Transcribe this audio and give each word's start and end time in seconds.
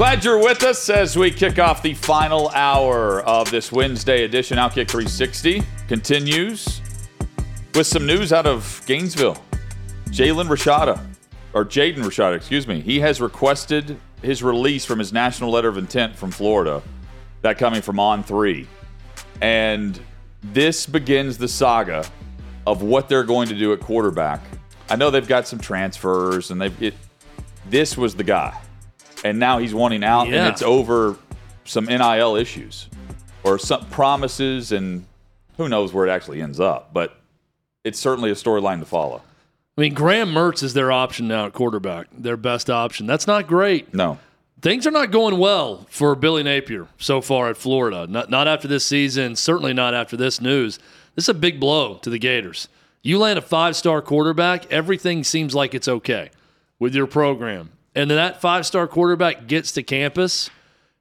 Glad 0.00 0.24
you're 0.24 0.38
with 0.38 0.62
us 0.62 0.88
as 0.88 1.14
we 1.14 1.30
kick 1.30 1.58
off 1.58 1.82
the 1.82 1.92
final 1.92 2.48
hour 2.54 3.20
of 3.20 3.50
this 3.50 3.70
Wednesday 3.70 4.24
edition. 4.24 4.56
Outkick 4.56 4.88
360 4.88 5.62
continues 5.88 6.80
with 7.74 7.86
some 7.86 8.06
news 8.06 8.32
out 8.32 8.46
of 8.46 8.82
Gainesville. 8.86 9.36
Jalen 10.06 10.46
Rashada, 10.46 11.04
or 11.52 11.66
Jaden 11.66 11.98
Rashada, 11.98 12.34
excuse 12.34 12.66
me, 12.66 12.80
he 12.80 12.98
has 13.00 13.20
requested 13.20 14.00
his 14.22 14.42
release 14.42 14.86
from 14.86 14.98
his 14.98 15.12
national 15.12 15.50
letter 15.50 15.68
of 15.68 15.76
intent 15.76 16.16
from 16.16 16.30
Florida, 16.30 16.82
that 17.42 17.58
coming 17.58 17.82
from 17.82 18.00
On 18.00 18.24
3. 18.24 18.66
And 19.42 20.00
this 20.42 20.86
begins 20.86 21.36
the 21.36 21.46
saga 21.46 22.10
of 22.66 22.80
what 22.80 23.10
they're 23.10 23.22
going 23.22 23.48
to 23.50 23.54
do 23.54 23.74
at 23.74 23.80
quarterback. 23.80 24.40
I 24.88 24.96
know 24.96 25.10
they've 25.10 25.28
got 25.28 25.46
some 25.46 25.58
transfers, 25.58 26.50
and 26.50 26.58
they've 26.58 26.82
it. 26.82 26.94
This 27.68 27.98
was 27.98 28.14
the 28.16 28.24
guy, 28.24 28.58
and 29.24 29.38
now 29.38 29.58
he's 29.58 29.74
wanting 29.74 30.04
out, 30.04 30.28
Yeah. 30.28 30.44
and 30.44 30.48
it's 30.52 30.62
over 30.62 31.16
some 31.64 31.86
NIL 31.86 32.36
issues 32.36 32.88
or 33.42 33.58
some 33.58 33.84
promises, 33.86 34.72
and 34.72 35.04
who 35.56 35.68
knows 35.68 35.92
where 35.92 36.06
it 36.06 36.10
actually 36.10 36.40
ends 36.42 36.60
up. 36.60 36.92
But 36.92 37.16
it's 37.84 37.98
certainly 37.98 38.30
a 38.30 38.34
storyline 38.34 38.80
to 38.80 38.86
follow. 38.86 39.22
I 39.78 39.80
mean, 39.80 39.94
Graham 39.94 40.32
Mertz 40.32 40.62
is 40.62 40.74
their 40.74 40.92
option 40.92 41.28
now 41.28 41.46
at 41.46 41.52
quarterback, 41.52 42.08
their 42.12 42.36
best 42.36 42.68
option. 42.68 43.06
That's 43.06 43.26
not 43.26 43.46
great. 43.46 43.94
No, 43.94 44.18
Things 44.62 44.86
are 44.86 44.90
not 44.90 45.10
going 45.10 45.38
well 45.38 45.86
for 45.88 46.14
Billy 46.14 46.42
Napier 46.42 46.86
so 46.98 47.22
far 47.22 47.48
at 47.48 47.56
Florida. 47.56 48.06
Not, 48.06 48.28
not 48.28 48.46
after 48.46 48.68
this 48.68 48.84
season, 48.84 49.34
certainly 49.34 49.72
not 49.72 49.94
after 49.94 50.18
this 50.18 50.38
news. 50.38 50.78
This 51.14 51.24
is 51.24 51.28
a 51.30 51.34
big 51.34 51.58
blow 51.58 51.94
to 52.02 52.10
the 52.10 52.18
Gators. 52.18 52.68
You 53.02 53.18
land 53.18 53.38
a 53.38 53.42
five 53.42 53.74
star 53.74 54.02
quarterback, 54.02 54.70
everything 54.70 55.24
seems 55.24 55.54
like 55.54 55.74
it's 55.74 55.88
okay 55.88 56.28
with 56.78 56.94
your 56.94 57.06
program. 57.06 57.70
And 57.94 58.10
then 58.10 58.16
that 58.16 58.40
five 58.40 58.66
star 58.66 58.86
quarterback 58.86 59.46
gets 59.46 59.72
to 59.72 59.82
campus 59.82 60.50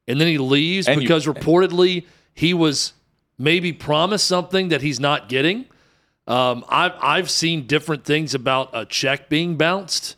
and 0.07 0.19
then 0.19 0.27
he 0.27 0.37
leaves 0.37 0.87
And 0.87 1.01
you- 1.01 1.07
because 1.07 1.25
reportedly 1.27 2.05
he 2.33 2.53
was 2.53 2.93
maybe 3.37 3.71
promised 3.71 4.25
something 4.25 4.69
that 4.69 4.81
he's 4.81 4.99
not 4.99 5.29
getting. 5.29 5.65
Um, 6.27 6.65
I've, 6.69 6.93
I've 7.01 7.29
seen 7.29 7.65
different 7.67 8.03
things 8.05 8.33
about 8.35 8.69
a 8.73 8.85
check 8.85 9.29
being 9.29 9.55
bounced 9.55 10.15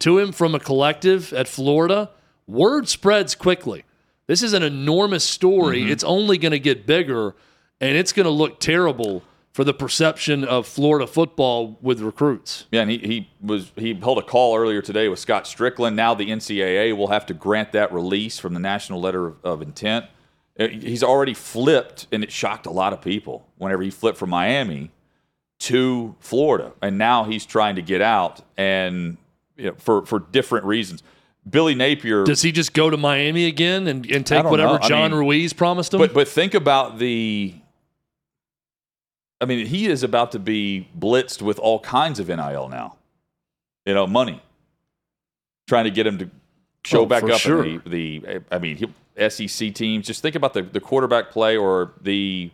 to 0.00 0.18
him 0.18 0.32
from 0.32 0.54
a 0.54 0.60
collective 0.60 1.32
at 1.32 1.48
Florida. 1.48 2.10
Word 2.46 2.88
spreads 2.88 3.34
quickly. 3.34 3.84
This 4.26 4.42
is 4.42 4.52
an 4.52 4.62
enormous 4.62 5.24
story. 5.24 5.82
Mm-hmm. 5.82 5.90
It's 5.92 6.04
only 6.04 6.38
going 6.38 6.52
to 6.52 6.60
get 6.60 6.86
bigger, 6.86 7.34
and 7.80 7.96
it's 7.96 8.12
going 8.12 8.24
to 8.24 8.30
look 8.30 8.60
terrible 8.60 9.22
for 9.52 9.64
the 9.64 9.74
perception 9.74 10.44
of 10.44 10.66
Florida 10.66 11.06
football 11.06 11.76
with 11.80 12.00
recruits. 12.00 12.66
Yeah, 12.70 12.82
and 12.82 12.90
he, 12.90 12.98
he 12.98 13.30
was 13.40 13.72
he 13.76 13.94
held 13.94 14.18
a 14.18 14.22
call 14.22 14.56
earlier 14.56 14.80
today 14.82 15.08
with 15.08 15.18
Scott 15.18 15.44
Stricklin. 15.44 15.94
Now 15.94 16.14
the 16.14 16.30
NCAA 16.30 16.96
will 16.96 17.08
have 17.08 17.26
to 17.26 17.34
grant 17.34 17.72
that 17.72 17.92
release 17.92 18.38
from 18.38 18.54
the 18.54 18.60
national 18.60 19.00
letter 19.00 19.26
of, 19.26 19.36
of 19.44 19.62
intent. 19.62 20.06
Uh, 20.58 20.68
He's 20.68 21.02
already 21.02 21.34
flipped, 21.34 22.06
and 22.12 22.22
it 22.22 22.30
shocked 22.30 22.66
a 22.66 22.70
lot 22.70 22.92
of 22.92 23.00
people 23.00 23.46
whenever 23.58 23.82
he 23.82 23.90
flipped 23.90 24.18
from 24.18 24.30
Miami 24.30 24.90
to 25.60 26.14
Florida, 26.20 26.72
and 26.80 26.96
now 26.96 27.24
he's 27.24 27.44
trying 27.44 27.76
to 27.76 27.82
get 27.82 28.00
out, 28.00 28.40
and 28.56 29.18
you 29.56 29.66
know, 29.70 29.74
for 29.78 30.06
for 30.06 30.20
different 30.20 30.64
reasons. 30.64 31.02
Billy 31.48 31.74
Napier, 31.74 32.24
Does 32.24 32.42
he 32.42 32.52
just 32.52 32.74
go 32.74 32.90
to 32.90 32.98
Miami 32.98 33.46
again 33.46 33.86
and, 33.86 34.04
and 34.10 34.26
take 34.26 34.44
whatever 34.44 34.74
know. 34.74 34.78
I 34.82 34.88
John 34.88 35.10
mean, 35.10 35.20
Ruiz 35.20 35.54
promised 35.54 35.92
him? 35.94 35.98
but 35.98 36.12
but 36.14 36.28
think 36.28 36.54
about 36.54 36.98
the. 36.98 37.54
I 39.40 39.46
mean, 39.46 39.66
he 39.66 39.86
is 39.86 40.02
about 40.02 40.32
to 40.32 40.38
be 40.38 40.88
blitzed 40.98 41.40
with 41.42 41.58
all 41.58 41.80
kinds 41.80 42.18
of 42.20 42.28
NIL 42.28 42.68
now. 42.68 42.96
You 43.86 43.94
know, 43.94 44.06
money. 44.06 44.42
Trying 45.66 45.84
to 45.84 45.90
get 45.90 46.06
him 46.06 46.18
to 46.18 46.30
show 46.84 47.02
Oh, 47.02 47.06
back 47.06 47.22
up 47.24 47.38
sure. 47.40 47.64
in 47.64 47.82
the, 47.86 48.18
the. 48.18 48.42
I 48.50 48.58
mean, 48.58 48.76
he, 48.76 49.28
SEC 49.28 49.74
teams. 49.74 50.06
Just 50.06 50.20
think 50.22 50.34
about 50.34 50.52
the, 50.54 50.62
the 50.62 50.80
quarterback 50.80 51.30
play 51.30 51.56
or 51.56 51.92
the. 52.00 52.50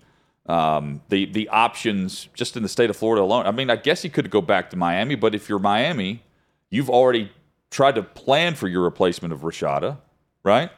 Um, 0.48 1.00
the 1.08 1.25
the 1.26 1.48
options 1.48 2.28
just 2.32 2.56
in 2.56 2.62
the 2.62 2.69
state 2.69 2.88
of 2.88 2.96
Florida 2.96 3.20
alone. 3.20 3.46
I 3.46 3.50
mean, 3.50 3.69
I 3.69 3.75
guess 3.75 4.02
he 4.02 4.08
could 4.08 4.30
go 4.30 4.41
back 4.41 4.70
to 4.70 4.76
Miami, 4.76 5.16
but 5.16 5.34
if 5.34 5.48
you're 5.48 5.58
Miami, 5.58 6.22
you've 6.70 6.88
already 6.88 7.32
tried 7.72 7.96
to 7.96 8.04
plan 8.04 8.54
for 8.54 8.69
your 8.69 8.82
replacement 8.84 9.34
of 9.34 9.41
Rashada, 9.41 9.96
right? 10.44 10.70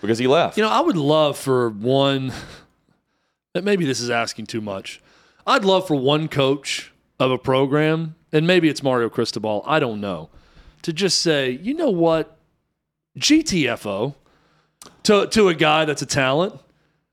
Because 0.00 0.18
he 0.18 0.28
left. 0.28 0.56
You 0.56 0.62
know, 0.62 0.68
I 0.70 0.78
would 0.78 0.96
love 0.96 1.36
for 1.36 1.68
one. 1.70 2.32
Maybe 3.64 3.84
this 3.84 4.00
is 4.00 4.10
asking 4.10 4.46
too 4.46 4.60
much. 4.60 5.00
I'd 5.46 5.64
love 5.64 5.86
for 5.86 5.94
one 5.94 6.28
coach 6.28 6.92
of 7.18 7.30
a 7.30 7.38
program, 7.38 8.16
and 8.32 8.46
maybe 8.46 8.68
it's 8.68 8.82
Mario 8.82 9.08
Cristobal. 9.08 9.62
I 9.66 9.78
don't 9.78 10.00
know, 10.00 10.28
to 10.82 10.92
just 10.92 11.18
say, 11.20 11.50
you 11.50 11.74
know 11.74 11.90
what, 11.90 12.36
GTFO 13.18 14.14
to 15.04 15.26
to 15.26 15.48
a 15.48 15.54
guy 15.54 15.84
that's 15.84 16.02
a 16.02 16.06
talent. 16.06 16.60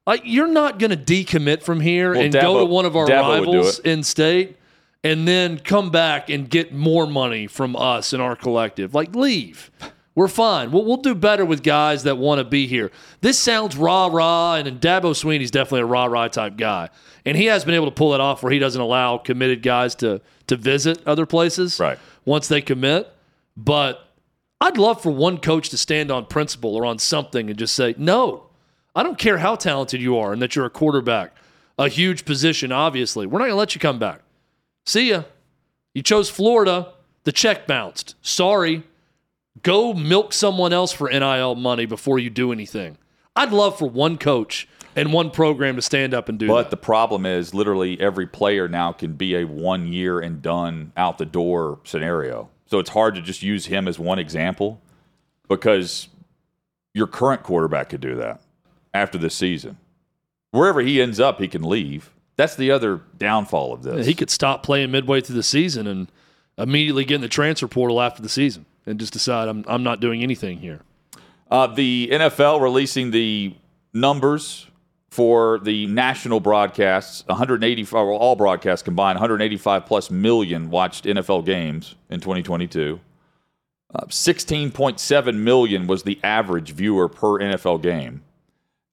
Like 0.06 0.22
you're 0.26 0.48
not 0.48 0.80
going 0.80 0.92
to 0.92 0.98
decommit 0.98 1.64
from 1.64 1.80
here 1.80 2.12
Well, 2.12 2.22
and 2.22 2.34
go 2.34 2.60
to 2.60 2.66
one 2.66 2.86
of 2.86 2.96
our 2.96 3.08
Dabo 3.08 3.40
rivals 3.40 3.80
in 3.80 4.04
state, 4.04 4.58
and 5.04 5.28
then 5.28 5.60
come 5.60 5.92
back 5.92 6.30
and 6.30 6.50
get 6.50 6.74
more 6.74 7.08
money 7.08 7.48
from 7.48 7.76
us 7.76 8.14
and 8.14 8.22
our 8.22 8.36
collective. 8.36 8.94
Like 8.94 9.16
leave. 9.16 9.72
We're 10.16 10.28
fine. 10.28 10.72
We'll, 10.72 10.86
we'll 10.86 10.98
do 10.98 11.16
better 11.16 11.44
with 11.44 11.64
guys 11.64 12.04
that 12.04 12.18
want 12.18 12.38
to 12.40 12.44
be 12.44 12.68
here. 12.68 12.92
This 13.22 13.40
sounds 13.40 13.76
rah 13.76 14.08
rah, 14.08 14.56
and, 14.56 14.80
Dabo 14.80 15.16
Swinney's 15.16 15.50
definitely 15.50 15.82
a 15.82 15.86
rah 15.86 16.06
rah 16.06 16.28
type 16.28 16.56
guy, 16.56 16.90
and 17.26 17.36
he 17.36 17.46
has 17.46 17.66
been 17.66 17.74
able 17.74 17.86
to 17.88 17.92
pull 17.92 18.14
it 18.14 18.22
off 18.22 18.44
where 18.44 18.52
he 18.52 18.60
doesn't 18.60 18.80
allow 18.82 19.18
committed 19.18 19.64
guys 19.64 19.96
to 19.96 20.22
to 20.48 20.56
visit 20.56 21.02
other 21.08 21.26
places 21.26 21.80
Right. 21.80 21.98
once 22.26 22.48
they 22.48 22.62
commit. 22.62 23.10
But 23.58 24.08
I'd 24.62 24.78
love 24.78 25.02
for 25.02 25.12
one 25.12 25.38
coach 25.40 25.70
to 25.70 25.78
stand 25.78 26.12
on 26.12 26.26
principle 26.26 26.76
or 26.76 26.86
on 26.86 27.00
something 27.00 27.50
and 27.50 27.58
just 27.58 27.76
say, 27.76 27.96
no, 27.98 28.44
I 28.96 29.04
don't 29.04 29.18
care 29.18 29.38
how 29.38 29.56
talented 29.56 30.02
you 30.02 30.18
are 30.18 30.34
and 30.34 30.42
that 30.42 30.56
you're 30.56 30.66
a 30.66 30.70
quarterback, 30.70 31.36
a 31.80 31.88
huge 31.88 32.26
position, 32.26 32.72
obviously. 32.72 33.26
We're 33.26 33.40
not 33.40 33.46
going 33.46 33.52
to 33.54 33.58
let 33.58 33.74
you 33.76 33.80
come 33.82 34.00
back. 34.00 34.22
See 34.86 35.10
ya. 35.10 35.24
You 35.94 36.02
chose 36.02 36.30
Florida. 36.30 36.94
The 37.24 37.32
check 37.32 37.66
bounced. 37.68 38.16
Sorry. 38.22 38.84
Go 39.62 39.94
milk 39.94 40.34
someone 40.34 40.74
else 40.74 40.92
for 40.92 41.10
NIL 41.10 41.56
money 41.56 41.86
before 41.86 42.20
you 42.20 42.30
do 42.30 42.52
anything. 42.52 42.98
I'd 43.36 43.52
love 43.52 43.78
for 43.78 43.90
one 43.90 44.18
coach 44.18 44.68
and 44.96 45.14
one 45.14 45.32
program 45.32 45.76
to 45.76 45.82
stand 45.82 46.14
up 46.14 46.30
and 46.30 46.38
do 46.38 46.48
that. 46.48 46.54
But 46.54 46.64
that. 46.64 46.70
the 46.72 46.78
problem 46.78 47.26
is, 47.26 47.54
literally 47.54 48.00
every 48.00 48.28
player 48.28 48.68
now 48.68 48.92
can 48.92 49.14
be 49.14 49.36
a 49.36 49.46
one 49.46 49.92
year 49.92 50.20
and 50.20 50.42
done 50.42 50.92
out 50.98 51.18
the 51.18 51.26
door 51.26 51.80
scenario. 51.84 52.50
So 52.68 52.80
it's 52.80 52.90
hard 52.90 53.16
to 53.16 53.22
just 53.22 53.44
use 53.44 53.68
him 53.68 53.88
as 53.88 54.00
one 54.00 54.20
example 54.20 54.82
because 55.48 56.10
your 56.94 57.08
current 57.08 57.44
quarterback 57.44 57.90
could 57.90 58.02
do 58.02 58.16
that 58.16 58.42
after 58.94 59.18
this 59.18 59.36
season. 59.36 59.78
Wherever 60.52 60.82
he 60.82 61.02
ends 61.02 61.20
up, 61.20 61.40
he 61.40 61.48
can 61.48 61.64
leave. 61.64 62.12
That's 62.36 62.56
the 62.56 62.72
other 62.72 63.02
downfall 63.18 63.74
of 63.74 63.84
this. 63.84 64.06
He 64.06 64.14
could 64.14 64.30
stop 64.30 64.64
playing 64.64 64.92
midway 64.92 65.22
through 65.22 65.36
the 65.36 65.44
season 65.44 65.88
and 65.88 66.12
immediately 66.58 67.06
get 67.06 67.16
in 67.16 67.22
the 67.22 67.28
transfer 67.28 67.68
portal 67.68 68.02
after 68.02 68.22
the 68.22 68.30
season 68.30 68.66
and 68.86 69.00
just 69.00 69.14
decide 69.14 69.48
I'm, 69.48 69.64
I'm 69.68 69.84
not 69.84 70.00
doing 70.00 70.24
anything 70.24 70.58
here. 70.58 70.82
Uh, 71.50 71.68
the 71.68 72.10
NFL 72.12 72.62
releasing 72.62 73.12
the 73.12 73.56
numbers 73.94 74.68
for 75.12 75.60
the 75.60 75.86
national 75.88 76.40
broadcasts 76.40 77.26
185 77.28 77.94
well, 77.94 78.16
all 78.16 78.36
broadcasts 78.36 78.82
combined 78.82 79.18
185 79.18 79.86
plus 79.86 80.10
million 80.10 80.72
watched 80.72 81.06
NFL 81.06 81.46
games 81.46 81.96
in 82.10 82.20
2022 82.20 83.00
uh, 83.96 84.06
16.7 84.06 85.36
million 85.36 85.88
was 85.88 86.04
the 86.04 86.20
average 86.24 86.72
viewer 86.72 87.08
per 87.08 87.40
NFL 87.40 87.82
game. 87.82 88.24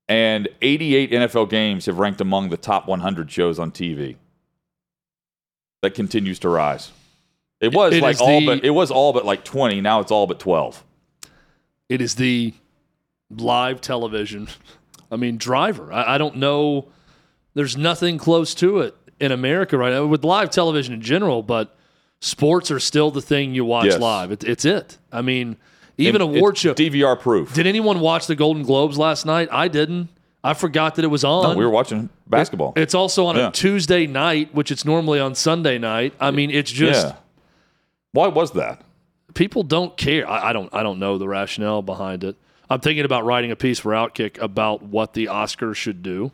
And 0.08 0.48
88 0.60 1.10
NFL 1.10 1.48
games 1.48 1.86
have 1.86 1.98
ranked 1.98 2.20
among 2.20 2.50
the 2.50 2.56
top 2.56 2.86
100 2.86 3.30
shows 3.30 3.58
on 3.58 3.70
TV 3.70 4.16
that 5.82 5.94
continues 5.94 6.38
to 6.40 6.48
rise 6.48 6.92
it 7.60 7.72
was 7.74 7.94
It 7.94 8.02
like 8.02 8.20
all 8.20 8.40
the- 8.40 8.46
but 8.46 8.64
it 8.64 8.70
was 8.70 8.90
all 8.90 9.12
but 9.12 9.24
like 9.24 9.44
20 9.44 9.80
now 9.80 10.00
it's 10.00 10.10
all 10.10 10.26
but 10.26 10.38
12 10.40 10.82
It 11.88 12.00
is 12.00 12.14
the 12.14 12.54
live 13.30 13.80
television. 13.80 14.48
I 15.10 15.16
mean, 15.16 15.36
driver. 15.38 15.92
I, 15.92 16.14
I 16.14 16.18
don't 16.18 16.36
know. 16.36 16.86
There's 17.54 17.76
nothing 17.76 18.16
close 18.18 18.54
to 18.56 18.78
it 18.80 18.94
in 19.18 19.32
America 19.32 19.76
right 19.76 19.92
now 19.92 20.06
with 20.06 20.24
live 20.24 20.50
television 20.50 20.94
in 20.94 21.00
general, 21.00 21.42
but 21.42 21.76
sports 22.20 22.70
are 22.70 22.78
still 22.78 23.10
the 23.10 23.20
thing 23.20 23.54
you 23.54 23.64
watch 23.64 23.86
Yes. 23.86 23.98
live. 24.00 24.30
It, 24.32 24.44
it's 24.44 24.64
it. 24.64 24.98
I 25.12 25.22
mean, 25.22 25.56
Even 25.98 26.22
And 26.22 26.36
award 26.36 26.54
it's 26.54 26.60
show. 26.62 26.74
DVR 26.74 27.18
proof. 27.18 27.52
Did 27.54 27.66
anyone 27.66 28.00
watch 28.00 28.26
the 28.26 28.34
Golden 28.36 28.62
Globes 28.62 28.96
last 28.96 29.26
night? 29.26 29.48
I 29.52 29.68
didn't. 29.68 30.08
I 30.42 30.54
forgot 30.54 30.94
that 30.94 31.04
it 31.04 31.08
was 31.08 31.24
on. 31.24 31.42
No, 31.52 31.58
we 31.58 31.64
were 31.64 31.70
watching 31.70 32.08
basketball. 32.26 32.72
It's 32.76 32.94
also 32.94 33.26
on 33.26 33.36
Yeah. 33.36 33.48
a 33.48 33.52
Tuesday 33.52 34.06
night, 34.06 34.54
which 34.54 34.70
it's 34.70 34.84
normally 34.86 35.20
on 35.20 35.34
Sunday 35.34 35.76
night. 35.76 36.14
I 36.18 36.30
mean, 36.30 36.50
it's 36.50 36.70
just 36.70 37.06
yeah. 37.08 37.16
Why 38.12 38.28
was 38.28 38.52
that? 38.52 38.82
people 39.34 39.62
don't 39.62 39.96
care. 39.96 40.28
I, 40.28 40.50
I 40.50 40.52
don't. 40.52 40.68
I 40.74 40.82
don't 40.82 40.98
know 40.98 41.16
the 41.16 41.28
rationale 41.28 41.82
behind 41.82 42.24
it. 42.24 42.36
I'm 42.68 42.80
thinking 42.80 43.04
about 43.04 43.24
writing 43.24 43.50
a 43.52 43.56
piece 43.56 43.78
for 43.78 43.92
Outkick 43.92 44.40
about 44.42 44.82
what 44.82 45.12
the 45.14 45.26
Oscars 45.26 45.76
should 45.76 46.02
do, 46.02 46.32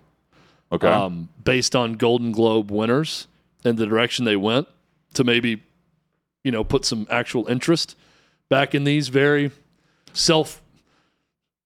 Okay. 0.73 0.89
um, 0.89 1.29
based 1.45 1.77
on 1.77 1.95
Golden 1.95 2.33
Globe 2.33 2.71
winners 2.71 3.27
and 3.65 3.77
the 3.79 3.87
direction 3.87 4.25
they 4.25 4.37
went, 4.37 4.67
to 5.15 5.25
maybe, 5.25 5.63
you 6.45 6.51
know, 6.51 6.65
put 6.65 6.85
some 6.87 7.07
actual 7.11 7.47
interest 7.49 7.97
back 8.49 8.75
in 8.75 8.85
these 8.85 9.09
very 9.09 9.51
self 10.15 10.63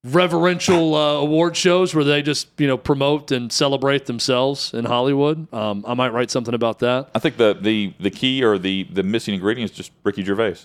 reverential 0.04 0.94
uh, 0.94 1.14
award 1.16 1.56
shows 1.56 1.94
where 1.94 2.04
they 2.04 2.22
just 2.22 2.48
you 2.58 2.66
know 2.66 2.76
promote 2.78 3.30
and 3.30 3.52
celebrate 3.52 4.06
themselves 4.06 4.72
in 4.72 4.84
Hollywood. 4.84 5.52
Um, 5.52 5.84
I 5.86 5.94
might 5.94 6.12
write 6.12 6.30
something 6.30 6.54
about 6.54 6.78
that. 6.80 7.10
I 7.14 7.18
think 7.18 7.36
the, 7.36 7.56
the, 7.60 7.92
the 8.00 8.10
key 8.10 8.42
or 8.42 8.58
the, 8.58 8.84
the 8.84 9.02
missing 9.02 9.34
ingredient 9.34 9.70
is 9.70 9.76
just 9.76 9.92
Ricky 10.02 10.24
Gervais. 10.24 10.56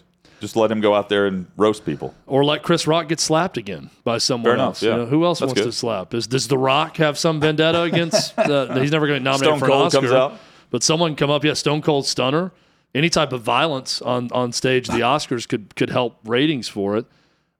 Just 0.42 0.56
let 0.58 0.70
him 0.70 0.82
go 0.82 0.94
out 0.94 1.08
there 1.10 1.28
and 1.28 1.48
roast 1.56 1.86
people. 1.86 2.14
Or 2.28 2.44
let 2.44 2.62
Chris 2.62 2.86
Rock 2.88 3.08
get 3.08 3.20
slapped 3.22 3.58
again 3.58 3.90
by 4.04 4.18
someone 4.18 4.44
Fair 4.46 4.54
enough, 4.56 4.68
else. 4.68 4.84
You 4.84 4.90
yeah. 4.90 4.96
know, 4.98 5.06
who 5.06 5.24
else 5.26 5.40
That's 5.40 5.50
wants 5.50 5.62
good. 5.62 5.68
to 5.68 5.72
slap? 5.72 6.14
Is, 6.14 6.28
does 6.28 6.48
The 6.50 6.58
Rock 6.58 6.98
have 6.98 7.18
some 7.18 7.40
vendetta 7.40 7.82
against? 7.82 8.34
Uh, 8.46 8.80
he's 8.80 8.92
never 8.92 9.08
going 9.08 9.20
to 9.20 9.24
nominate 9.24 9.48
Stone 9.48 9.60
for 9.60 9.66
an 9.66 9.72
Cold 9.72 9.86
Oscar. 9.88 10.00
comes 10.02 10.12
out. 10.12 10.40
But 10.70 10.84
someone 10.84 11.16
come 11.16 11.32
up, 11.32 11.44
yeah, 11.44 11.54
Stone 11.54 11.82
Cold 11.82 12.06
Stunner. 12.06 12.52
Any 12.94 13.10
type 13.10 13.34
of 13.34 13.42
violence 13.42 14.02
on 14.02 14.30
on 14.34 14.52
stage, 14.52 14.88
the 14.88 14.94
Oscars 15.00 15.48
could 15.48 15.76
could 15.76 15.90
help 15.90 16.20
ratings 16.26 16.68
for 16.68 16.96
it. 16.98 17.06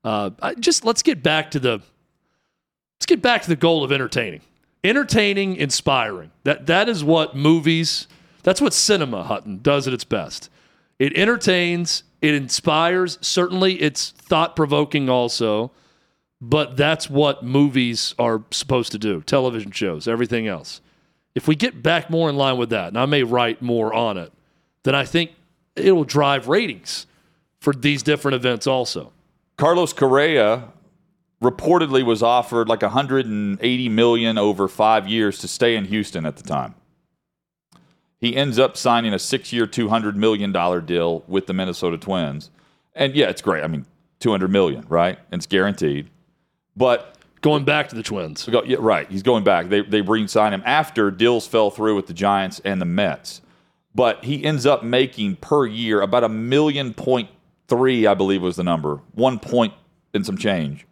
Uh, 0.06 0.30
just 0.60 0.86
let's 0.86 1.02
get 1.02 1.24
back 1.24 1.50
to 1.52 1.60
the 1.60 1.82
let's 2.98 3.08
get 3.08 3.24
back 3.24 3.42
to 3.42 3.50
the 3.50 3.56
goal 3.56 3.84
of 3.84 3.92
entertaining, 3.92 4.42
entertaining, 4.84 5.56
inspiring. 5.56 6.32
That 6.44 6.68
that 6.68 6.88
is 6.88 7.04
what 7.04 7.36
movies. 7.36 8.08
That's 8.44 8.62
what 8.62 8.74
cinema 8.74 9.24
Hutton 9.24 9.62
does 9.64 9.88
at 9.88 9.94
its 9.94 10.04
best. 10.04 10.52
It 11.00 11.18
entertains, 11.18 12.04
it 12.22 12.36
inspires. 12.36 13.18
Certainly, 13.20 13.82
it's 13.82 14.12
thought 14.12 14.56
provoking 14.56 15.10
also, 15.10 15.72
but 16.40 16.78
that's 16.78 17.10
what 17.10 17.44
movies 17.44 18.14
are 18.20 18.44
supposed 18.52 18.92
to 18.92 19.00
do. 19.00 19.24
Television 19.24 19.72
shows, 19.72 20.08
everything 20.08 20.48
else. 20.48 20.82
If 21.34 21.48
we 21.48 21.56
get 21.56 21.82
back 21.82 22.12
more 22.12 22.30
in 22.30 22.38
line 22.38 22.58
with 22.58 22.70
that, 22.70 22.90
and 22.90 23.00
I 23.00 23.08
may 23.08 23.24
write 23.24 23.64
more 23.64 23.92
on 23.92 24.18
it, 24.18 24.32
then 24.84 24.94
I 24.94 25.04
think 25.04 25.32
it 25.76 25.94
will 25.94 26.04
drive 26.04 26.48
ratings 26.48 27.08
for 27.60 27.74
these 27.74 28.04
different 28.04 28.36
events 28.36 28.68
also. 28.68 29.12
Carlos 29.58 29.94
Correa 29.94 30.70
reportedly 31.42 32.04
was 32.04 32.24
offered 32.24 32.68
like 32.68 32.82
180 32.82 33.90
million 33.90 34.38
over 34.38 34.68
five 34.68 35.08
years 35.08 35.40
to 35.40 35.48
stay 35.48 35.76
in 35.76 35.86
Houston 35.86 36.26
at 36.26 36.38
the 36.38 36.44
time. 36.44 36.76
He 38.20 38.36
ends 38.36 38.58
up 38.58 38.76
signing 38.78 39.14
a 39.14 39.20
six-year, 39.20 39.68
200 39.68 40.16
million 40.16 40.52
dollar 40.52 40.82
deal 40.82 41.24
with 41.28 41.48
the 41.48 41.54
Minnesota 41.54 41.98
Twins, 41.98 42.50
and 42.94 43.14
yeah, 43.16 43.30
it's 43.30 43.42
great. 43.42 43.64
I 43.64 43.68
mean, 43.68 43.86
200 44.20 44.50
million, 44.50 44.86
right? 44.90 45.20
And 45.32 45.40
it's 45.40 45.46
guaranteed. 45.46 46.10
But 46.76 47.16
Going 47.46 47.64
back 47.64 47.90
to 47.90 47.96
the 47.96 48.02
Twins. 48.02 48.44
Go- 48.46 48.64
yeah, 48.64 48.78
right. 48.80 49.08
He's 49.08 49.22
going 49.22 49.44
back. 49.44 49.70
They 49.70 49.82
they 49.82 50.02
re-signed 50.02 50.56
him 50.56 50.64
after 50.66 51.12
deals 51.12 51.46
fell 51.46 51.70
through 51.70 51.96
with 51.96 52.08
the 52.08 52.14
Giants 52.14 52.60
and 52.66 52.82
the 52.82 52.86
Mets. 52.86 53.42
But 53.94 54.24
he 54.24 54.44
ends 54.44 54.66
up 54.66 54.84
making 54.84 55.36
per 55.36 55.68
year 55.68 56.02
about 56.02 56.24
a 56.24 56.30
million 56.30 56.96
point 56.96 57.30
three, 57.68 58.08
I 58.08 58.14
believe 58.14 58.42
was 58.42 58.56
the 58.56 58.64
number, 58.64 59.02
one 59.14 59.40
point 59.40 59.74
and 60.14 60.26
some 60.26 60.38
change, 60.38 60.86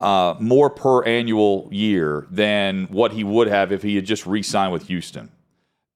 uh, 0.00 0.34
more 0.40 0.70
per 0.70 1.04
annual 1.04 1.68
year 1.70 2.26
than 2.30 2.86
what 2.86 3.12
he 3.12 3.24
would 3.24 3.48
have 3.48 3.72
if 3.72 3.82
he 3.82 3.96
had 3.96 4.04
just 4.04 4.26
re-signed 4.26 4.72
with 4.72 4.88
Houston. 4.88 5.30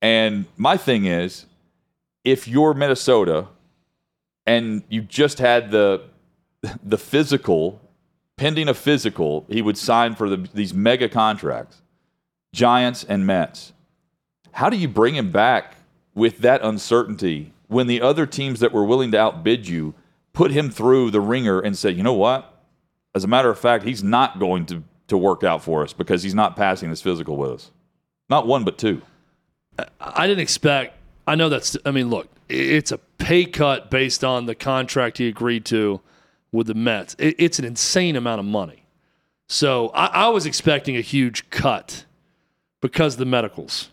And 0.01 0.47
my 0.57 0.77
thing 0.77 1.07
is, 1.07 1.47
if 2.25 2.47
you're 2.47 2.75
Minnesota 2.75 3.49
and 4.47 4.83
you 4.89 5.03
just 5.03 5.39
had 5.39 5.71
the 5.71 6.03
the 6.83 6.99
physical 6.99 7.81
pending 8.39 8.69
a 8.69 8.75
physical, 8.75 9.45
he 9.49 9.61
would 9.61 9.77
sign 9.77 10.15
for 10.15 10.31
the, 10.31 10.49
these 10.55 10.73
mega 10.73 11.09
contracts, 11.09 11.83
Giants 12.55 13.05
and 13.05 13.27
Mets. 13.27 13.73
How 14.53 14.71
do 14.71 14.77
you 14.77 14.89
bring 14.89 15.15
him 15.17 15.31
back 15.31 15.77
with 16.15 16.39
that 16.39 16.63
uncertainty 16.63 17.53
when 17.67 17.87
the 17.87 18.01
other 18.01 18.25
teams 18.25 18.61
that 18.61 18.73
were 18.73 18.85
willing 18.85 19.11
to 19.11 19.21
outbid 19.21 19.69
you 19.69 19.93
put 20.39 20.53
him 20.53 20.71
through 20.71 21.11
the 21.11 21.21
ringer 21.21 21.59
and 21.59 21.77
say, 21.77 21.91
you 21.91 22.05
know 22.05 22.15
what? 22.15 22.63
As 23.13 23.25
a 23.25 23.27
matter 23.27 23.51
of 23.51 23.59
fact, 23.59 23.83
he's 23.83 24.05
not 24.05 24.39
going 24.39 24.67
to, 24.67 24.85
to 25.09 25.19
work 25.19 25.43
out 25.43 25.65
for 25.65 25.83
us 25.83 25.93
because 25.93 26.23
he's 26.23 26.35
not 26.35 26.55
passing 26.55 26.91
this 26.91 27.03
physical 27.03 27.37
with 27.37 27.51
us. 27.51 27.73
Not 28.31 28.47
one, 28.47 28.63
but 28.63 28.79
two. 28.79 29.03
I 30.01 30.29
didn't 30.29 30.41
expect. 30.41 30.95
I 31.27 31.35
know 31.35 31.49
that's. 31.49 31.77
I 31.85 31.91
mean, 31.91 32.09
look, 32.09 32.29
it's 32.49 32.93
a 32.93 32.99
pay 32.99 33.47
cut 33.47 33.91
based 33.91 34.23
on 34.23 34.47
the 34.47 34.55
contract 34.55 35.19
he 35.19 35.27
agreed 35.27 35.65
to 35.67 36.01
with 36.53 36.69
the 36.69 36.75
Mets. 36.75 37.17
It, 37.19 37.35
it's 37.37 37.59
an 37.59 37.65
insane 37.65 38.15
amount 38.15 38.39
of 38.39 38.47
money. 38.47 38.85
So 39.49 39.89
I, 39.89 40.07
I 40.07 40.29
was 40.29 40.47
expecting 40.47 40.97
a 40.97 41.01
huge 41.01 41.51
cut 41.51 42.05
because 42.81 43.15
of 43.15 43.19
the 43.19 43.27
medicals, 43.27 43.91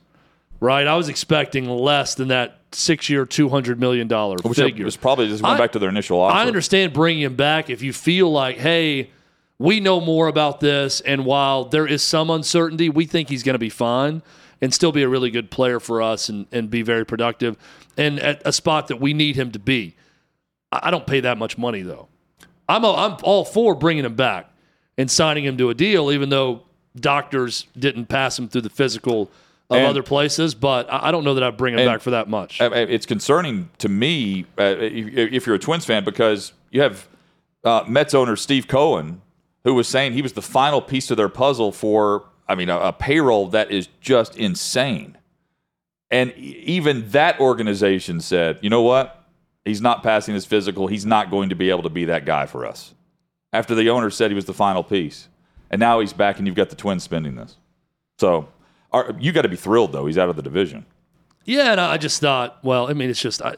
right? 0.59 0.85
I 0.85 0.95
was 0.95 1.09
expecting 1.09 1.67
less 1.67 2.13
than 2.13 2.27
that 2.27 2.64
six-year, 2.75 3.25
two 3.25 3.49
hundred 3.49 3.79
million 3.79 4.07
dollar 4.07 4.37
figure. 4.37 4.85
was 4.85 4.97
probably 4.97 5.27
just 5.27 5.41
going 5.43 5.55
I- 5.55 5.57
back 5.57 5.71
to 5.73 5.79
their 5.79 5.89
initial 5.89 6.19
offer. 6.19 6.35
I 6.35 6.45
understand 6.45 6.93
bringing 6.93 7.23
him 7.23 7.35
back 7.35 7.69
if 7.69 7.81
you 7.81 7.93
feel 7.93 8.31
like, 8.31 8.57
hey, 8.57 9.09
we 9.57 9.79
know 9.79 10.01
more 10.01 10.27
about 10.27 10.59
this, 10.59 10.99
and 11.01 11.25
while 11.25 11.65
there 11.65 11.87
is 11.87 12.03
some 12.03 12.29
uncertainty, 12.29 12.89
we 12.89 13.05
think 13.05 13.29
he's 13.29 13.43
going 13.43 13.53
to 13.53 13.59
be 13.59 13.69
fine 13.69 14.21
and 14.61 14.73
still 14.73 14.91
be 14.91 15.03
a 15.03 15.07
really 15.09 15.31
good 15.31 15.49
player 15.51 15.79
for 15.79 16.01
us 16.01 16.29
and, 16.29 16.45
and 16.51 16.69
be 16.69 16.81
very 16.81 17.05
productive 17.05 17.57
and 17.97 18.19
at 18.19 18.41
a 18.45 18.51
spot 18.51 18.87
that 18.87 18.99
we 18.99 19.13
need 19.13 19.35
him 19.35 19.51
to 19.51 19.59
be. 19.59 19.95
I 20.71 20.79
I 20.83 20.91
don't 20.91 21.07
pay 21.07 21.21
that 21.21 21.37
much 21.37 21.57
money 21.57 21.81
though. 21.81 22.07
I'm 22.67 22.83
a, 22.83 22.93
I'm 22.93 23.17
all 23.23 23.45
for 23.45 23.75
bringing 23.75 24.05
him 24.05 24.15
back 24.15 24.49
and 24.97 25.09
signing 25.09 25.45
him 25.45 25.57
to 25.57 25.69
a 25.69 25.73
deal, 25.73 26.11
even 26.11 26.29
though 26.29 26.63
doctors 26.99 27.67
didn't 27.77 28.05
pass 28.07 28.39
him 28.39 28.47
through 28.47 28.61
the 28.61 28.69
physical 28.69 29.29
of 29.69 29.77
And- 29.77 29.87
other 29.87 30.03
places. 30.03 30.55
But 30.55 30.91
I 30.91 31.11
don't 31.11 31.23
know 31.23 31.33
that 31.33 31.43
I'd 31.43 31.57
bring 31.57 31.77
him 31.77 31.85
back 31.85 32.01
for 32.01 32.11
that 32.11 32.29
much. 32.29 32.59
It's 32.61 33.05
concerning 33.05 33.69
to 33.79 33.89
me 33.89 34.45
uh, 34.57 34.75
if, 34.79 35.45
you're 35.45 35.55
a 35.55 35.59
Twins 35.59 35.85
fan 35.85 36.03
because 36.03 36.53
you 36.71 36.81
have 36.81 37.07
uh, 37.63 37.83
Mets 37.87 38.13
owner 38.13 38.35
Steve 38.35 38.67
Cohen 38.67 39.21
who 39.65 39.73
was 39.73 39.87
saying 39.87 40.13
he 40.13 40.21
was 40.21 40.33
the 40.33 40.41
final 40.41 40.79
piece 40.79 41.09
of 41.09 41.17
their 41.17 41.27
puzzle 41.27 41.71
for, 41.71 42.23
I 42.47 42.53
mean, 42.55 42.69
a, 42.69 42.77
a 42.77 42.93
payroll 42.93 43.47
that 43.47 43.71
is 43.71 43.89
just 43.99 44.37
insane. 44.37 45.17
And 46.11 46.31
even 46.37 47.09
that 47.09 47.39
organization 47.39 48.21
said, 48.21 48.59
you 48.61 48.69
know 48.69 48.83
what? 48.83 49.23
He's 49.65 49.81
not 49.81 50.03
passing 50.03 50.35
his 50.35 50.45
physical. 50.45 50.85
He's 50.85 51.05
not 51.05 51.31
going 51.31 51.49
to 51.49 51.55
be 51.55 51.71
able 51.71 51.81
to 51.81 51.89
be 51.89 52.05
that 52.05 52.25
guy 52.25 52.45
for 52.45 52.63
us. 52.65 52.93
After 53.51 53.73
the 53.73 53.89
owner 53.89 54.11
said 54.11 54.29
he 54.29 54.35
was 54.35 54.45
the 54.45 54.53
final 54.53 54.83
piece. 54.83 55.27
And 55.71 55.79
now 55.79 55.99
he's 55.99 56.13
back 56.13 56.37
and 56.37 56.45
you've 56.45 56.55
got 56.55 56.69
the 56.69 56.75
Twins 56.75 57.03
spending 57.03 57.35
this. 57.35 57.57
So 58.19 58.47
are, 58.95 59.15
you 59.19 59.31
got 59.31 59.43
to 59.43 59.49
be 59.49 59.55
thrilled, 59.55 59.91
though. 59.91 60.05
He's 60.05 60.17
out 60.17 60.29
of 60.29 60.35
the 60.35 60.41
division. 60.41 60.85
Yeah, 61.45 61.71
and 61.71 61.81
I 61.81 61.97
just 61.97 62.21
thought, 62.21 62.57
well, 62.63 62.89
I 62.89 62.93
mean, 62.93 63.09
it's 63.09 63.21
just 63.21 63.41
I, 63.41 63.55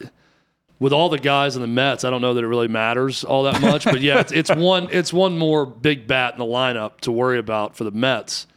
with 0.79 0.93
all 0.93 1.09
the 1.09 1.19
guys 1.19 1.55
in 1.55 1.61
the 1.61 1.67
Mets, 1.67 2.03
I 2.03 2.09
don't 2.09 2.21
know 2.21 2.33
that 2.33 2.43
it 2.43 2.47
really 2.47 2.67
matters 2.67 3.23
all 3.23 3.43
that 3.43 3.61
much. 3.61 3.85
but 3.85 4.01
yeah, 4.01 4.19
it's, 4.19 4.31
it's 4.31 4.53
one 4.53 4.89
it's 4.91 5.13
one 5.13 5.37
more 5.37 5.65
big 5.65 6.07
bat 6.07 6.33
in 6.33 6.39
the 6.39 6.45
lineup 6.45 6.99
to 7.01 7.11
worry 7.11 7.39
about 7.39 7.75
for 7.75 7.83
the 7.83 7.91
Mets. 7.91 8.47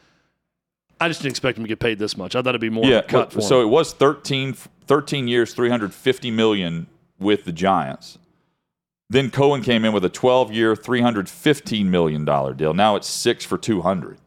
I 1.00 1.08
just 1.08 1.22
didn't 1.22 1.32
expect 1.32 1.56
him 1.56 1.64
to 1.64 1.68
get 1.68 1.78
paid 1.78 1.98
this 1.98 2.16
much. 2.16 2.34
I 2.36 2.42
thought 2.42 2.50
it'd 2.50 2.60
be 2.60 2.68
more 2.68 2.84
yeah, 2.84 3.00
cut 3.00 3.32
for 3.32 3.40
so 3.40 3.60
him. 3.60 3.68
it 3.68 3.70
was 3.70 3.94
13, 3.94 4.52
13 4.52 5.28
years, 5.28 5.54
350 5.54 6.30
million 6.30 6.88
with 7.18 7.44
the 7.44 7.52
Giants. 7.52 8.18
Then 9.08 9.30
Cohen 9.30 9.62
came 9.62 9.86
in 9.86 9.94
with 9.94 10.04
a 10.04 10.10
12 10.10 10.52
year, 10.52 10.76
315 10.76 11.90
million 11.90 12.24
dollar 12.24 12.52
deal. 12.52 12.74
Now 12.74 12.96
it's 12.96 13.08
6 13.08 13.44
for 13.46 13.56
200. 13.56 14.18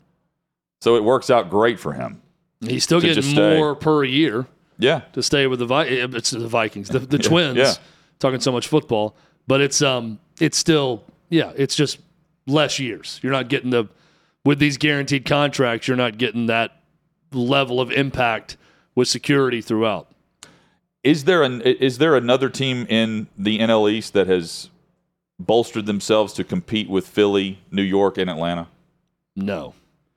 So 0.81 0.95
it 0.95 1.03
works 1.03 1.29
out 1.29 1.49
great 1.49 1.79
for 1.79 1.93
him. 1.93 2.22
He's 2.67 2.83
still 2.83 3.01
getting 3.01 3.33
more 3.35 3.75
per 3.75 4.03
year 4.03 4.45
Yeah. 4.79 5.01
to 5.13 5.21
stay 5.23 5.47
with 5.47 5.59
the 5.59 5.65
Vi- 5.65 5.85
It's 5.85 6.31
the 6.31 6.47
Vikings, 6.47 6.89
the, 6.89 6.99
the 6.99 7.17
Twins. 7.29 7.57
yeah. 7.57 7.73
Talking 8.19 8.39
so 8.39 8.51
much 8.51 8.67
football, 8.67 9.15
but 9.47 9.59
it's 9.61 9.81
um 9.81 10.19
it's 10.39 10.57
still 10.57 11.03
yeah, 11.29 11.51
it's 11.57 11.75
just 11.75 11.99
less 12.47 12.79
years. 12.79 13.19
You're 13.21 13.31
not 13.33 13.49
getting 13.49 13.69
the 13.71 13.85
with 14.45 14.59
these 14.59 14.77
guaranteed 14.77 15.25
contracts. 15.25 15.87
You're 15.87 15.97
not 15.97 16.17
getting 16.17 16.45
that 16.47 16.81
level 17.33 17.81
of 17.81 17.91
impact 17.91 18.55
with 18.95 19.07
security 19.07 19.61
throughout. 19.61 20.09
Is 21.03 21.25
there 21.25 21.43
an 21.43 21.61
is 21.61 21.97
there 21.97 22.15
another 22.15 22.49
team 22.49 22.85
in 22.87 23.27
the 23.37 23.59
NL 23.59 23.91
East 23.91 24.13
that 24.13 24.27
has 24.27 24.69
bolstered 25.39 25.85
themselves 25.85 26.31
to 26.33 26.43
compete 26.45 26.89
with 26.89 27.05
Philly, 27.07 27.59
New 27.71 27.81
York, 27.81 28.17
and 28.17 28.29
Atlanta? 28.29 28.67
No. 29.35 29.73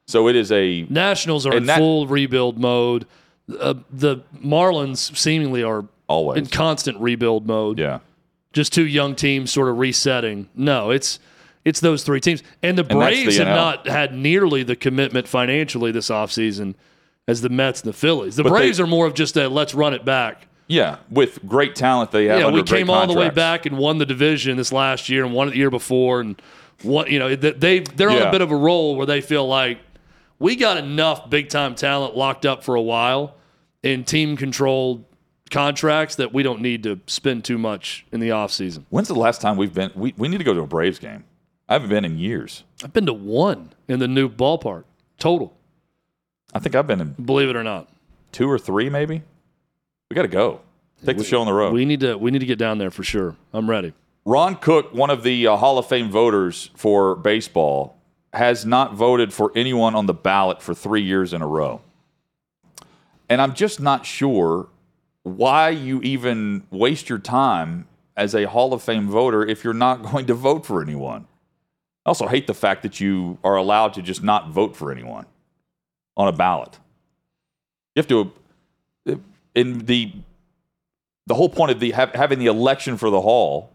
So 0.06 0.28
it 0.28 0.36
is 0.36 0.52
a 0.52 0.86
Nationals 0.88 1.46
are 1.46 1.56
in 1.56 1.66
that- 1.66 1.78
full 1.78 2.06
rebuild 2.06 2.58
mode. 2.58 3.06
Uh, 3.60 3.74
the 3.92 4.18
Marlins 4.44 5.16
seemingly 5.16 5.62
are 5.62 5.84
always 6.08 6.38
in 6.38 6.46
constant 6.46 6.98
rebuild 7.00 7.46
mode. 7.46 7.78
yeah. 7.78 7.98
Just 8.52 8.72
two 8.72 8.86
young 8.86 9.14
teams 9.14 9.52
sort 9.52 9.68
of 9.68 9.78
resetting. 9.78 10.48
No, 10.54 10.90
it's 10.90 11.18
It's 11.64 11.80
those 11.80 12.04
three 12.04 12.20
teams. 12.20 12.44
And 12.62 12.78
the 12.78 12.82
And 12.88 13.00
that's 13.02 13.16
the 13.16 13.24
Braves 13.24 13.36
have 13.38 13.48
not 13.48 13.88
had 13.88 14.14
nearly 14.16 14.62
the 14.62 14.76
commitment 14.76 15.26
financially 15.26 15.90
this 15.90 16.10
offseason 16.10 16.74
as 17.26 17.40
the 17.40 17.48
Mets 17.48 17.80
and 17.82 17.88
the 17.92 17.96
Phillies. 17.96 18.36
The 18.36 18.44
But 18.44 18.50
they- 18.50 18.58
Braves 18.60 18.78
are 18.78 18.86
more 18.86 19.04
of 19.04 19.14
just 19.14 19.36
a 19.36 19.48
let's 19.48 19.74
run 19.74 19.92
it 19.92 20.04
back. 20.04 20.46
Yeah, 20.68 20.96
with 21.10 21.44
great 21.46 21.74
talent 21.74 22.12
they 22.12 22.26
have. 22.26 22.38
Yeah, 22.38 22.50
we 22.52 22.62
came 22.62 22.88
all 22.88 23.08
the 23.08 23.14
way 23.18 23.30
back 23.30 23.66
and 23.66 23.78
won 23.78 23.98
the 23.98 24.06
division 24.06 24.56
this 24.56 24.72
last 24.72 25.08
year 25.08 25.24
and 25.24 25.34
won 25.34 25.48
it 25.48 25.52
the 25.52 25.56
year 25.56 25.70
before 25.70 26.20
and 26.20 26.40
what 26.82 27.10
you 27.10 27.18
know 27.18 27.34
they 27.34 27.50
they- 27.50 27.78
they're 27.80 28.10
on 28.10 28.16
Yeah. 28.16 28.28
a 28.28 28.32
bit 28.32 28.42
of 28.42 28.52
a 28.52 28.56
roll 28.56 28.94
where 28.94 29.06
they 29.06 29.20
feel 29.20 29.46
like 29.48 29.78
we 30.38 30.56
got 30.56 30.76
enough 30.76 31.30
big 31.30 31.48
time 31.48 31.74
talent 31.74 32.16
locked 32.16 32.46
up 32.46 32.62
for 32.62 32.74
a 32.74 32.82
while 32.82 33.34
in 33.82 34.04
team 34.04 34.36
controlled 34.36 35.04
contracts 35.50 36.16
that 36.16 36.32
we 36.32 36.42
don't 36.42 36.60
need 36.60 36.82
to 36.82 37.00
spend 37.06 37.44
too 37.44 37.58
much 37.58 38.04
in 38.12 38.20
the 38.20 38.30
offseason. 38.30 38.84
When's 38.90 39.08
the 39.08 39.14
last 39.14 39.40
time 39.40 39.56
we've 39.56 39.72
been? 39.74 39.92
We, 39.94 40.12
we 40.16 40.28
need 40.28 40.38
to 40.38 40.44
go 40.44 40.54
to 40.54 40.60
a 40.60 40.66
Braves 40.66 40.98
game. 40.98 41.24
I 41.68 41.74
haven't 41.74 41.88
been 41.88 42.04
in 42.04 42.18
years. 42.18 42.64
I've 42.82 42.92
been 42.92 43.06
to 43.06 43.12
one 43.12 43.72
in 43.88 43.98
the 43.98 44.08
new 44.08 44.28
ballpark 44.28 44.84
total, 45.18 45.56
I 46.52 46.58
think 46.58 46.74
I've 46.74 46.86
been 46.86 47.00
in 47.00 47.12
believe 47.12 47.48
it 47.48 47.56
or 47.56 47.64
not. 47.64 47.88
two 48.32 48.50
or 48.50 48.58
three, 48.58 48.88
maybe. 48.88 49.22
We 50.10 50.14
got 50.14 50.22
to 50.22 50.28
go. 50.28 50.60
Take 51.04 51.18
the 51.18 51.24
show 51.24 51.40
on 51.40 51.46
the 51.46 51.52
road. 51.52 51.72
We 51.72 51.84
need 51.84 52.00
to 52.00 52.16
we 52.16 52.30
need 52.30 52.38
to 52.38 52.46
get 52.46 52.58
down 52.58 52.78
there 52.78 52.90
for 52.90 53.02
sure. 53.02 53.36
I'm 53.52 53.68
ready. 53.68 53.92
Ron 54.24 54.56
Cook, 54.56 54.92
one 54.92 55.10
of 55.10 55.22
the 55.22 55.46
uh, 55.46 55.56
Hall 55.56 55.78
of 55.78 55.86
Fame 55.86 56.10
voters 56.10 56.70
for 56.74 57.14
baseball, 57.14 57.95
has 58.36 58.66
not 58.66 58.94
voted 58.94 59.32
for 59.32 59.50
anyone 59.56 59.94
on 59.94 60.06
the 60.06 60.14
ballot 60.14 60.62
for 60.62 60.74
three 60.74 61.02
years 61.02 61.32
in 61.32 61.42
a 61.42 61.46
row. 61.46 61.80
And 63.28 63.40
I'm 63.40 63.54
just 63.54 63.80
not 63.80 64.06
sure 64.06 64.68
why 65.22 65.70
you 65.70 66.00
even 66.02 66.64
waste 66.70 67.08
your 67.08 67.18
time 67.18 67.88
as 68.16 68.34
a 68.34 68.44
Hall 68.44 68.72
of 68.72 68.82
Fame 68.82 69.08
voter 69.08 69.44
if 69.44 69.64
you're 69.64 69.74
not 69.74 70.02
going 70.10 70.26
to 70.26 70.34
vote 70.34 70.64
for 70.64 70.82
anyone. 70.82 71.26
I 72.04 72.10
also 72.10 72.28
hate 72.28 72.46
the 72.46 72.54
fact 72.54 72.82
that 72.82 73.00
you 73.00 73.38
are 73.42 73.56
allowed 73.56 73.94
to 73.94 74.02
just 74.02 74.22
not 74.22 74.50
vote 74.50 74.76
for 74.76 74.92
anyone 74.92 75.26
on 76.16 76.28
a 76.28 76.32
ballot. 76.32 76.78
You 77.94 78.00
have 78.00 78.08
to, 78.08 78.32
in 79.54 79.86
the 79.86 80.12
the 81.26 81.34
whole 81.34 81.48
point 81.48 81.72
of 81.72 81.80
the 81.80 81.90
ha- 81.90 82.10
having 82.14 82.38
the 82.38 82.46
election 82.46 82.96
for 82.96 83.10
the 83.10 83.20
hall 83.20 83.72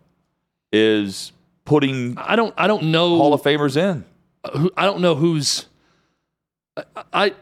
is 0.71 1.33
putting 1.65 2.17
I 2.17 2.35
don't 2.37 2.53
I 2.57 2.67
don't 2.67 2.83
know 2.83 3.17
Hall 3.17 3.33
of 3.33 3.41
Famers 3.41 3.75
in. 3.75 4.05
Who, 4.57 4.71
I 4.75 4.85
don't 4.85 5.01
know 5.01 5.15
who's 5.15 5.67
I, 7.13 7.33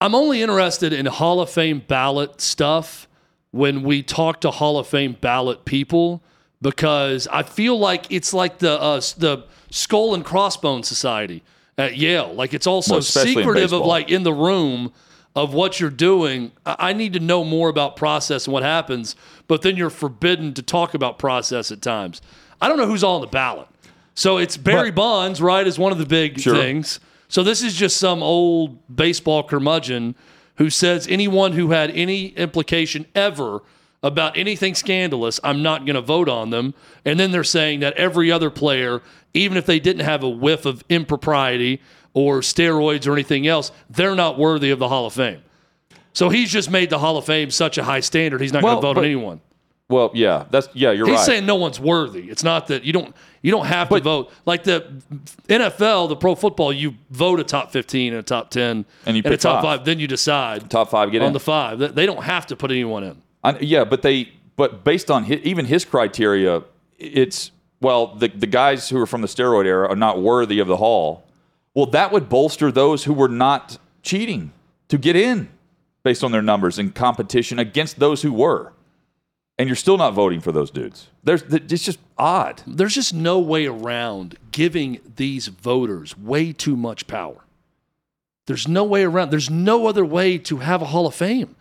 I'm 0.00 0.14
only 0.14 0.42
interested 0.42 0.92
in 0.92 1.06
Hall 1.06 1.40
of 1.40 1.50
Fame 1.50 1.82
ballot 1.86 2.40
stuff 2.40 3.08
when 3.50 3.82
we 3.82 4.02
talk 4.02 4.40
to 4.42 4.50
Hall 4.50 4.78
of 4.78 4.86
Fame 4.86 5.16
ballot 5.20 5.64
people 5.64 6.22
because 6.60 7.26
I 7.28 7.42
feel 7.42 7.78
like 7.78 8.06
it's 8.10 8.32
like 8.32 8.58
the 8.58 8.80
uh, 8.80 9.00
the 9.18 9.44
Skull 9.70 10.14
and 10.14 10.24
Crossbones 10.24 10.88
Society 10.88 11.42
at 11.76 11.96
Yale. 11.96 12.32
Like 12.32 12.54
it's 12.54 12.66
also 12.66 12.94
Well, 12.94 13.02
secretive 13.02 13.72
of 13.72 13.84
like 13.84 14.10
in 14.10 14.22
the 14.22 14.32
room 14.32 14.92
of 15.36 15.52
what 15.52 15.80
you're 15.80 15.90
doing. 15.90 16.52
I 16.64 16.90
I 16.90 16.92
need 16.92 17.12
to 17.14 17.20
know 17.20 17.44
more 17.44 17.68
about 17.68 17.96
process 17.96 18.46
and 18.46 18.52
what 18.52 18.62
happens, 18.62 19.16
but 19.48 19.62
then 19.62 19.76
you're 19.76 19.90
forbidden 19.90 20.54
to 20.54 20.62
talk 20.62 20.94
about 20.94 21.18
process 21.18 21.70
at 21.72 21.82
times. 21.82 22.22
I 22.60 22.68
don't 22.68 22.78
know 22.78 22.86
who's 22.86 23.04
all 23.04 23.16
on 23.16 23.20
the 23.20 23.26
ballot. 23.26 23.68
So 24.14 24.36
it's 24.38 24.56
Barry 24.56 24.90
But- 24.90 24.96
Bonds, 25.02 25.40
right, 25.42 25.66
is 25.66 25.78
one 25.78 25.92
of 25.92 25.98
the 25.98 26.06
big 26.06 26.40
Sure. 26.40 26.54
things. 26.56 27.00
So 27.28 27.42
this 27.42 27.62
is 27.62 27.74
just 27.74 27.96
some 27.96 28.22
old 28.22 28.78
baseball 28.94 29.42
curmudgeon 29.42 30.14
who 30.56 30.70
says 30.70 31.06
anyone 31.10 31.52
who 31.52 31.70
had 31.72 31.90
any 31.90 32.26
implication 32.36 33.06
ever 33.14 33.62
about 34.04 34.36
anything 34.36 34.74
scandalous, 34.74 35.40
I'm 35.42 35.62
not 35.62 35.86
going 35.86 35.94
to 35.96 36.02
vote 36.02 36.28
on 36.28 36.50
them. 36.50 36.74
And 37.06 37.18
then 37.18 37.30
they're 37.32 37.42
saying 37.42 37.80
that 37.80 37.94
every 37.94 38.30
other 38.30 38.50
player, 38.50 39.00
even 39.32 39.56
if 39.56 39.64
they 39.64 39.80
didn't 39.80 40.04
have 40.04 40.22
a 40.22 40.28
whiff 40.28 40.66
of 40.66 40.84
impropriety 40.90 41.80
or 42.12 42.40
steroids 42.40 43.06
or 43.08 43.14
anything 43.14 43.46
else, 43.46 43.72
they're 43.88 44.14
not 44.14 44.38
worthy 44.38 44.70
of 44.70 44.78
the 44.78 44.88
Hall 44.90 45.06
of 45.06 45.14
Fame. 45.14 45.38
So 46.12 46.28
he's 46.28 46.52
just 46.52 46.70
made 46.70 46.90
the 46.90 46.98
Hall 46.98 47.16
of 47.16 47.24
Fame 47.24 47.50
such 47.50 47.78
a 47.78 47.82
high 47.84 48.00
standard, 48.00 48.40
he's 48.42 48.52
not 48.52 48.62
Well, 48.62 48.74
going 48.74 48.82
to 48.82 48.86
vote 48.88 48.94
but- 48.96 49.00
on 49.00 49.04
anyone. 49.06 49.40
Well, 49.90 50.10
yeah, 50.14 50.46
that's 50.50 50.68
yeah, 50.72 50.92
you're 50.92 51.06
He's 51.06 51.16
right. 51.16 51.26
saying 51.26 51.46
no 51.46 51.56
one's 51.56 51.78
worthy. 51.78 52.30
It's 52.30 52.42
not 52.42 52.68
that 52.68 52.84
you 52.84 52.92
don't 52.94 53.14
you 53.42 53.50
don't 53.50 53.66
have 53.66 53.90
to 53.90 54.00
vote. 54.00 54.32
Like 54.46 54.64
the 54.64 55.02
NFL, 55.48 56.08
the 56.08 56.16
pro 56.16 56.34
football, 56.34 56.72
you 56.72 56.94
vote 57.10 57.38
a 57.40 57.44
top 57.44 57.70
fifteen 57.70 58.12
and 58.14 58.20
a 58.20 58.22
top 58.22 58.50
ten 58.50 58.86
And 59.06 59.16
you 59.16 59.20
a 59.24 59.28
pick 59.28 59.40
top 59.40 59.62
five. 59.62 59.78
five. 59.80 59.84
Then 59.86 59.98
you 59.98 60.06
decide 60.06 60.70
Top 60.70 60.90
five 60.90 61.10
get 61.12 61.20
on 61.20 61.28
in. 61.28 61.32
the 61.34 61.40
five. 61.40 61.78
They- 61.78 62.06
don't 62.06 62.22
have 62.24 62.46
to 62.48 62.56
put 62.56 62.70
anyone 62.70 63.04
in. 63.04 63.22
I, 63.42 63.58
yeah, 63.58 63.84
but 63.84 64.00
they 64.02 64.32
but 64.56 64.84
based 64.84 65.10
on 65.10 65.24
hi 65.24 65.34
even 65.42 65.66
his 65.66 65.84
criteria, 65.84 66.62
it's 66.98 67.50
well 67.80 68.14
the 68.14 68.28
the 68.28 68.46
guys 68.46 68.88
who 68.88 68.98
are 69.00 69.06
from 69.06 69.20
the 69.20 69.28
steroid 69.28 69.66
era 69.66 69.88
are 69.88 69.96
not 69.96 70.20
worthy 70.22 70.60
of 70.60 70.66
the 70.66 70.78
hall. 70.78 71.24
Well, 71.74 71.86
that 71.86 72.10
would 72.12 72.28
bolster 72.30 72.72
those 72.72 73.04
who 73.04 73.12
were 73.12 73.28
not 73.28 73.78
cheating 74.02 74.52
to 74.88 74.96
get 74.96 75.16
in 75.16 75.48
based 76.04 76.22
on 76.24 76.30
their 76.32 76.42
numbers 76.42 76.78
and 76.78 76.94
competition 76.94 77.58
against 77.58 77.98
those 77.98 78.22
who 78.22 78.32
were. 78.32 78.72
And 79.58 79.68
you're 79.68 79.76
still 79.76 79.96
not 79.96 80.14
voting 80.14 80.40
for 80.40 80.50
those 80.50 80.70
dudes. 80.70 81.08
There's 81.22 81.42
it's 81.42 81.84
just 81.84 82.00
odd. 82.18 82.62
There's 82.66 82.94
just 82.94 83.14
no 83.14 83.38
way 83.38 83.66
around 83.66 84.36
giving 84.50 84.98
these 85.16 85.46
voters 85.46 86.18
way 86.18 86.52
too 86.52 86.76
much 86.76 87.06
power. 87.06 87.44
There's 88.46 88.66
no 88.68 88.84
way 88.84 89.04
around. 89.04 89.30
There's 89.30 89.50
no 89.50 89.86
other 89.86 90.04
way 90.04 90.38
to 90.38 90.58
have 90.58 90.82
a 90.82 90.86
Hall 90.86 91.06
of 91.06 91.14
Fame 91.14 91.54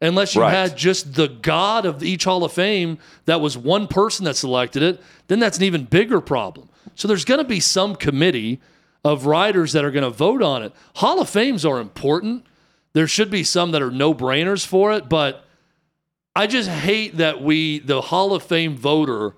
unless 0.00 0.34
you 0.34 0.42
Right. 0.42 0.52
had 0.54 0.76
just 0.76 1.14
the 1.14 1.26
God 1.28 1.84
of 1.86 2.02
each 2.02 2.24
Hall 2.24 2.44
of 2.44 2.52
Fame 2.52 2.98
that 3.24 3.40
was 3.40 3.56
one 3.56 3.88
person 3.88 4.24
that 4.26 4.36
selected 4.36 4.82
it. 4.82 5.00
Then 5.28 5.40
that's 5.40 5.56
an 5.58 5.64
even 5.64 5.84
bigger 5.84 6.20
problem. 6.20 6.68
So 6.94 7.08
there's 7.08 7.24
going 7.24 7.38
to 7.40 7.48
be 7.48 7.60
some 7.60 7.96
committee 7.96 8.60
of 9.04 9.26
writers 9.26 9.72
that 9.72 9.84
are 9.84 9.90
going 9.90 10.04
to 10.04 10.10
vote 10.10 10.42
on 10.42 10.62
it. 10.62 10.72
Hall 10.96 11.20
of 11.20 11.28
Fames 11.28 11.64
are 11.64 11.80
important. 11.80 12.44
There 12.92 13.06
should 13.06 13.30
be 13.30 13.42
some 13.42 13.70
that 13.72 13.82
are 13.82 13.90
no 13.90 14.12
brainers 14.14 14.66
for 14.66 14.92
it, 14.92 15.08
but 15.08 15.44
I 16.34 16.46
just 16.46 16.68
hate 16.68 17.16
that 17.16 17.42
we, 17.42 17.80
the 17.80 18.00
Hall 18.00 18.34
of 18.34 18.42
Fame 18.42 18.76
voter, 18.76 19.34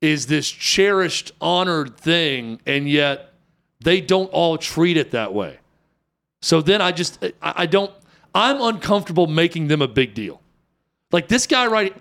is 0.00 0.26
this 0.26 0.48
cherished, 0.48 1.32
honored 1.40 1.96
thing, 1.96 2.60
and 2.66 2.88
yet 2.88 3.32
they 3.80 4.00
don't 4.00 4.28
all 4.32 4.58
treat 4.58 4.96
it 4.96 5.12
that 5.12 5.32
way. 5.32 5.58
So 6.42 6.60
then 6.60 6.80
I 6.80 6.92
just, 6.92 7.24
I, 7.40 7.66
don't, 7.66 7.92
I'm 8.34 8.60
uncomfortable 8.60 9.26
making 9.26 9.68
them 9.68 9.80
a 9.80 9.88
big 9.88 10.14
deal. 10.14 10.40
Like 11.12 11.28
this 11.28 11.46
guy 11.46 11.66
right, 11.66 11.94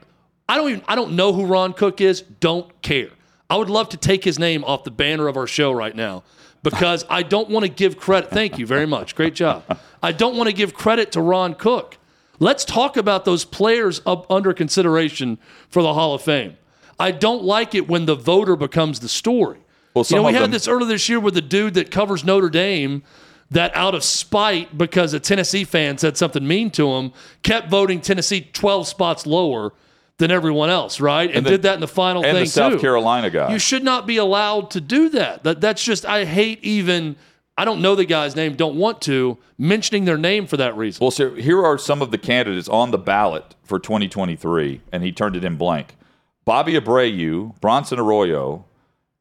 I 0.50 0.58
don't 0.58 0.70
even, 0.70 0.84
I 0.88 0.96
don't 0.96 1.16
know 1.16 1.32
who 1.32 1.46
Ron 1.46 1.74
Cook 1.74 2.02
is. 2.02 2.22
Don't 2.22 2.82
care. 2.82 3.10
I 3.50 3.58
would 3.58 3.70
love 3.70 3.90
to 3.90 3.98
take 3.98 4.24
his 4.24 4.40
name 4.40 4.64
off 4.64 4.84
the 4.84 4.92
banner 4.92 5.28
of 5.28 5.38
our 5.38 5.48
show 5.48 5.72
right 5.72 5.96
now 5.96 6.24
because 6.64 7.06
I 7.10 7.24
don't 7.24 7.50
want 7.50 7.66
to 7.66 7.72
give 7.72 7.98
credit. 7.98 8.32
Thank 8.32 8.58
you 8.58 8.66
very 8.66 8.86
much. 8.86 9.16
Great 9.16 9.36
job. 9.36 9.64
I 10.02 10.12
don't 10.12 10.36
want 10.36 10.48
to 10.48 10.54
give 10.54 10.74
credit 10.74 11.12
to 11.14 11.22
Ron 11.22 11.54
Cook. 11.54 11.98
Let's 12.42 12.66
talk 12.66 12.98
about 12.98 13.24
those 13.24 13.46
players 13.46 14.02
up 14.04 14.30
under 14.32 14.52
consideration 14.52 15.38
for 15.70 15.84
the 15.84 15.94
Hall 15.94 16.16
of 16.16 16.24
Fame. 16.24 16.58
I 17.00 17.12
don't 17.12 17.44
like 17.44 17.76
it 17.76 17.88
when 17.88 18.06
the 18.08 18.16
voter 18.16 18.56
becomes 18.56 19.00
the 19.00 19.08
story. 19.10 19.60
Well, 19.94 20.04
you 20.10 20.16
know, 20.16 20.24
we 20.24 20.34
had 20.34 20.42
them- 20.44 20.52
this 20.52 20.68
earlier 20.68 20.88
this 20.88 21.08
year 21.08 21.20
with 21.20 21.36
the 21.36 21.42
dude 21.42 21.76
that 21.76 21.92
covers 21.92 22.24
Notre 22.24 22.50
Dame 22.50 23.04
that 23.52 23.72
out 23.76 23.94
of 23.94 24.04
spite 24.04 24.76
because 24.76 25.14
a 25.14 25.20
Tennessee 25.20 25.64
fan 25.66 26.00
said 26.00 26.18
something 26.18 26.48
mean 26.48 26.72
to 26.72 26.90
him, 26.94 27.12
kept 27.44 27.70
voting 27.70 28.02
Tennessee 28.02 28.42
12 28.54 28.88
spots 28.88 29.28
lower 29.28 29.74
than 30.18 30.32
everyone 30.32 30.70
else, 30.72 31.00
right? 31.00 31.30
And, 31.32 31.46
the- 31.46 31.52
did 31.52 31.62
that 31.64 31.76
in 31.76 31.80
the 31.82 31.88
final 31.88 32.24
And 32.26 32.36
thing 32.36 32.46
the 32.46 32.50
South 32.50 32.74
too. 32.74 32.80
Carolina 32.80 33.30
guy. 33.30 33.52
You 33.54 33.60
should 33.60 33.84
not 33.84 34.08
be 34.08 34.18
allowed 34.18 34.72
to 34.72 34.82
do 34.82 35.10
that. 35.10 35.44
that. 35.44 35.62
That's 35.62 35.84
just 35.84 36.06
I 36.06 36.26
hate 36.26 36.64
even 36.64 37.18
I 37.62 37.64
don't 37.64 37.80
know 37.80 37.94
the 37.94 38.06
guy's 38.06 38.36
name, 38.36 38.56
don't 38.56 38.76
want 38.76 39.02
to 39.04 39.38
mentioning 39.56 40.06
their 40.06 40.18
name 40.18 40.48
for 40.48 40.58
that 40.58 40.76
reason. 40.76 41.00
Well, 41.00 41.12
so 41.12 41.36
here 41.36 41.64
are 41.64 41.78
some 41.78 42.02
of 42.02 42.10
the 42.10 42.18
candidates 42.18 42.68
on 42.68 42.90
the 42.90 42.98
ballot 42.98 43.54
for 43.62 43.78
2023, 43.78 44.82
and 44.92 45.04
he 45.04 45.12
turned 45.12 45.36
it 45.36 45.44
in 45.44 45.58
blank. 45.58 45.96
Bobby 46.44 46.74
Abreu, 46.74 47.54
Bronson 47.62 48.00
Arroyo, 48.00 48.66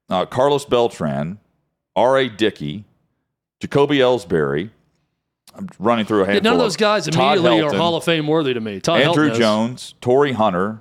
uh, 0.08 0.24
Carlos 0.24 0.64
Beltran, 0.64 1.38
R.A. 1.94 2.30
Dickey, 2.30 2.86
Jacoby 3.60 3.98
Ellsbury. 3.98 4.70
I'm 5.54 5.68
running 5.78 6.06
through 6.06 6.22
a 6.22 6.24
handful. 6.24 6.44
None 6.44 6.54
of 6.54 6.60
those 6.60 6.78
guys 6.78 7.08
immediately 7.08 7.60
are 7.60 7.74
Hall 7.74 7.94
of 7.96 8.04
Fame 8.04 8.26
worthy 8.26 8.54
to 8.54 8.60
me. 8.62 8.80
Todd 8.80 9.02
Andrew 9.02 9.28
Helton. 9.28 9.36
Jones, 9.36 9.94
Torii 10.00 10.32
Hunter, 10.32 10.80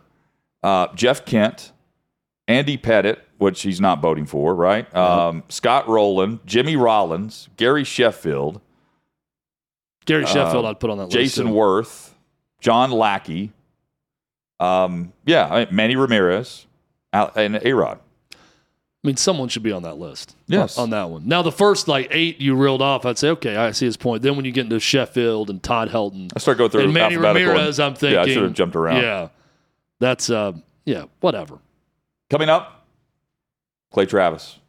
uh, 0.64 0.88
Jeff 0.96 1.26
Kent, 1.26 1.74
Andy 2.50 2.78
Pettitte, 2.78 3.20
which 3.38 3.62
he's 3.62 3.80
not 3.80 4.02
voting 4.02 4.26
for, 4.26 4.54
right? 4.56 4.94
Um, 4.96 5.44
Scott 5.50 5.88
Rolen, 5.88 6.40
Jimmy 6.46 6.76
Rollins, 6.76 7.48
Gary 7.56 7.84
Sheffield, 7.84 8.60
Gary 10.06 10.26
Sheffield, 10.26 10.66
I'd 10.66 10.80
put 10.80 10.90
on 10.90 10.98
that 10.98 11.06
list. 11.06 11.16
Uh, 11.16 11.20
Jason. 11.20 11.48
Werth, 11.50 12.10
John 12.60 12.92
Lackey, 12.92 13.52
um, 14.60 15.14
yeah, 15.26 15.48
I 15.48 15.66
mean, 15.66 15.76
Manny 15.76 15.96
Ramirez, 15.96 16.66
Al- 17.14 17.32
and 17.36 17.62
A 17.64 17.72
Rod. 17.74 18.00
I 18.34 19.08
mean, 19.08 19.16
someone 19.16 19.48
should 19.48 19.64
be 19.64 19.72
on 19.72 19.84
that 19.84 19.98
list. 19.98 20.36
Yes. 20.48 20.78
On 20.78 20.90
that 20.90 21.10
one. 21.10 21.26
Now, 21.26 21.42
the 21.42 21.54
first 21.54 21.88
like 21.88 22.10
eight 22.12 22.42
you 22.42 22.56
reeled 22.56 22.82
off, 22.82 23.06
I'd 23.06 23.18
say, 23.18 23.30
okay, 23.30 23.56
I 23.56 23.72
see 23.72 23.86
his 23.86 23.96
point. 23.96 24.24
Then 24.24 24.36
when 24.36 24.44
you 24.44 24.52
get 24.52 24.66
into 24.66 24.80
Sheffield 24.80 25.50
and 25.50 25.64
Todd 25.64 25.88
Helton 25.90 26.34
I 26.36 26.40
start 26.40 26.58
going 26.58 26.70
through 26.70 26.84
and 26.84 26.94
Manny. 26.94 27.16
Ramirez, 27.16 27.80
I'm 27.80 27.94
thinking. 27.94 28.16
Yeah, 28.16 28.24
I 28.24 28.28
should 28.28 28.44
have 28.44 28.54
jumped 28.54 28.76
around. 28.76 29.02
Yeah. 29.02 29.30
That's, 30.00 30.30
uh, 30.30 30.52
yeah, 30.84 31.06
whatever. 31.22 31.60
Coming 32.30 32.50
up, 32.50 32.86
Clay 33.92 34.06
Travis. 34.06 34.60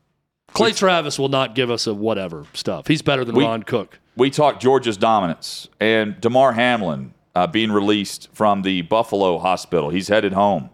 Clay 0.52 0.72
Travis 0.72 1.18
will 1.18 1.28
not 1.28 1.54
give 1.54 1.70
us 1.70 1.86
a 1.86 1.94
whatever 1.94 2.46
stuff. 2.54 2.86
He's 2.88 3.02
better 3.02 3.24
than 3.24 3.36
We- 3.36 3.44
Ron 3.44 3.62
Cook. 3.62 3.98
We 4.16 4.30
talked 4.30 4.60
Georgia's 4.60 4.96
dominance 4.96 5.68
and 5.78 6.20
Damar 6.20 6.52
Hamlin 6.52 7.14
uh, 7.34 7.46
being 7.46 7.70
released 7.70 8.28
from 8.32 8.62
the 8.62 8.82
Buffalo 8.82 9.38
hospital. 9.38 9.90
He's 9.90 10.08
headed 10.08 10.32
home. 10.32 10.68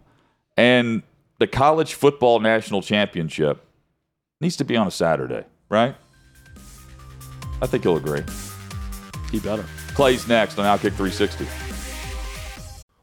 And 0.57 1.03
the 1.39 1.47
college 1.47 1.95
football 1.95 2.41
national 2.41 2.83
championship 2.83 3.65
needs 4.41 4.57
to 4.57 4.65
be 4.65 4.77
on 4.77 4.87
a 4.87 4.91
Saturday, 4.91 5.45
right? 5.69 5.95
I 7.61 7.67
think 7.67 7.85
you'll 7.85 7.99
agree. 7.99 8.23
He 9.31 9.39
better. 9.39 9.65
Clay's 9.95 10.27
next 10.27 10.59
on 10.59 10.65
Outkick 10.65 10.95
360. 10.97 11.47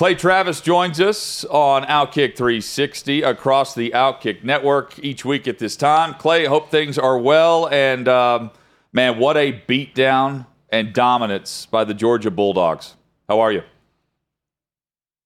Clay 0.00 0.14
Travis 0.14 0.62
joins 0.62 0.98
us 0.98 1.44
on 1.44 1.82
Outkick 1.82 2.34
360 2.34 3.20
across 3.20 3.74
the 3.74 3.90
Outkick 3.90 4.42
network 4.42 4.98
each 5.00 5.26
week 5.26 5.46
at 5.46 5.58
this 5.58 5.76
time. 5.76 6.14
Clay, 6.14 6.46
hope 6.46 6.70
things 6.70 6.98
are 6.98 7.18
well. 7.18 7.68
And 7.68 8.08
um, 8.08 8.50
man, 8.94 9.18
what 9.18 9.36
a 9.36 9.52
beatdown 9.68 10.46
and 10.70 10.94
dominance 10.94 11.66
by 11.66 11.84
the 11.84 11.92
Georgia 11.92 12.30
Bulldogs. 12.30 12.94
How 13.28 13.40
are 13.40 13.52
you? 13.52 13.62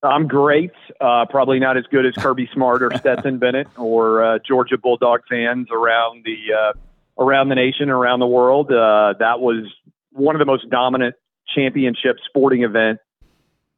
I'm 0.02 0.26
great. 0.26 0.72
Uh, 1.00 1.26
probably 1.30 1.60
not 1.60 1.76
as 1.76 1.84
good 1.92 2.04
as 2.04 2.14
Kirby 2.14 2.50
Smart 2.52 2.82
or 2.82 2.90
Stetson 2.98 3.38
Bennett 3.38 3.68
or 3.78 4.24
uh, 4.24 4.38
Georgia 4.44 4.76
Bulldog 4.76 5.20
fans 5.30 5.68
around 5.70 6.24
the 6.24 6.52
uh, 6.52 7.22
around 7.22 7.48
the 7.48 7.54
nation, 7.54 7.90
around 7.90 8.18
the 8.18 8.26
world. 8.26 8.72
Uh, 8.72 9.14
that 9.20 9.38
was 9.38 9.72
one 10.10 10.34
of 10.34 10.40
the 10.40 10.46
most 10.46 10.68
dominant 10.68 11.14
championship 11.54 12.16
sporting 12.28 12.64
event 12.64 12.98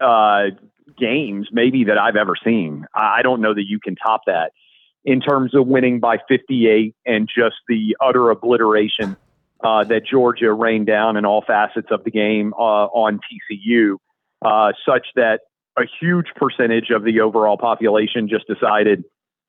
uh, 0.01 0.45
games, 0.99 1.49
maybe 1.53 1.85
that 1.85 1.99
I've 1.99 2.17
ever 2.17 2.35
seen. 2.43 2.87
I 2.95 3.23
don't 3.23 3.41
know 3.41 3.55
that 3.55 3.67
you 3.67 3.81
can 3.81 3.97
top 3.97 4.23
that 4.27 4.53
in 5.05 5.21
terms 5.21 5.55
of 5.55 5.67
winning 5.67 6.01
by 6.01 6.19
58 6.29 6.95
and 7.07 7.29
just 7.29 7.57
the 7.69 7.97
utter 8.01 8.31
obliteration 8.31 9.17
uh, 9.63 9.85
that 9.85 10.05
Georgia 10.05 10.53
rained 10.53 10.87
down 10.87 11.17
in 11.17 11.25
all 11.25 11.43
facets 11.47 11.89
of 11.91 12.05
the 12.05 12.11
game 12.11 12.53
uh, 12.55 12.87
on 12.87 13.21
TCU, 13.21 13.97
uh, 14.45 14.73
such 14.87 15.07
that 15.15 15.41
a 15.79 15.83
huge 16.01 16.27
percentage 16.35 16.91
of 16.91 17.05
the 17.05 17.21
overall 17.21 17.57
population 17.57 18.29
just 18.29 18.47
decided, 18.47 19.05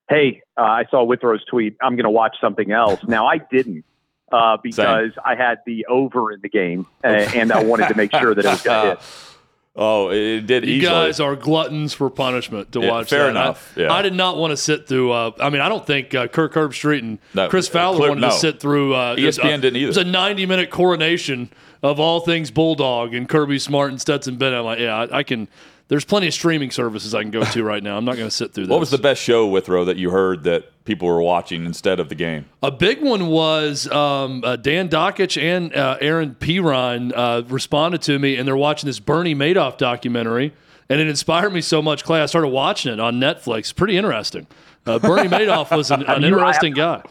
hey, 0.09 0.41
uh, 0.57 0.61
I 0.61 0.85
saw 0.89 1.03
Withrow's 1.03 1.43
tweet, 1.45 1.75
I'm 1.81 1.95
going 1.95 2.03
to 2.03 2.09
watch 2.09 2.37
something 2.39 2.71
else. 2.71 2.99
Now, 3.07 3.27
I 3.27 3.39
didn't 3.39 3.83
uh, 4.31 4.57
because 4.61 5.11
I 5.23 5.35
had 5.35 5.59
the 5.65 5.85
over 5.87 6.31
in 6.31 6.41
the 6.41 6.49
game 6.49 6.85
and, 7.03 7.33
and 7.33 7.51
I 7.51 7.63
wanted 7.63 7.87
to 7.89 7.95
make 7.95 8.11
sure 8.11 8.35
that 8.35 8.45
it 8.45 8.49
was 8.49 8.61
going 8.61 8.83
to 8.83 8.89
hit. 8.95 8.99
Oh, 9.79 10.09
it 10.09 10.47
did 10.47 10.65
You 10.65 10.73
easily. 10.77 10.89
guys 10.89 11.19
are 11.19 11.35
gluttons 11.35 11.93
for 11.93 12.09
punishment 12.09 12.71
to 12.71 12.81
Yeah, 12.81 12.89
watch. 12.89 13.09
fair 13.09 13.25
that. 13.25 13.29
enough, 13.29 13.73
I, 13.77 13.81
yeah. 13.81 13.93
I 13.93 14.01
did 14.01 14.15
not 14.15 14.35
want 14.37 14.49
to 14.51 14.57
sit 14.57 14.87
through. 14.87 15.11
Uh, 15.11 15.31
I 15.39 15.51
mean, 15.51 15.61
I 15.61 15.69
don't 15.69 15.85
think 15.85 16.15
uh, 16.15 16.27
Kirk 16.27 16.53
Herbstreit 16.55 16.99
and 17.03 17.19
No, 17.35 17.47
Chris 17.47 17.67
Fowler 17.67 17.97
Clip- 17.97 18.09
wanted 18.09 18.21
no. 18.21 18.29
to 18.29 18.35
sit 18.35 18.59
through. 18.59 18.95
Uh, 18.95 19.15
ESPN 19.15 19.45
uh, 19.45 19.57
didn't 19.57 19.75
either. 19.75 19.85
It 19.85 19.87
was 19.87 19.97
a 19.97 20.03
ninety-minute 20.03 20.71
coronation 20.71 21.49
of 21.83 21.99
all 21.99 22.21
things 22.21 22.49
Bulldog 22.49 23.13
and 23.13 23.29
Kirby 23.29 23.59
Smart 23.59 23.91
and 23.91 24.01
Stetson 24.01 24.37
Bennett. 24.37 24.57
I'm 24.59 24.65
like, 24.65 24.79
yeah, 24.79 24.95
I, 24.97 25.19
I 25.19 25.23
can. 25.23 25.47
There's 25.89 26.03
plenty 26.03 26.27
of 26.27 26.33
streaming 26.33 26.71
services 26.71 27.15
I 27.15 27.21
can 27.21 27.31
go 27.31 27.43
to 27.45 27.63
right 27.63 27.81
now. 27.81 27.97
I'm 27.97 28.03
not 28.03 28.17
going 28.17 28.27
to 28.27 28.35
sit 28.35 28.53
through. 28.53 28.67
what 28.67 28.79
was 28.79 28.89
the 28.89 28.97
best 28.97 29.21
show, 29.21 29.47
Withrow, 29.47 29.85
that 29.85 29.95
you 29.97 30.09
heard 30.11 30.43
that 30.43 30.83
people 30.83 31.07
were 31.07 31.21
watching 31.21 31.65
instead 31.65 31.99
of 32.01 32.09
the 32.09 32.15
game? 32.15 32.45
A 32.61 32.71
big 32.71 33.01
one 33.01 33.27
was 33.27 33.89
um, 33.89 34.43
uh, 34.43 34.57
Dan 34.57 34.89
Dakich 34.89 35.41
and 35.41 35.73
uh, 35.73 35.97
Aaron 36.01 36.35
Pirine 36.35 37.13
uh, 37.15 37.43
responded 37.47 38.01
to 38.03 38.19
me, 38.19 38.35
and 38.35 38.45
they're 38.45 38.57
watching 38.57 38.87
this 38.87 38.99
Bernie 38.99 39.33
Madoff 39.35 39.77
documentary, 39.77 40.53
and 40.89 40.99
it 40.99 41.07
inspired 41.07 41.53
me 41.53 41.61
so 41.61 41.81
much, 41.81 42.03
Clay. 42.03 42.21
I 42.21 42.25
started 42.25 42.49
watching 42.49 42.91
it 42.91 42.99
on 42.99 43.15
Netflix. 43.15 43.73
Pretty 43.73 43.95
interesting. 43.97 44.45
Uh, 44.85 44.99
Bernie 44.99 45.29
Madoff 45.29 45.75
was 45.75 45.89
an, 45.89 46.03
an 46.07 46.21
you- 46.21 46.27
interesting 46.27 46.73
guy. 46.73 47.01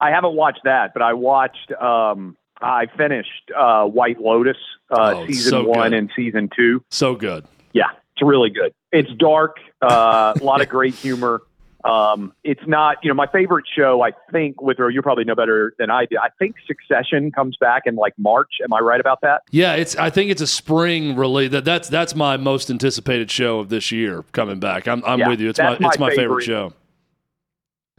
I 0.00 0.10
haven't 0.10 0.34
watched 0.34 0.64
that, 0.64 0.92
but 0.94 1.02
I 1.02 1.12
watched. 1.12 1.70
Um, 1.72 2.36
I 2.60 2.86
finished 2.96 3.50
uh, 3.56 3.84
White 3.84 4.20
Lotus 4.20 4.56
uh, 4.90 5.14
Oh, 5.16 5.26
season 5.26 5.50
so 5.50 5.64
one 5.64 5.90
good. 5.90 5.98
and 5.98 6.10
season 6.16 6.48
two. 6.56 6.82
So 6.90 7.14
good. 7.14 7.44
Yeah, 7.72 7.90
it's 8.14 8.22
really 8.22 8.50
good. 8.50 8.72
It's 8.92 9.10
dark, 9.18 9.56
uh, 9.82 10.34
a 10.40 10.44
lot 10.44 10.60
of 10.60 10.68
great 10.68 10.94
humor. 10.94 11.42
Um, 11.84 12.32
it's 12.44 12.66
not, 12.66 12.96
you 13.02 13.08
know, 13.10 13.14
my 13.14 13.26
favorite 13.26 13.66
show. 13.76 14.00
I 14.00 14.12
think 14.32 14.62
Withrow, 14.62 14.88
you 14.88 15.02
probably 15.02 15.24
know 15.24 15.34
better 15.34 15.74
than 15.78 15.90
I 15.90 16.06
do. 16.06 16.16
I 16.16 16.28
think 16.38 16.54
Succession 16.66 17.30
comes 17.30 17.58
back 17.60 17.82
in 17.84 17.94
like 17.96 18.14
March. 18.16 18.52
Am 18.62 18.72
I 18.72 18.78
right 18.78 19.00
about 19.00 19.20
that? 19.20 19.42
Yeah, 19.50 19.74
it's. 19.74 19.94
I 19.96 20.08
think 20.08 20.30
it's 20.30 20.40
a 20.40 20.46
spring 20.46 21.14
release. 21.14 21.50
That 21.50 21.66
that's 21.66 21.90
that's 21.90 22.14
my 22.14 22.38
most 22.38 22.70
anticipated 22.70 23.30
show 23.30 23.58
of 23.58 23.68
this 23.68 23.92
year 23.92 24.24
coming 24.32 24.60
back. 24.60 24.88
I'm, 24.88 25.04
I'm 25.04 25.18
Yeah, 25.18 25.28
with 25.28 25.40
you. 25.40 25.50
It's 25.50 25.58
my, 25.58 25.76
my 25.78 25.88
it's 25.88 25.98
my 25.98 26.08
favorite 26.08 26.44
favorite. 26.44 26.44
show. 26.44 26.72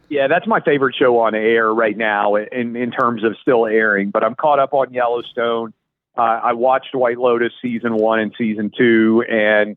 Yeah, 0.08 0.28
that's 0.28 0.46
my 0.46 0.60
favorite 0.60 0.94
show 0.96 1.18
on 1.20 1.34
air 1.34 1.72
right 1.72 1.96
now 1.96 2.36
in, 2.36 2.76
in 2.76 2.90
terms 2.90 3.24
of 3.24 3.36
still 3.42 3.66
airing. 3.66 4.10
But 4.10 4.22
I'm 4.22 4.34
caught 4.34 4.58
up 4.58 4.72
on 4.72 4.92
Yellowstone. 4.92 5.72
Uh, 6.16 6.40
I 6.42 6.52
watched 6.52 6.94
White 6.94 7.18
Lotus 7.18 7.52
season 7.60 7.96
one 7.96 8.20
and 8.20 8.32
season 8.38 8.70
two, 8.76 9.24
and 9.28 9.76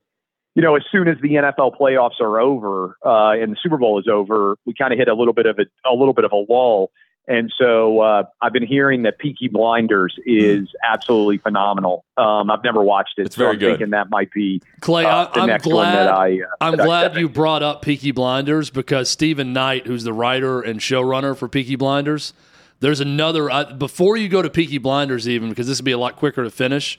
you 0.55 0.61
know, 0.61 0.75
as 0.75 0.83
soon 0.91 1.07
as 1.07 1.17
the 1.21 1.29
NFL 1.29 1.77
playoffs 1.77 2.19
are 2.21 2.39
over 2.39 2.97
uh, 3.05 3.31
and 3.31 3.53
the 3.53 3.57
Super 3.61 3.77
Bowl 3.77 3.99
is 3.99 4.07
over, 4.07 4.57
we 4.65 4.73
kind 4.73 4.93
of 4.93 4.99
hit 4.99 5.07
a 5.07 5.13
little 5.13 5.33
bit 5.33 5.45
of 5.45 5.59
a, 5.59 5.65
a 5.89 5.93
little 5.93 6.13
bit 6.13 6.25
of 6.25 6.31
a 6.31 6.45
lull. 6.51 6.91
And 7.27 7.53
so 7.59 7.99
uh, 7.99 8.23
I've 8.41 8.53
been 8.53 8.65
hearing 8.65 9.03
that 9.03 9.19
Peaky 9.19 9.49
Blinders 9.49 10.15
is 10.25 10.67
absolutely 10.83 11.37
phenomenal. 11.37 12.03
Um, 12.17 12.49
I've 12.49 12.63
never 12.63 12.81
watched 12.81 13.19
it, 13.19 13.27
It's 13.27 13.35
so 13.35 13.43
very 13.43 13.53
I'm 13.53 13.59
good. 13.59 13.69
thinking 13.73 13.89
that 13.91 14.09
might 14.09 14.31
be 14.31 14.61
Clay, 14.81 15.05
uh, 15.05 15.27
I, 15.27 15.33
the 15.33 15.39
I'm 15.41 15.47
next 15.47 15.63
glad. 15.65 15.75
one 15.75 15.93
that 15.93 16.09
I. 16.13 16.33
Uh, 16.33 16.45
I'm 16.59 16.77
that 16.77 16.85
glad 16.85 17.11
step 17.11 17.19
you 17.21 17.29
brought 17.29 17.61
up 17.61 17.83
Peaky 17.83 18.11
Blinders 18.11 18.71
because 18.71 19.11
Steven 19.11 19.53
Knight, 19.53 19.85
who's 19.85 20.03
the 20.03 20.13
writer 20.13 20.59
and 20.61 20.79
showrunner 20.79 21.37
for 21.37 21.47
Peaky 21.47 21.75
Blinders, 21.75 22.33
there's 22.79 22.99
another 22.99 23.51
uh, 23.51 23.73
before 23.73 24.17
you 24.17 24.27
go 24.27 24.41
to 24.41 24.49
Peaky 24.49 24.79
Blinders, 24.79 25.27
even 25.29 25.49
because 25.49 25.67
this 25.67 25.77
would 25.79 25.85
be 25.85 25.91
a 25.91 25.99
lot 25.99 26.15
quicker 26.15 26.43
to 26.43 26.49
finish. 26.49 26.97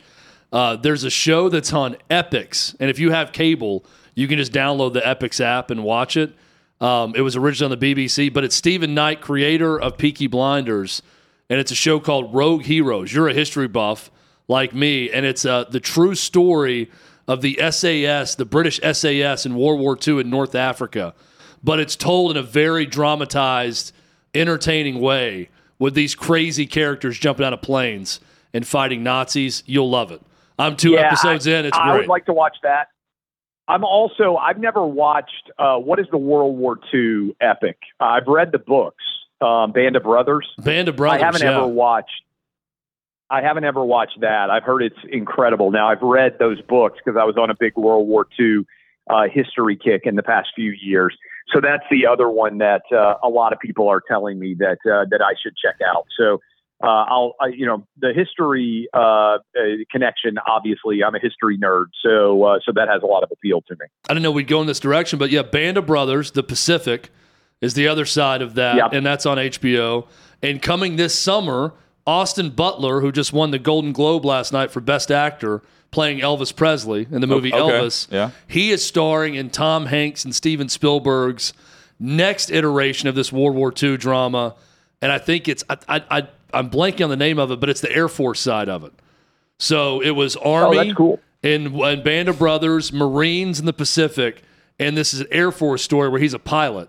Uh, 0.53 0.77
there's 0.77 1.03
a 1.03 1.11
show 1.11 1.49
that's 1.49 1.73
on 1.73 1.97
Epix, 2.09 2.77
and 2.79 2.89
if 2.89 3.01
you 3.01 3.11
have 3.11 3.33
cable, 3.33 3.85
you 4.15 4.29
can 4.29 4.37
just 4.39 4.53
download 4.53 4.93
the 4.93 5.01
Epix 5.01 5.41
app 5.41 5.71
and 5.71 5.83
watch 5.83 6.17
it. 6.17 6.35
Um, 6.81 7.15
it 7.15 7.21
was 7.21 7.37
originally 7.37 7.75
on 7.75 7.79
the 7.79 7.95
BBC, 7.95 8.33
but 8.33 8.43
it's 8.45 8.57
Steven 8.57 8.95
Knight, 8.95 9.21
creator 9.21 9.79
of 9.79 9.99
Peaky 9.99 10.27
Blinders, 10.27 11.03
and 11.51 11.61
it's 11.61 11.71
a 11.71 11.75
show 11.75 12.01
called 12.01 12.33
Rogue 12.35 12.63
Heroes. 12.63 13.13
You're 13.13 13.29
a 13.29 13.35
history 13.35 13.69
buff 13.69 14.11
like 14.49 14.75
me, 14.75 15.11
and 15.11 15.27
it's 15.27 15.45
uh, 15.45 15.65
the 15.65 15.81
true 15.81 16.15
story 16.15 16.91
of 17.29 17.43
the 17.43 17.59
SAS, 17.71 18.35
the 18.35 18.45
British 18.47 18.81
SAS 18.93 19.45
in 19.45 19.55
World 19.57 19.79
War 19.81 19.97
II 20.07 20.21
in 20.21 20.31
North 20.31 20.55
Africa, 20.55 21.15
but 21.63 21.79
it's 21.79 21.97
told 21.97 22.31
in 22.31 22.37
a 22.39 22.43
very 22.43 22.87
dramatized, 22.87 23.93
entertaining 24.35 25.01
way 25.01 25.51
with 25.79 25.95
these 25.95 26.15
crazy 26.15 26.67
characters 26.67 27.19
jumping 27.19 27.45
out 27.45 27.53
of 27.53 27.61
planes. 27.63 28.21
and 28.53 28.67
fighting 28.67 29.05
Nazis. 29.05 29.63
You'll 29.67 29.89
love 29.91 30.11
it. 30.11 30.21
I'm 30.59 30.77
two 30.77 30.93
Yeah, 30.93 31.03
episodes 31.07 31.47
in. 31.47 31.65
It's 31.67 31.79
I 31.79 31.91
great. 31.93 31.99
would 32.01 32.09
like 32.09 32.27
to 32.27 32.33
watch 32.33 32.57
that. 32.65 32.89
I'm 33.71 33.85
also 33.85 34.37
I've 34.37 34.59
never 34.59 34.85
watched 34.85 35.51
uh, 35.57 35.77
what 35.77 36.01
is 36.01 36.07
the 36.11 36.19
World 36.19 36.59
War 36.59 36.77
II 36.93 37.37
epic. 37.41 37.79
Uh, 38.01 38.05
I've 38.05 38.27
read 38.27 38.51
the 38.51 38.59
books, 38.59 39.05
um, 39.41 39.71
Band 39.71 39.95
of 39.95 40.03
Brothers. 40.03 40.49
Band 40.59 40.89
of 40.89 40.97
Brothers. 40.97 41.23
I 41.23 41.25
haven't 41.25 41.43
yeah. 41.43 41.57
ever 41.59 41.69
watched. 41.69 42.11
I 43.31 43.43
haven't 43.43 43.63
ever 43.63 43.85
watched 43.85 44.21
that. 44.23 44.51
I've 44.51 44.65
heard 44.65 44.83
it's 44.83 44.99
incredible. 45.09 45.71
Now 45.71 45.89
I've 45.89 46.03
read 46.03 46.37
those 46.41 46.61
books 46.63 46.99
because 47.05 47.17
I 47.17 47.23
was 47.23 47.37
on 47.37 47.49
a 47.49 47.55
big 47.55 47.77
World 47.77 48.09
War 48.09 48.27
II 48.39 48.65
uh, 49.09 49.29
history 49.33 49.77
kick 49.77 50.03
in 50.05 50.17
the 50.17 50.23
past 50.25 50.49
few 50.57 50.73
years. 50.73 51.17
So 51.55 51.61
that's 51.61 51.85
the 51.93 52.07
other 52.07 52.29
one 52.29 52.59
that 52.59 52.83
uh, 52.93 53.15
a 53.23 53.29
lot 53.29 53.53
of 53.53 53.61
people 53.61 53.89
are 53.89 54.03
telling 54.07 54.41
me 54.41 54.57
that 54.59 54.79
uh, 54.85 55.05
that 55.11 55.23
I 55.23 55.35
should 55.41 55.55
check 55.57 55.77
out. 55.87 56.07
So 56.19 56.41
uh, 56.83 56.87
I'll, 56.87 57.35
I, 57.41 57.49
you 57.49 57.67
know, 57.67 57.87
the 57.99 58.13
history 58.15 58.89
uh, 58.95 58.99
uh, 58.99 59.39
connection. 59.91 60.39
Obviously, 60.47 61.05
I'm 61.05 61.15
a 61.15 61.19
history 61.21 61.59
nerd, 61.59 61.87
so 62.03 62.43
uh, 62.45 62.59
so 62.65 62.73
that 62.75 62.89
has 62.89 63.03
a 63.03 63.07
lot 63.07 63.23
of 63.23 63.31
appeal 63.31 63.61
to 63.63 63.75
me. 63.75 63.87
I 64.09 64.15
didn't 64.15 64.23
know 64.23 64.31
we'd 64.31 64.49
go 64.49 64.61
in 64.61 64.67
this 64.67 64.81
direction, 64.81 65.19
but 65.19 65.31
yeah, 65.31 65.43
Band 65.43 65.77
of 65.77 65.87
Brothers, 65.87 66.31
The 66.31 66.43
Pacific, 66.43 67.11
is 67.61 67.75
the 67.75 67.87
other 67.89 68.07
side 68.07 68.41
of 68.41 68.55
that, 68.55 68.77
Yep. 68.77 68.93
and 68.95 69.07
that's 69.07 69.27
on 69.27 69.37
HBO. 69.37 70.07
And 70.43 70.63
coming 70.63 70.97
this 70.97 71.19
summer, 71.19 71.75
Austin 72.07 72.51
Butler, 72.51 73.01
who 73.03 73.13
just 73.13 73.33
won 73.33 73.51
the 73.51 73.59
Golden 73.59 73.93
Globe 73.93 74.25
last 74.25 74.53
night 74.53 74.71
for 74.71 74.81
Best 74.81 75.11
Actor, 75.11 75.63
playing 75.91 76.21
Elvis 76.21 76.55
Presley 76.55 77.07
in 77.11 77.21
the 77.21 77.27
movie 77.27 77.53
okay. 77.53 77.61
Elvis. 77.61 78.11
Yeah. 78.11 78.31
He 78.47 78.71
is 78.71 78.87
starring 78.87 79.35
in 79.35 79.51
Tom 79.51 79.87
Hanks 79.87 80.25
and 80.25 80.35
Steven 80.35 80.69
Spielberg's 80.69 81.53
next 81.99 82.51
iteration 82.51 83.09
of 83.09 83.15
this 83.15 83.31
World 83.33 83.55
War 83.55 83.73
II 83.81 83.99
drama, 83.99 84.55
and 85.03 85.13
I 85.13 85.19
think 85.19 85.49
it's 85.49 85.63
I, 85.69 85.77
I, 85.89 86.03
I 86.11 86.29
I'm 86.53 86.71
blanking 86.71 87.05
on 87.05 87.11
the 87.11 87.17
name 87.17 87.39
of 87.39 87.51
it, 87.51 87.61
but 87.61 87.69
it's 87.69 87.81
the 87.81 87.95
Air 87.95 88.09
Force 88.09 88.41
side 88.41 88.69
of 88.69 88.85
it. 88.85 88.93
So 89.59 90.01
it 90.01 90.11
was 90.13 90.37
oh, 90.37 90.53
Army 90.53 90.91
Oh, 90.91 90.95
cool. 90.95 91.21
and, 91.43 91.75
and 91.81 92.03
Band 92.05 92.29
of 92.29 92.39
Brothers, 92.39 92.93
Marines 92.93 93.61
in 93.61 93.67
the 93.67 93.73
Pacific, 93.73 94.43
and 94.79 94.97
this 94.97 95.13
is 95.13 95.21
an 95.21 95.27
Air 95.31 95.51
Force 95.53 95.83
story 95.83 96.09
where 96.09 96.21
he's 96.21 96.35
a 96.35 96.39
pilot. 96.39 96.89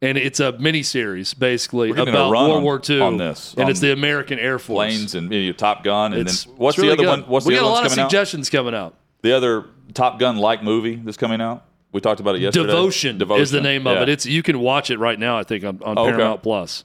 And 0.00 0.18
it's 0.18 0.40
a 0.40 0.52
miniseries 0.54 1.38
basically 1.38 1.90
We're 1.90 1.96
getting 1.96 2.14
a 2.14 2.16
about 2.26 2.30
World 2.30 2.62
War 2.64 2.80
II. 2.88 3.00
on 3.00 3.16
this, 3.18 3.52
and 3.54 3.64
on 3.66 3.70
it's 3.70 3.78
the 3.78 3.92
American 3.92 4.38
Air 4.40 4.58
Force. 4.58 4.76
Planes 4.76 5.14
and 5.14 5.28
maybe 5.28 5.52
Top 5.52 5.84
Gun, 5.84 6.12
and 6.12 6.22
It's, 6.22 6.44
then 6.44 6.54
what's 6.56 6.76
it's 6.76 6.82
really 6.84 6.96
the 6.96 7.02
other 7.08 7.16
good. 7.18 7.22
one? 7.24 7.30
What's 7.30 7.46
we 7.46 7.54
the 7.54 7.60
got 7.60 7.66
other 7.66 7.70
a 7.70 7.72
lot 7.72 7.76
one 7.82 7.86
of 7.86 7.92
coming 7.92 8.04
out? 8.04 8.10
suggestions 8.10 8.50
coming 8.50 8.74
out. 8.74 8.94
The 9.22 9.32
other 9.36 9.66
Top 9.94 10.18
Gun 10.18 10.38
like 10.38 10.64
movie 10.64 10.96
that's 10.96 11.16
coming 11.16 11.40
out. 11.40 11.64
We 11.92 12.00
talked 12.00 12.18
about 12.20 12.34
it 12.34 12.40
yesterday. 12.40 12.66
Devotion, 12.66 13.18
Devotion. 13.18 13.42
is 13.42 13.50
the 13.52 13.60
name 13.60 13.86
of 13.86 13.96
Yeah. 13.96 14.02
it. 14.02 14.08
It's 14.08 14.26
you 14.26 14.42
can 14.42 14.58
watch 14.58 14.90
it 14.90 14.98
right 14.98 15.18
now. 15.18 15.38
I 15.38 15.44
think 15.44 15.62
on, 15.62 15.78
on 15.84 15.96
Oh, 15.98 16.02
okay. 16.02 16.10
Paramount 16.16 16.42
Plus. 16.42 16.82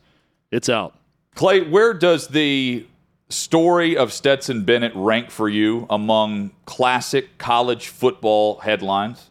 It's 0.51 0.69
out. 0.69 0.95
Clay, 1.37 1.61
where 1.61 1.93
does 1.93 2.29
the 2.29 2.83
story 3.29 3.95
of 3.95 4.11
Stetson 4.11 4.63
Bennett 4.63 4.91
rank 4.95 5.29
for 5.29 5.47
you 5.47 5.85
among 5.87 6.49
classic 6.65 7.37
college 7.37 7.89
football 7.89 8.57
headlines? 8.57 9.29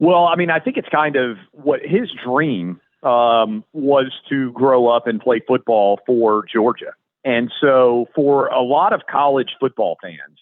Well, 0.00 0.24
I 0.24 0.34
mean, 0.34 0.50
I 0.50 0.58
think 0.58 0.76
it's 0.76 0.88
kind 0.88 1.14
of 1.14 1.36
what 1.52 1.78
his 1.80 2.10
dream 2.24 2.80
um, 3.04 3.62
was 3.72 4.10
to 4.30 4.50
grow 4.50 4.88
up 4.88 5.06
and 5.06 5.20
play 5.20 5.40
football 5.46 6.00
for 6.04 6.44
Georgia. 6.52 6.94
And 7.24 7.52
so, 7.60 8.08
for 8.16 8.48
a 8.48 8.62
lot 8.62 8.92
of 8.92 9.02
college 9.08 9.50
football 9.60 9.96
fans, 10.02 10.40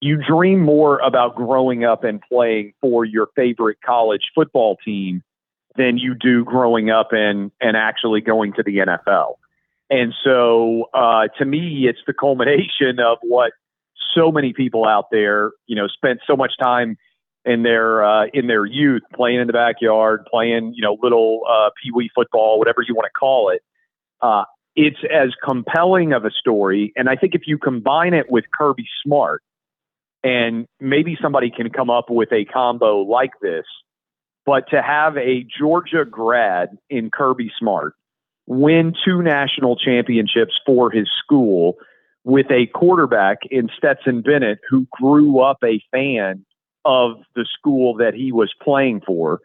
you 0.00 0.16
dream 0.16 0.60
more 0.60 1.00
about 1.00 1.36
growing 1.36 1.84
up 1.84 2.02
and 2.02 2.22
playing 2.22 2.72
for 2.80 3.04
your 3.04 3.28
favorite 3.36 3.76
college 3.84 4.22
football 4.34 4.78
team 4.82 5.22
than 5.76 5.98
you 5.98 6.14
do 6.14 6.44
growing 6.44 6.90
up 6.90 7.08
and, 7.12 7.50
and 7.60 7.76
actually 7.76 8.20
going 8.20 8.52
to 8.54 8.62
the 8.62 8.78
NFL. 8.78 9.34
And 9.90 10.14
so, 10.24 10.88
uh, 10.94 11.28
to 11.38 11.44
me, 11.44 11.86
it's 11.88 12.00
the 12.06 12.14
culmination 12.14 12.98
of 12.98 13.18
what 13.22 13.52
so 14.14 14.32
many 14.32 14.52
people 14.52 14.86
out 14.86 15.06
there, 15.10 15.52
you 15.66 15.76
know, 15.76 15.86
spent 15.86 16.20
so 16.26 16.36
much 16.36 16.52
time 16.60 16.96
in 17.44 17.62
their 17.62 18.04
uh, 18.04 18.26
in 18.32 18.46
their 18.46 18.64
youth, 18.64 19.02
playing 19.14 19.40
in 19.40 19.46
the 19.46 19.52
backyard, 19.52 20.26
playing 20.30 20.72
you 20.74 20.82
know 20.82 20.96
little 21.02 21.42
uh, 21.48 21.70
pee 21.82 21.90
wee 21.92 22.10
football, 22.14 22.58
whatever 22.58 22.82
you 22.86 22.94
want 22.94 23.06
to 23.06 23.18
call 23.18 23.50
it. 23.50 23.62
Uh, 24.20 24.44
it's 24.76 24.98
as 25.12 25.30
compelling 25.44 26.12
of 26.12 26.24
a 26.24 26.30
story, 26.30 26.92
and 26.96 27.08
I 27.08 27.16
think 27.16 27.34
if 27.34 27.42
you 27.46 27.58
combine 27.58 28.14
it 28.14 28.30
with 28.30 28.44
Kirby 28.52 28.86
Smart, 29.02 29.42
and 30.22 30.66
maybe 30.80 31.18
somebody 31.20 31.50
can 31.50 31.70
come 31.70 31.90
up 31.90 32.08
with 32.08 32.32
a 32.32 32.44
combo 32.44 33.00
like 33.00 33.32
this, 33.42 33.64
but 34.44 34.68
to 34.70 34.82
have 34.82 35.16
a 35.16 35.46
Georgia 35.58 36.04
grad 36.04 36.76
in 36.90 37.10
Kirby 37.10 37.50
Smart 37.58 37.94
win 38.46 38.92
two 39.04 39.22
national 39.22 39.76
championships 39.76 40.58
for 40.66 40.90
his 40.90 41.08
school 41.24 41.76
with 42.24 42.46
a 42.50 42.66
quarterback 42.66 43.38
in 43.50 43.68
Stetson 43.76 44.22
Bennett 44.22 44.58
who 44.68 44.86
grew 44.90 45.40
up 45.40 45.58
a 45.64 45.80
fan 45.90 46.44
of 46.84 47.18
the 47.34 47.46
school 47.58 47.94
that 47.96 48.14
he 48.14 48.32
was 48.32 48.52
playing 48.60 49.00
for, 49.06 49.40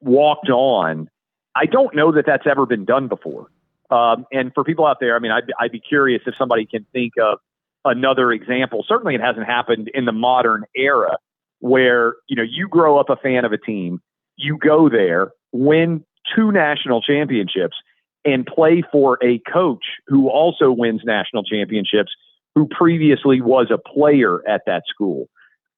walked 0.00 0.50
on. 0.50 1.08
I 1.54 1.66
don't 1.66 1.94
know 1.94 2.12
that 2.12 2.26
that's 2.26 2.46
ever 2.50 2.66
been 2.66 2.84
done 2.84 3.08
before. 3.08 3.48
Um, 3.90 4.26
and 4.32 4.52
for 4.54 4.64
people 4.64 4.86
out 4.86 4.98
there, 5.00 5.14
I 5.14 5.18
mean, 5.18 5.32
I'd, 5.32 5.52
I'd 5.60 5.72
be 5.72 5.80
curious 5.80 6.22
if 6.26 6.34
somebody 6.36 6.66
can 6.66 6.86
think 6.92 7.12
of 7.22 7.38
another 7.84 8.32
example. 8.32 8.84
Certainly, 8.88 9.16
it 9.16 9.20
hasn't 9.20 9.46
happened 9.46 9.90
in 9.92 10.06
the 10.06 10.12
modern 10.12 10.64
era 10.74 11.18
where 11.60 12.14
you 12.26 12.36
know 12.36 12.42
you 12.42 12.68
grow 12.68 12.98
up 12.98 13.10
a 13.10 13.16
fan 13.16 13.44
of 13.44 13.52
a 13.52 13.58
team, 13.58 14.00
you 14.42 14.58
go 14.58 14.88
there, 14.88 15.32
win 15.52 16.04
two 16.34 16.52
national 16.52 17.02
championships, 17.02 17.76
and 18.24 18.46
play 18.46 18.82
for 18.92 19.18
a 19.22 19.38
coach 19.52 19.84
who 20.06 20.28
also 20.28 20.70
wins 20.70 21.02
national 21.04 21.42
championships, 21.42 22.12
who 22.54 22.68
previously 22.68 23.40
was 23.40 23.68
a 23.70 23.78
player 23.78 24.46
at 24.48 24.62
that 24.66 24.82
school. 24.88 25.28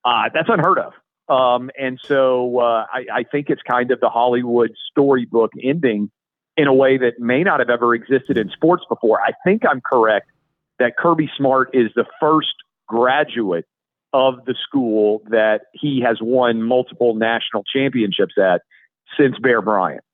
Uh, 0.04 0.28
that's 0.32 0.48
unheard 0.48 0.78
of. 0.78 0.92
Um, 1.26 1.70
and 1.78 1.98
so 2.02 2.58
uh, 2.58 2.84
I, 2.92 3.06
I 3.12 3.22
think 3.22 3.48
it's 3.48 3.62
kind 3.62 3.90
of 3.90 4.00
the 4.00 4.10
Hollywood 4.10 4.72
storybook 4.90 5.52
ending 5.62 6.10
in 6.56 6.66
a 6.66 6.74
way 6.74 6.98
that 6.98 7.18
may 7.18 7.42
not 7.42 7.60
have 7.60 7.70
ever 7.70 7.94
existed 7.94 8.36
in 8.36 8.50
sports 8.50 8.84
before. 8.88 9.20
I 9.20 9.32
think 9.44 9.62
I'm 9.68 9.80
correct 9.80 10.30
that 10.78 10.96
Kirby 10.96 11.30
Smart 11.36 11.70
is 11.72 11.90
the 11.96 12.04
first 12.20 12.54
graduate 12.86 13.66
of 14.14 14.44
the 14.46 14.54
school 14.66 15.22
that 15.28 15.62
he 15.72 16.00
has 16.06 16.18
won 16.22 16.62
multiple 16.62 17.14
national 17.16 17.64
championships 17.64 18.34
at 18.38 18.62
since 19.18 19.36
Bear 19.40 19.60
Bryant. 19.60 20.04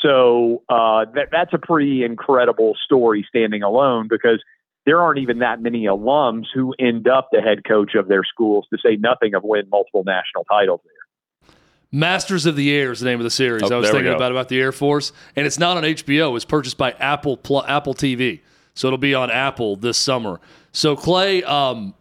So 0.00 0.62
uh, 0.68 1.06
that, 1.14 1.28
that's 1.32 1.52
a 1.52 1.58
pretty 1.58 2.04
incredible 2.04 2.76
story 2.84 3.26
standing 3.28 3.64
alone 3.64 4.06
because 4.08 4.40
there 4.86 5.02
aren't 5.02 5.18
even 5.18 5.40
that 5.40 5.60
many 5.60 5.86
alums 5.86 6.44
who 6.54 6.72
end 6.78 7.08
up 7.08 7.30
the 7.32 7.40
head 7.40 7.64
coach 7.66 7.96
of 7.96 8.06
their 8.06 8.22
schools, 8.22 8.64
to 8.72 8.78
say 8.78 8.96
nothing 8.96 9.34
of 9.34 9.42
win 9.42 9.68
multiple 9.70 10.04
national 10.04 10.44
titles 10.44 10.80
there. 10.84 11.52
Masters 11.90 12.46
of 12.46 12.54
the 12.54 12.72
Air 12.72 12.92
is 12.92 13.00
the 13.00 13.06
name 13.06 13.18
of 13.18 13.24
the 13.24 13.30
series. 13.30 13.64
Oh, 13.64 13.74
I 13.74 13.78
was 13.78 13.90
thinking 13.90 14.12
about 14.12 14.30
about 14.30 14.48
the 14.48 14.60
Air 14.60 14.72
Force, 14.72 15.12
and 15.34 15.46
it's 15.46 15.58
not 15.58 15.76
on 15.76 15.82
HBO. 15.82 16.36
It's 16.36 16.44
purchased 16.44 16.78
by 16.78 16.92
Apple 16.92 17.40
Apple 17.66 17.94
TV, 17.94 18.40
so 18.74 18.86
it'll 18.86 18.98
be 18.98 19.14
on 19.14 19.30
Apple 19.30 19.74
this 19.74 19.98
summer. 19.98 20.38
So 20.70 20.94
Clay, 20.94 21.42
um, 21.42 21.94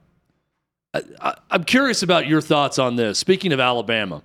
I, 1.22 1.36
I'm 1.52 1.64
curious 1.64 2.04
about 2.04 2.28
your 2.28 2.42
thoughts 2.42 2.80
on 2.80 2.96
this. 2.96 3.20
Speaking 3.20 3.54
of 3.54 3.60
Alabama, 3.60 4.24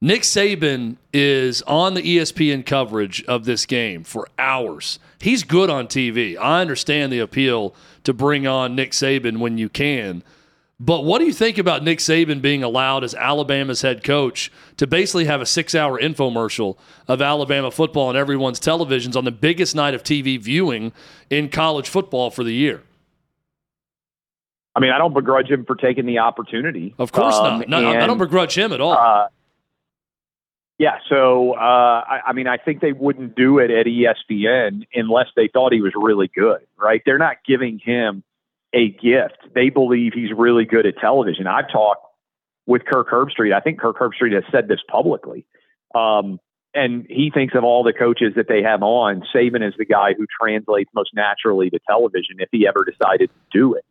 Nick 0.00 0.22
Saban 0.22 0.96
is 1.12 1.62
on 1.62 1.94
the 1.94 2.02
ESPN 2.02 2.66
coverage 2.66 3.22
of 3.24 3.44
this 3.44 3.66
game 3.66 4.02
for 4.02 4.26
hours. 4.36 4.98
He's 5.20 5.44
good 5.44 5.70
on 5.70 5.86
TV. 5.86 6.36
I 6.36 6.60
understand 6.60 7.12
the 7.12 7.20
appeal 7.20 7.74
to 8.02 8.12
bring 8.12 8.46
on 8.46 8.74
Nick 8.74 8.90
Saban 8.90 9.38
when 9.38 9.58
you 9.58 9.68
can. 9.68 10.24
But 10.80 11.04
what 11.04 11.20
do 11.20 11.26
you 11.26 11.32
think 11.32 11.58
about 11.58 11.84
Nick 11.84 12.00
Saban 12.00 12.42
being 12.42 12.64
allowed 12.64 13.04
as 13.04 13.14
Alabama's 13.14 13.82
head 13.82 14.02
coach 14.02 14.50
to 14.78 14.88
basically 14.88 15.26
have 15.26 15.40
a 15.40 15.46
six 15.46 15.72
hour 15.72 16.00
infomercial 16.00 16.76
of 17.06 17.22
Alabama 17.22 17.70
football 17.70 18.08
on 18.08 18.16
everyone's 18.16 18.58
televisions 18.58 19.14
on 19.14 19.24
the 19.24 19.30
biggest 19.30 19.76
night 19.76 19.94
of 19.94 20.02
TV 20.02 20.40
viewing 20.40 20.92
in 21.30 21.48
college 21.48 21.88
football 21.88 22.32
for 22.32 22.42
the 22.42 22.54
year? 22.54 22.82
I 24.74 24.80
mean, 24.80 24.90
I 24.90 24.98
don't 24.98 25.12
begrudge 25.14 25.48
him 25.50 25.64
for 25.66 25.74
taking 25.76 26.06
the 26.06 26.18
opportunity. 26.18 26.94
Of 26.98 27.12
course 27.12 27.36
Um, 27.36 27.60
not. 27.60 27.68
No, 27.68 27.90
I- 27.90 28.02
I 28.02 28.06
don't 28.06 28.18
begrudge 28.18 28.56
him 28.56 28.72
at 28.72 28.80
all. 28.80 28.92
Uh, 28.92 29.28
yeah, 30.78 30.98
so 31.08 31.52
uh, 31.52 32.02
I, 32.08 32.20
I 32.28 32.32
mean, 32.32 32.48
I 32.48 32.56
think 32.56 32.80
they 32.80 32.92
wouldn't 32.92 33.36
do 33.36 33.58
it 33.58 33.70
at 33.70 33.86
ESPN 33.86 34.84
unless 34.94 35.28
they 35.36 35.48
thought 35.52 35.72
he 35.72 35.80
was 35.80 35.92
really 35.94 36.28
good, 36.34 36.66
right? 36.76 37.02
They're 37.06 37.18
not 37.18 37.36
giving 37.46 37.78
him 37.78 38.24
a 38.72 38.88
gift. 38.88 39.38
They 39.54 39.68
believe 39.68 40.12
he's 40.14 40.32
really 40.36 40.64
good 40.64 40.86
at 40.86 40.96
television. 40.98 41.46
I've 41.46 41.70
talked 41.70 42.04
with 42.66 42.84
Kirk 42.84 43.10
Herbstreit. 43.10 43.52
I 43.52 43.60
think 43.60 43.78
Kirk 43.80 43.98
Herbstreit 43.98 44.32
has 44.32 44.44
said 44.50 44.66
this 44.66 44.80
publicly. 44.88 45.44
Um, 45.94 46.40
and 46.74 47.06
he 47.08 47.30
thinks 47.32 47.54
of 47.54 47.64
all 47.64 47.84
the 47.84 47.92
coaches 47.92 48.32
that 48.36 48.48
they 48.48 48.62
have 48.62 48.82
on, 48.82 49.22
Saban 49.34 49.66
is 49.66 49.74
the 49.76 49.84
guy 49.84 50.14
who 50.16 50.26
translates 50.40 50.90
most 50.94 51.10
naturally 51.14 51.68
to 51.70 51.78
television 51.86 52.36
if 52.38 52.48
he 52.50 52.66
ever 52.66 52.84
decided 52.84 53.28
to 53.28 53.58
do 53.58 53.74
it. 53.74 53.84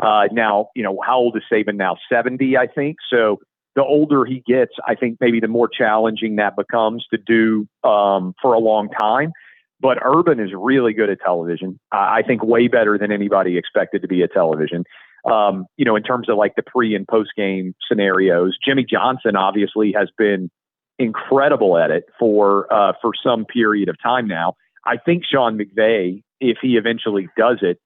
Uh, 0.00 0.24
now, 0.32 0.68
you 0.74 0.82
know, 0.82 0.98
how 1.04 1.18
old 1.18 1.36
is 1.36 1.42
Saban 1.52 1.76
now? 1.76 1.96
70, 2.10 2.56
I 2.56 2.66
think. 2.66 2.96
So 3.10 3.40
the 3.74 3.82
older 3.82 4.24
he 4.24 4.42
gets, 4.46 4.72
I 4.86 4.94
think 4.94 5.18
maybe 5.20 5.40
the 5.40 5.48
more 5.48 5.68
challenging 5.68 6.36
that 6.36 6.56
becomes 6.56 7.06
to 7.10 7.18
do 7.18 7.66
um, 7.88 8.34
for 8.40 8.52
a 8.54 8.58
long 8.58 8.88
time. 8.88 9.32
but 9.80 9.98
Urban 10.04 10.38
is 10.38 10.50
really 10.56 10.92
good 10.92 11.10
at 11.10 11.18
television. 11.20 11.78
I 11.90 12.22
think 12.22 12.42
way 12.44 12.68
better 12.68 12.96
than 12.96 13.10
anybody 13.10 13.58
expected 13.58 14.02
to 14.02 14.08
be 14.08 14.22
at 14.22 14.32
television. 14.32 14.84
Um, 15.24 15.66
you 15.76 15.84
know, 15.84 15.96
in 15.96 16.02
terms 16.02 16.28
of 16.28 16.36
like 16.36 16.54
the 16.56 16.62
pre 16.62 16.94
and 16.94 17.06
post 17.06 17.30
game 17.36 17.74
scenarios, 17.88 18.56
Jimmy 18.64 18.84
Johnson 18.88 19.36
obviously 19.36 19.92
has 19.96 20.08
been 20.16 20.50
incredible 20.98 21.76
at 21.78 21.90
it 21.90 22.04
for 22.18 22.72
uh, 22.72 22.92
for 23.00 23.12
some 23.24 23.44
period 23.44 23.88
of 23.88 23.96
time 24.02 24.26
now. 24.26 24.54
I 24.84 24.96
think 24.96 25.24
Sean 25.24 25.58
McVay, 25.58 26.22
if 26.40 26.58
he 26.60 26.76
eventually 26.76 27.28
does 27.36 27.58
it, 27.62 27.78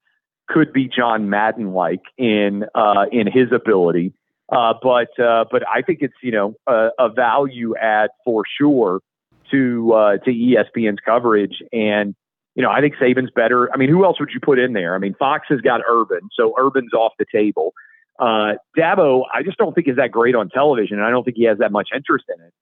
could 0.49 0.73
be 0.73 0.89
John 0.89 1.29
Madden 1.29 1.73
like 1.73 2.03
in 2.17 2.65
uh, 2.75 3.07
in 3.11 3.27
his 3.27 3.53
ability. 3.53 4.13
Uh, 4.51 4.75
but 4.81 5.19
uh, 5.19 5.45
but 5.51 5.63
I 5.69 5.83
think 5.83 5.99
it's 6.03 6.15
you 6.23 6.33
know 6.33 6.55
a, 6.67 6.91
a 6.99 7.09
value 7.09 7.75
add 7.77 8.11
for 8.25 8.45
sure 8.61 9.01
to 9.51 9.93
uh, 9.93 10.17
to 10.19 10.31
ESPN's 10.31 11.01
coverage. 11.05 11.63
And 11.73 12.15
you 12.55 12.63
know 12.63 12.71
I 12.71 12.81
think 12.81 12.95
Saban's 12.97 13.31
better. 13.35 13.73
I 13.73 13.77
mean, 13.77 13.89
who 13.89 14.05
else 14.05 14.21
would 14.21 14.31
you 14.33 14.41
put 14.41 14.59
in 14.59 14.73
there? 14.73 14.95
I 14.95 14.99
mean, 14.99 15.15
Fox 15.19 15.47
has 15.49 15.61
got 15.61 15.81
Urban, 15.89 16.29
so 16.33 16.55
Urban's 16.59 16.93
off 16.93 17.13
the 17.19 17.27
table. 17.33 17.73
Uh, 18.19 18.55
Dabo, 18.77 19.25
I 19.33 19.43
just 19.43 19.59
don't 19.59 19.75
think 19.75 19.89
is 19.89 19.97
that 19.97 20.11
great 20.11 20.35
on 20.35 20.49
television. 20.49 20.99
And 20.99 21.07
I 21.07 21.11
don't 21.11 21.25
think 21.25 21.37
he 21.37 21.45
has 21.45 21.59
that 21.59 21.71
much 21.73 21.89
interest 21.95 22.25
in 22.35 22.43
it. 22.45 22.53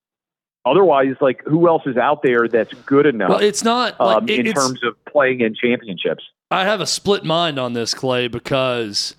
Otherwise, 0.66 1.14
like 1.20 1.42
who 1.44 1.68
else 1.68 1.83
is 1.87 1.97
out 1.97 2.23
there 2.23 2.49
that's 2.49 2.73
good 2.87 3.07
enough? 3.07 3.29
Well, 3.29 3.38
it's 3.40 3.62
not 3.62 4.01
like, 4.01 4.16
um, 4.16 4.29
in 4.29 4.53
terms 4.53 4.81
of 4.83 4.97
playing 5.05 5.42
in 5.42 5.55
championships. 5.55 6.25
I 6.55 6.62
have 6.67 6.81
a 6.81 6.87
split 6.87 7.25
mind 7.25 7.59
on 7.59 7.73
this, 7.73 7.95
Clay, 7.95 8.29
because 8.29 9.17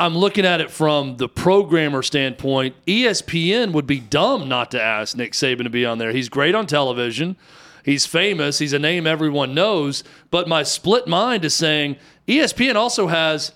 I'm 0.00 0.18
looking 0.18 0.44
at 0.44 0.60
it 0.60 0.68
from 0.68 1.16
the 1.16 1.28
programmer 1.28 2.02
standpoint. 2.02 2.74
ESPN 2.86 3.70
would 3.70 3.86
be 3.86 4.00
dumb 4.00 4.48
not 4.48 4.72
to 4.72 4.82
ask 4.82 5.16
Nick 5.16 5.34
Saban 5.34 5.62
to 5.62 5.70
be 5.70 5.86
on 5.86 5.98
there. 5.98 6.10
He's 6.10 6.28
great 6.28 6.56
on 6.56 6.66
television. 6.66 7.36
He's 7.84 8.04
famous. 8.04 8.58
He's 8.58 8.72
a 8.72 8.80
name 8.80 9.06
everyone 9.06 9.54
knows. 9.54 10.02
But 10.32 10.48
my 10.48 10.64
split 10.64 11.06
mind 11.06 11.44
is 11.44 11.54
saying 11.54 11.98
ESPN 12.26 12.74
also 12.74 13.06
has 13.06 13.52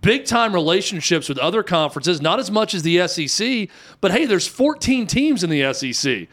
big 0.00 0.24
time 0.24 0.54
relationships 0.54 1.28
with 1.28 1.38
other 1.38 1.64
conferences, 1.64 2.22
not 2.22 2.38
as 2.38 2.48
much 2.48 2.74
as 2.74 2.84
the 2.84 3.08
SEC, 3.08 3.68
but 4.00 4.12
hey, 4.12 4.24
there's 4.24 4.46
14 4.46 5.08
teams 5.08 5.42
in 5.42 5.50
the 5.50 5.74
SEC. 5.74 6.28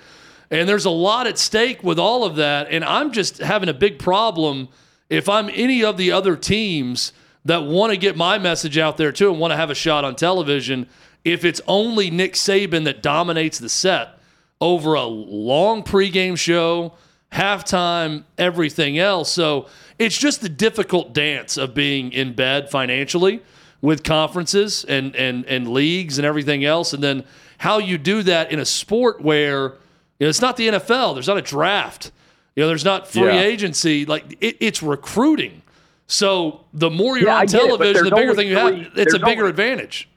And 0.51 0.69
there's 0.69 0.85
a 0.85 0.91
lot 0.91 1.25
at 1.25 1.39
stake 1.39 1.83
with 1.83 1.97
all 1.97 2.23
of 2.23 2.35
that. 2.35 2.67
And 2.69 2.85
I'm 2.85 3.13
just 3.13 3.39
having 3.39 3.67
a 3.67 3.73
big 3.73 3.97
problem 3.97 4.69
if 5.09 5.27
I'm 5.27 5.49
any 5.53 5.83
of 5.83 5.97
the 5.97 6.11
other 6.11 6.35
teams 6.35 7.13
that 7.45 7.63
want 7.63 7.91
to 7.91 7.97
get 7.97 8.15
my 8.15 8.37
message 8.37 8.77
out 8.77 8.97
there 8.97 9.11
too 9.11 9.31
and 9.31 9.39
want 9.39 9.51
to 9.51 9.57
have 9.57 9.69
a 9.69 9.75
shot 9.75 10.05
on 10.05 10.15
television, 10.15 10.87
if 11.23 11.43
it's 11.43 11.61
only 11.67 12.11
Nick 12.11 12.33
Saban 12.33 12.85
that 12.85 13.01
dominates 13.01 13.59
the 13.59 13.69
set 13.69 14.19
over 14.61 14.93
a 14.93 15.03
long 15.05 15.83
pregame 15.83 16.37
show, 16.37 16.93
halftime, 17.31 18.23
everything 18.37 18.97
else. 18.97 19.31
So 19.31 19.67
it's 19.97 20.17
just 20.17 20.41
the 20.41 20.49
difficult 20.49 21.13
dance 21.13 21.57
of 21.57 21.73
being 21.73 22.11
in 22.11 22.33
bed 22.33 22.69
financially 22.69 23.41
with 23.81 24.03
conferences 24.03 24.83
and, 24.85 25.15
and, 25.15 25.45
and 25.45 25.67
leagues 25.67 26.17
and 26.17 26.25
everything 26.25 26.65
else. 26.65 26.93
And 26.93 27.01
then 27.01 27.23
how 27.59 27.77
you 27.77 27.97
do 27.97 28.23
that 28.23 28.51
in 28.51 28.59
a 28.59 28.65
sport 28.65 29.21
where 29.21 29.75
you 30.19 30.25
know, 30.25 30.29
it's 30.29 30.41
not 30.41 30.57
the 30.57 30.67
NFL, 30.67 31.13
there's 31.13 31.27
not 31.27 31.37
a 31.37 31.41
draft, 31.41 32.11
you 32.59 32.65
know, 32.65 32.67
there's 32.67 32.83
not 32.83 33.07
free 33.07 33.23
yeah. 33.23 33.39
agency. 33.39 34.05
Like 34.05 34.35
it, 34.41 34.57
it's 34.59 34.83
recruiting. 34.83 35.61
So 36.07 36.65
the 36.73 36.89
more 36.89 37.17
you're 37.17 37.29
yeah, 37.29 37.37
on 37.37 37.47
television, 37.47 38.07
it, 38.07 38.09
the 38.09 38.15
bigger 38.17 38.35
thing 38.35 38.49
you 38.49 38.59
three, 38.59 38.83
have. 38.83 38.97
It's 38.97 39.13
a 39.13 39.19
bigger 39.19 39.43
only, 39.43 39.51
advantage. 39.51 40.09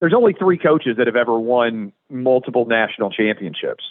There's 0.00 0.12
only 0.12 0.34
three 0.34 0.58
coaches 0.58 0.98
that 0.98 1.06
have 1.06 1.16
ever 1.16 1.40
won 1.40 1.94
multiple 2.10 2.66
national 2.66 3.10
championships 3.10 3.82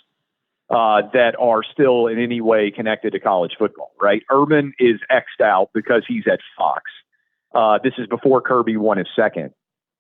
uh, 0.70 1.02
that 1.14 1.34
are 1.40 1.64
still 1.64 2.06
in 2.06 2.20
any 2.20 2.40
way 2.40 2.70
connected 2.70 3.14
to 3.14 3.20
college 3.20 3.54
football. 3.58 3.94
Right? 4.00 4.22
Urban 4.30 4.72
is 4.78 5.00
xed 5.12 5.44
out 5.44 5.72
because 5.74 6.04
he's 6.08 6.26
at 6.32 6.38
Fox. 6.56 6.84
Uh, 7.52 7.80
this 7.84 7.94
is 7.98 8.06
before 8.06 8.42
Kirby 8.42 8.78
won 8.78 9.00
his 9.00 9.08
second. 9.16 9.56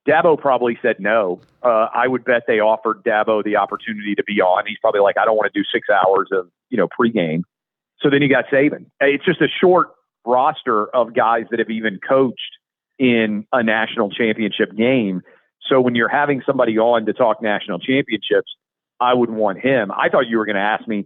Dabo 0.07 0.39
probably 0.39 0.77
said 0.83 0.99
no. 0.99 1.41
Uh, 1.63 1.87
I 1.95 2.07
would 2.07 2.25
bet 2.25 2.43
they 2.45 2.59
offered 2.59 3.03
Dabo 3.03 3.43
the 3.43 3.55
opportunity 3.55 4.13
to 4.13 4.23
be 4.23 4.39
on. 4.39 4.65
He's 4.67 4.77
probably 4.79 5.01
like, 5.01 5.17
I 5.17 5.25
don't 5.25 5.35
want 5.35 5.51
to 5.51 5.59
do 5.59 5.65
six 5.73 5.87
hours 5.89 6.29
of 6.31 6.47
you 6.71 6.77
know 6.77 6.87
pregame. 6.87 7.41
So 7.99 8.09
then 8.09 8.23
you 8.23 8.29
got 8.29 8.45
Saban. 8.51 8.87
It's 8.99 9.23
just 9.23 9.41
a 9.41 9.47
short 9.47 9.89
roster 10.25 10.87
of 10.87 11.13
guys 11.13 11.45
that 11.51 11.59
have 11.59 11.69
even 11.69 11.99
coached 12.07 12.57
in 12.97 13.45
a 13.51 13.61
national 13.61 14.09
championship 14.09 14.75
game. 14.75 15.21
So 15.67 15.79
when 15.81 15.93
you're 15.93 16.09
having 16.09 16.41
somebody 16.45 16.77
on 16.79 17.05
to 17.05 17.13
talk 17.13 17.41
national 17.41 17.79
championships, 17.79 18.49
I 18.99 19.13
would 19.13 19.29
want 19.29 19.59
him. 19.59 19.91
I 19.91 20.09
thought 20.09 20.27
you 20.27 20.37
were 20.37 20.45
going 20.45 20.55
to 20.55 20.61
ask 20.61 20.87
me 20.87 21.05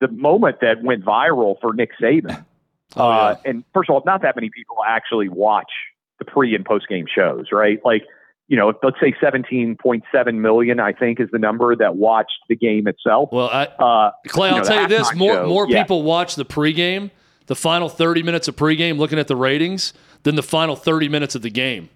the 0.00 0.08
moment 0.08 0.58
that 0.60 0.82
went 0.82 1.04
viral 1.04 1.60
for 1.60 1.72
Nick 1.72 1.90
Saban. 2.00 2.44
Oh, 2.94 3.08
yeah. 3.08 3.16
uh, 3.16 3.36
and 3.46 3.64
first 3.72 3.88
of 3.88 3.94
all, 3.94 4.02
not 4.04 4.20
that 4.20 4.36
many 4.36 4.50
people 4.54 4.76
actually 4.86 5.30
watch 5.30 5.70
the 6.18 6.26
pre 6.26 6.54
and 6.54 6.62
post 6.62 6.86
game 6.90 7.06
shows, 7.08 7.46
right? 7.50 7.80
Like, 7.82 8.02
you 8.48 8.56
know, 8.56 8.72
let's 8.82 8.96
say 9.00 9.14
17.7 9.22 10.34
million, 10.34 10.80
I 10.80 10.92
think 10.92 11.20
is 11.20 11.28
the 11.32 11.38
number 11.38 11.74
that 11.76 11.96
watched 11.96 12.38
the 12.48 12.56
game 12.56 12.86
itself. 12.86 13.30
Well, 13.32 13.48
I, 13.48 13.64
uh, 13.64 14.10
Clay, 14.28 14.50
I'll 14.50 14.58
know, 14.58 14.64
tell 14.64 14.82
you 14.82 14.88
this: 14.88 15.14
more 15.14 15.34
show, 15.34 15.46
more 15.46 15.66
yeah. 15.68 15.82
people 15.82 16.02
watch 16.02 16.34
the 16.34 16.44
pregame 16.44 17.10
the 17.46 17.56
final 17.56 17.88
30 17.88 18.22
minutes 18.22 18.48
of 18.48 18.56
pregame 18.56 18.98
looking 18.98 19.18
at 19.18 19.28
the 19.28 19.36
ratings 19.36 19.92
than 20.22 20.36
the 20.36 20.42
final 20.42 20.76
30 20.76 21.08
minutes 21.08 21.34
of 21.34 21.42
the 21.42 21.50
game. 21.50 21.88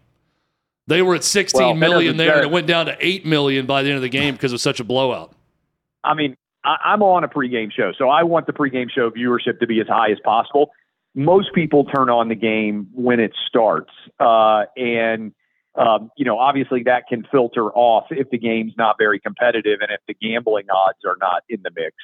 They 0.89 1.03
were 1.03 1.17
at 1.17 1.25
sixteen 1.25 1.63
well, 1.63 1.75
million 1.75 2.17
there, 2.17 2.37
and 2.37 2.45
it 2.45 2.51
went 2.51 2.69
down 2.69 2.87
to 2.87 2.97
8 3.01 3.27
million 3.27 3.67
by 3.67 3.83
the 3.83 3.89
end 3.89 3.97
of 3.97 4.03
the 4.03 4.09
game 4.09 4.35
because 4.35 4.53
it 4.53 4.55
was 4.55 4.63
such 4.63 4.79
a 4.79 4.85
blowout. 4.85 5.33
I 6.05 6.15
mean, 6.15 6.37
I, 6.65 6.77
I'm 6.85 7.03
on 7.03 7.25
a 7.25 7.29
pregame 7.29 7.73
show, 7.73 7.93
so 7.99 8.09
I 8.09 8.23
want 8.23 8.47
the 8.47 8.53
pregame 8.53 8.89
show 8.89 9.11
viewership 9.11 9.59
to 9.59 9.67
be 9.67 9.81
as 9.81 9.89
high 9.89 10.13
as 10.13 10.19
possible. 10.23 10.71
Most 11.17 11.53
people 11.55 11.87
turn 11.87 12.09
on 12.09 12.29
the 12.29 12.37
game 12.37 12.89
when 12.95 13.19
it 13.19 13.33
starts, 13.49 13.91
uh, 14.21 14.67
and 14.77 15.33
um, 15.77 16.11
you 16.17 16.25
know, 16.25 16.39
obviously 16.39 16.83
that 16.85 17.05
can 17.09 17.27
filter 17.31 17.71
off 17.73 18.07
if 18.11 18.31
the 18.31 18.39
game's 18.39 18.73
not 18.79 18.97
very 18.99 19.21
competitive 19.21 19.81
and 19.81 19.91
if 19.91 20.01
the 20.09 20.15
gambling 20.15 20.67
odds 20.71 20.99
are 21.05 21.17
not 21.21 21.43
in 21.49 21.61
the 21.63 21.71
mix. 21.75 21.95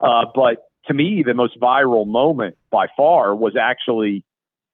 Uh, 0.00 0.24
but 0.34 0.68
to 0.86 0.94
me, 0.94 1.22
the 1.26 1.34
most 1.34 1.60
viral 1.60 2.06
moment 2.06 2.56
by 2.70 2.86
far 2.96 3.34
was 3.34 3.54
actually 3.60 4.24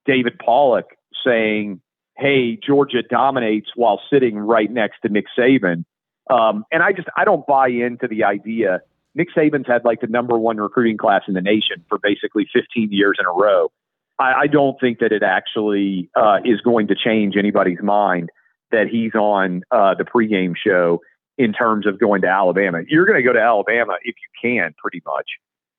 David 0.07 0.38
Pollack 0.38 0.97
saying, 1.25 1.81
Hey, 2.17 2.57
Georgia 2.64 3.03
dominates 3.03 3.71
while 3.75 4.01
sitting 4.09 4.38
right 4.38 4.71
next 4.71 5.01
to 5.03 5.09
Nick 5.09 5.25
Saban. 5.37 5.85
Um, 6.31 6.64
and 6.71 6.83
I 6.83 6.93
just, 6.93 7.09
I 7.17 7.25
don't 7.25 7.45
buy 7.45 7.69
into 7.69 8.07
the 8.07 8.23
idea. 8.23 8.81
Nick 9.17 9.29
Saban's 9.37 9.67
had 9.67 9.85
like 9.85 10.01
the 10.01 10.07
number 10.07 10.38
one 10.38 10.59
recruiting 10.59 10.97
class 10.97 11.23
in 11.27 11.35
the 11.35 11.40
nation 11.40 11.85
for 11.88 11.99
basically 11.99 12.47
15 12.55 12.93
years 12.93 13.17
in 13.19 13.27
a 13.27 13.33
row. 13.33 13.73
I, 14.21 14.33
I 14.43 14.47
don't 14.47 14.79
think 14.81 15.01
that 15.01 15.11
it 15.11 15.25
actually 15.25 16.09
uh, 16.14 16.38
is 16.45 16.61
going 16.61 16.87
to 16.88 16.95
change 16.95 17.35
anybody's 17.37 17.83
mind 17.83 18.31
that 18.75 18.89
he's 18.91 19.15
on 19.15 19.63
uh, 19.71 19.95
the 19.95 20.05
pregame 20.05 20.55
show 20.57 21.01
in 21.39 21.53
terms 21.53 21.87
of 21.87 21.99
going 21.99 22.23
to 22.23 22.29
Alabama. 22.29 22.81
You're 22.87 23.07
going 23.07 23.19
to 23.19 23.23
go 23.23 23.33
to 23.33 23.41
Alabama 23.41 23.95
if 24.03 24.15
you 24.17 24.51
can, 24.51 24.75
pretty 24.79 25.03
much 25.07 25.27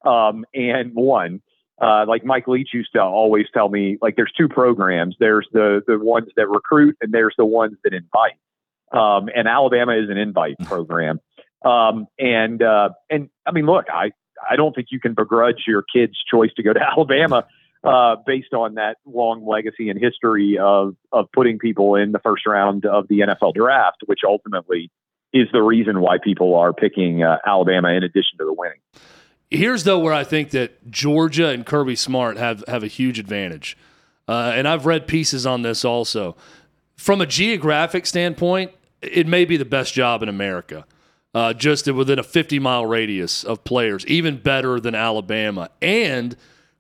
um, 0.06 0.46
and 0.54 0.94
one. 0.94 1.42
Uh, 1.82 2.06
like 2.08 2.24
Mike 2.24 2.48
Leach 2.48 2.70
used 2.74 2.94
to 2.94 3.02
always 3.02 3.48
tell 3.54 3.68
me, 3.68 3.98
like 4.02 4.16
there's 4.16 4.32
two 4.38 4.48
programs. 4.48 5.16
There's 5.20 5.48
the 5.52 5.82
the 5.86 6.00
ones 6.00 6.30
that 6.38 6.48
recruit, 6.48 6.96
and 7.02 7.14
there's 7.14 7.36
the 7.38 7.46
ones 7.46 7.78
that 7.84 7.94
invite. 7.94 8.40
Um, 8.94 9.30
and 9.36 9.48
Alabama 9.48 9.94
is 9.94 10.10
an 10.10 10.18
invite 10.18 10.58
program. 10.64 11.20
Um, 11.66 12.08
and 12.18 12.62
uh, 12.64 12.90
and 13.10 13.30
I 13.46 13.52
mean, 13.52 13.66
look, 13.66 13.88
I 13.94 14.12
I 14.50 14.56
don't 14.56 14.74
think 14.74 14.88
you 14.92 15.02
can 15.02 15.16
begrudge 15.16 15.64
your 15.68 15.84
kid's 15.84 16.18
choice 16.32 16.52
to 16.56 16.64
go 16.64 16.72
to 16.72 16.80
Alabama 16.98 17.46
uh, 17.86 18.16
based 18.26 18.54
on 18.54 18.76
that 18.76 18.98
long 19.06 19.46
legacy 19.46 19.90
and 19.90 20.00
history 20.00 20.58
of 20.58 20.96
of 21.12 21.32
putting 21.32 21.60
people 21.60 21.96
in 21.96 22.12
the 22.12 22.20
first 22.20 22.46
round 22.46 22.86
of 22.86 23.08
the 23.08 23.20
NFL 23.20 23.54
draft, 23.54 23.98
which 24.06 24.22
ultimately 24.28 24.92
is 25.34 25.48
the 25.52 25.62
reason 25.62 26.02
why 26.02 26.18
people 26.24 26.56
are 26.56 26.74
picking 26.74 27.24
uh, 27.24 27.38
Alabama 27.46 27.90
in 27.90 28.04
addition 28.04 28.38
to 28.40 28.46
the 28.46 28.54
winning. 28.54 28.80
Here's 29.50 29.84
though 29.84 30.00
where 30.00 30.14
I 30.14 30.24
think 30.24 30.52
that 30.52 30.90
Georgia 30.90 31.50
and 31.50 31.66
Kirby 31.66 31.96
Smart 31.96 32.38
have 32.38 32.64
have 32.68 32.84
a 32.84 32.88
huge 32.88 33.20
advantage, 33.20 33.78
uh, 34.28 34.54
and 34.56 34.68
I've 34.68 34.86
read 34.86 35.08
pieces 35.08 35.46
on 35.46 35.62
this 35.62 35.86
also. 35.86 36.36
From 36.96 37.20
a 37.22 37.26
geographic 37.26 38.06
standpoint, 38.06 38.72
it 39.02 39.28
may 39.28 39.46
be 39.46 39.58
the 39.58 39.66
best 39.66 39.94
job 39.94 40.24
in 40.24 40.30
America, 40.30 40.86
uh, 41.34 41.54
just 41.54 41.92
within 41.92 42.18
a 42.18 42.24
50 42.24 42.58
mile 42.60 42.86
radius 42.86 43.44
of 43.44 43.64
players, 43.64 44.06
even 44.08 44.38
better 44.38 44.80
than 44.80 44.96
Alabama. 44.96 45.70
And 45.82 46.36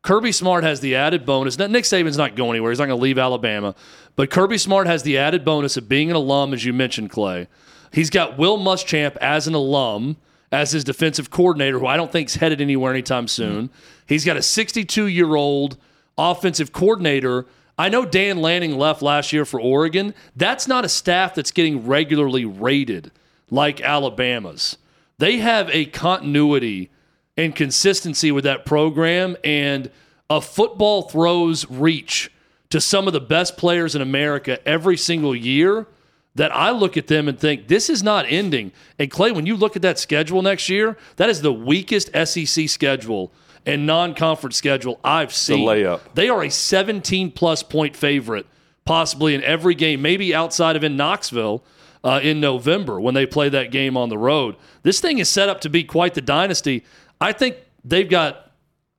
Kirby 0.05 0.31
Smart 0.31 0.63
has 0.63 0.81
the 0.81 0.95
added 0.95 1.25
bonus. 1.25 1.57
Nick 1.57 1.83
Saban's 1.83 2.15
not 2.15 2.35
going 2.35 2.51
anywhere; 2.51 2.71
he's 2.71 2.77
not 2.77 2.85
going 2.85 2.99
to 2.99 3.01
leave 3.01 3.17
Alabama. 3.17 3.73
But 4.15 4.29
Kirby 4.29 4.59
Smart 4.59 4.85
has 4.85 5.01
the 5.01 5.17
added 5.17 5.43
bonus 5.43 5.77
of 5.77 5.89
being 5.89 6.11
an 6.11 6.15
alum, 6.15 6.53
as 6.53 6.63
you 6.63 6.73
mentioned, 6.73 7.09
Clay. 7.09 7.47
He's 7.91 8.11
got 8.11 8.37
Will 8.37 8.59
Muschamp 8.59 9.17
as 9.17 9.47
an 9.47 9.55
alum 9.55 10.17
as 10.51 10.71
his 10.73 10.83
defensive 10.83 11.31
coordinator, 11.31 11.79
who 11.79 11.87
I 11.87 11.97
don't 11.97 12.11
think 12.11 12.29
is 12.29 12.35
headed 12.35 12.61
anywhere 12.61 12.93
anytime 12.93 13.27
soon. 13.27 13.71
He's 14.05 14.23
got 14.23 14.37
a 14.37 14.43
62 14.43 15.07
year 15.07 15.33
old 15.33 15.75
offensive 16.19 16.71
coordinator. 16.71 17.47
I 17.75 17.89
know 17.89 18.05
Dan 18.05 18.37
Lanning 18.37 18.77
left 18.77 19.01
last 19.01 19.33
year 19.33 19.43
for 19.43 19.59
Oregon. 19.59 20.13
That's 20.35 20.67
not 20.67 20.85
a 20.85 20.89
staff 20.89 21.33
that's 21.33 21.51
getting 21.51 21.87
regularly 21.87 22.45
rated 22.45 23.11
like 23.49 23.81
Alabama's. 23.81 24.77
They 25.17 25.37
have 25.37 25.67
a 25.71 25.85
continuity 25.85 26.91
and 27.37 27.55
consistency 27.55 28.31
with 28.31 28.43
that 28.43 28.65
program. 28.65 29.37
And 29.43 29.91
a 30.29 30.41
football 30.41 31.03
throws 31.03 31.69
reach 31.69 32.31
to 32.69 32.81
some 32.81 33.07
of 33.07 33.13
the 33.13 33.21
best 33.21 33.57
players 33.57 33.95
in 33.95 34.01
America 34.01 34.65
every 34.67 34.97
single 34.97 35.35
year 35.35 35.87
that 36.35 36.53
I 36.53 36.71
look 36.71 36.97
at 36.97 37.07
them 37.07 37.27
and 37.27 37.39
think 37.39 37.67
this 37.67 37.89
is 37.89 38.03
not 38.03 38.25
ending. 38.27 38.73
And 38.99 39.09
Clay, 39.09 39.31
when 39.31 39.45
you 39.45 39.55
look 39.55 39.75
at 39.75 39.81
that 39.83 39.97
schedule 39.97 40.41
next 40.41 40.67
year, 40.67 40.97
that 41.15 41.29
is 41.29 41.41
the 41.41 41.53
weakest 41.53 42.09
SEC 42.25 42.67
schedule 42.67 43.31
and 43.65 43.85
non-conference 43.85 44.55
schedule 44.57 44.99
I've 45.03 45.33
seen. 45.33 45.65
The 45.65 45.71
layup. 45.71 46.01
They 46.13 46.29
are 46.29 46.43
a 46.43 46.49
17 46.49 47.31
plus 47.31 47.63
point 47.63 47.95
favorite, 47.95 48.45
possibly 48.83 49.33
in 49.33 49.43
every 49.43 49.75
game, 49.75 50.01
maybe 50.01 50.35
outside 50.35 50.75
of 50.75 50.83
in 50.83 50.97
Knoxville 50.97 51.63
uh, 52.03 52.19
in 52.21 52.39
November 52.39 52.99
when 52.99 53.15
they 53.15 53.25
play 53.25 53.49
that 53.49 53.71
game 53.71 53.97
on 53.97 54.09
the 54.09 54.17
road. 54.17 54.55
This 54.83 54.99
thing 54.99 55.17
is 55.17 55.29
set 55.29 55.49
up 55.49 55.61
to 55.61 55.69
be 55.69 55.83
quite 55.83 56.13
the 56.13 56.21
dynasty. 56.21 56.83
I 57.19 57.31
think 57.31 57.57
they've 57.83 58.09
got. 58.09 58.51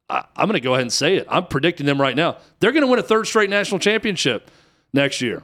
I, 0.09 0.25
I'm 0.37 0.47
going 0.47 0.55
to 0.55 0.61
go 0.61 0.75
ahead 0.75 0.83
and 0.83 0.93
say 0.93 1.17
it. 1.17 1.27
I'm 1.29 1.47
predicting 1.47 1.87
them 1.87 2.01
right 2.01 2.15
now. 2.15 2.37
They're 2.61 2.73
going 2.73 2.85
to 2.85 2.87
win 2.87 2.99
a 2.99 3.03
third 3.03 3.27
straight 3.27 3.51
national 3.51 3.81
championship 3.81 4.51
next 4.93 5.21
year. 5.21 5.43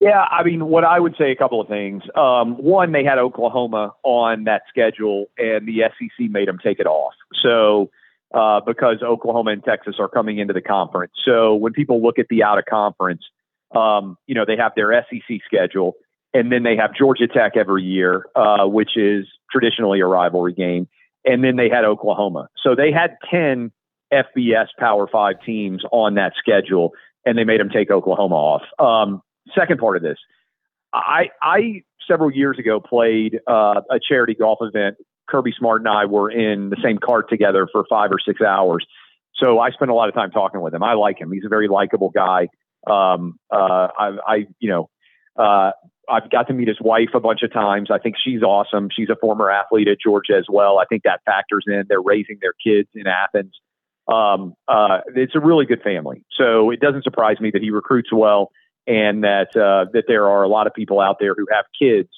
Yeah, 0.00 0.20
I 0.20 0.44
mean, 0.44 0.66
what 0.66 0.84
I 0.84 1.00
would 1.00 1.16
say 1.18 1.32
a 1.32 1.36
couple 1.36 1.60
of 1.60 1.66
things. 1.66 2.02
Um, 2.14 2.54
one, 2.56 2.92
they 2.92 3.02
had 3.02 3.18
Oklahoma 3.18 3.94
on 4.04 4.44
that 4.44 4.62
schedule, 4.68 5.26
and 5.36 5.66
the 5.66 5.82
SEC 5.98 6.30
made 6.30 6.46
them 6.46 6.58
take 6.62 6.78
it 6.78 6.86
off. 6.86 7.14
So, 7.42 7.90
uh, 8.32 8.60
because 8.60 9.02
Oklahoma 9.02 9.50
and 9.50 9.64
Texas 9.64 9.96
are 9.98 10.08
coming 10.08 10.38
into 10.38 10.52
the 10.52 10.60
conference. 10.60 11.14
So, 11.24 11.56
when 11.56 11.72
people 11.72 12.00
look 12.00 12.20
at 12.20 12.26
the 12.28 12.44
out 12.44 12.58
of 12.58 12.66
conference, 12.66 13.22
um, 13.74 14.16
you 14.28 14.36
know, 14.36 14.44
they 14.46 14.56
have 14.56 14.72
their 14.76 15.04
SEC 15.10 15.40
schedule, 15.44 15.94
and 16.34 16.52
then 16.52 16.62
they 16.62 16.76
have 16.76 16.94
Georgia 16.94 17.26
Tech 17.26 17.56
every 17.56 17.84
year, 17.84 18.26
uh, 18.34 18.66
which 18.66 18.96
is 18.96 19.26
traditionally 19.50 20.00
a 20.00 20.06
rivalry 20.06 20.52
game. 20.52 20.88
And 21.24 21.42
then 21.42 21.56
they 21.56 21.68
had 21.68 21.84
Oklahoma. 21.84 22.48
So, 22.62 22.74
they 22.74 22.92
had 22.92 23.16
10 23.30 23.72
FBS 24.12 24.68
Power 24.78 25.06
Five 25.06 25.36
teams 25.44 25.82
on 25.92 26.14
that 26.14 26.32
schedule, 26.38 26.92
and 27.24 27.36
they 27.36 27.44
made 27.44 27.60
them 27.60 27.70
take 27.70 27.90
Oklahoma 27.90 28.34
off. 28.34 28.62
Um, 28.78 29.22
second 29.54 29.78
part 29.78 29.96
of 29.96 30.02
this, 30.02 30.18
I, 30.92 31.30
I 31.42 31.82
several 32.08 32.30
years 32.30 32.58
ago 32.58 32.80
played 32.80 33.40
uh, 33.46 33.82
a 33.90 33.98
charity 34.00 34.34
golf 34.34 34.58
event. 34.62 34.96
Kirby 35.28 35.52
Smart 35.58 35.82
and 35.82 35.88
I 35.88 36.06
were 36.06 36.30
in 36.30 36.70
the 36.70 36.78
same 36.82 36.98
cart 36.98 37.28
together 37.28 37.68
for 37.70 37.84
five 37.88 38.10
or 38.10 38.18
six 38.24 38.40
hours. 38.40 38.86
So 39.34 39.58
I 39.58 39.70
spent 39.70 39.90
a 39.90 39.94
lot 39.94 40.08
of 40.08 40.14
time 40.14 40.30
talking 40.30 40.60
with 40.60 40.74
him. 40.74 40.82
I 40.82 40.94
like 40.94 41.20
him. 41.20 41.30
He's 41.30 41.44
a 41.44 41.48
very 41.48 41.68
likable 41.68 42.10
guy. 42.10 42.48
Um, 42.86 43.38
uh, 43.52 43.88
I, 43.98 44.16
I, 44.26 44.46
you 44.58 44.70
know, 44.70 44.88
uh, 45.38 45.72
I've 46.10 46.30
got 46.30 46.48
to 46.48 46.54
meet 46.54 46.68
his 46.68 46.80
wife 46.80 47.10
a 47.14 47.20
bunch 47.20 47.42
of 47.42 47.52
times. 47.52 47.90
I 47.92 47.98
think 47.98 48.16
she's 48.22 48.42
awesome. 48.42 48.88
She's 48.94 49.10
a 49.10 49.16
former 49.16 49.50
athlete 49.50 49.88
at 49.88 49.98
Georgia 50.02 50.36
as 50.38 50.46
well. 50.48 50.78
I 50.78 50.84
think 50.86 51.02
that 51.04 51.20
factors 51.24 51.64
in. 51.66 51.84
They're 51.88 52.02
raising 52.02 52.38
their 52.40 52.54
kids 52.64 52.88
in 52.94 53.06
Athens. 53.06 53.52
Um, 54.08 54.54
uh, 54.66 55.00
it's 55.14 55.34
a 55.34 55.40
really 55.40 55.66
good 55.66 55.82
family. 55.82 56.24
So 56.36 56.70
it 56.70 56.80
doesn't 56.80 57.04
surprise 57.04 57.40
me 57.40 57.50
that 57.52 57.62
he 57.62 57.70
recruits 57.70 58.10
well 58.12 58.50
and 58.86 59.22
that 59.22 59.48
uh, 59.54 59.90
that 59.92 60.04
there 60.08 60.28
are 60.28 60.42
a 60.42 60.48
lot 60.48 60.66
of 60.66 60.72
people 60.72 60.98
out 60.98 61.16
there 61.20 61.34
who 61.36 61.46
have 61.52 61.66
kids 61.78 62.08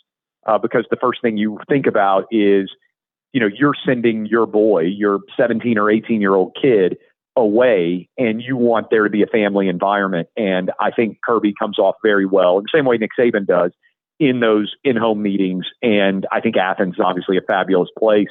uh, 0.47 0.57
because 0.57 0.87
the 0.91 0.97
first 1.01 1.21
thing 1.21 1.37
you 1.37 1.59
think 1.69 1.87
about 1.87 2.27
is 2.31 2.71
you 3.33 3.41
know 3.41 3.49
you're 3.53 3.75
sending 3.85 4.27
your 4.27 4.47
boy 4.47 4.83
your 4.83 5.21
17 5.37 5.77
or 5.79 5.91
18 5.91 6.21
year 6.21 6.35
old 6.35 6.57
kid 6.61 6.97
away 7.41 8.09
and 8.19 8.43
you 8.43 8.57
want 8.57 8.89
there 8.91 9.05
to 9.05 9.11
be 9.11 9.23
a 9.23 9.27
family 9.27 9.69
environment 9.69 10.29
and 10.37 10.71
I 10.79 10.91
think 10.91 11.19
Kirby 11.25 11.55
comes 11.59 11.79
off 11.79 11.97
very 12.03 12.27
well 12.27 12.59
in 12.59 12.65
the 12.65 12.71
same 12.77 12.85
way 12.85 12.97
Nick 12.97 13.11
Saban 13.19 13.47
does 13.47 13.73
in 14.19 14.41
those 14.41 14.73
in-home 14.85 15.23
meetings 15.23 15.67
and 15.83 16.27
I 16.31 16.41
think 16.41 16.57
Athens 16.57 16.95
is 16.95 17.01
obviously 17.05 17.37
a 17.37 17.43
fabulous 17.43 17.89
place 17.99 18.29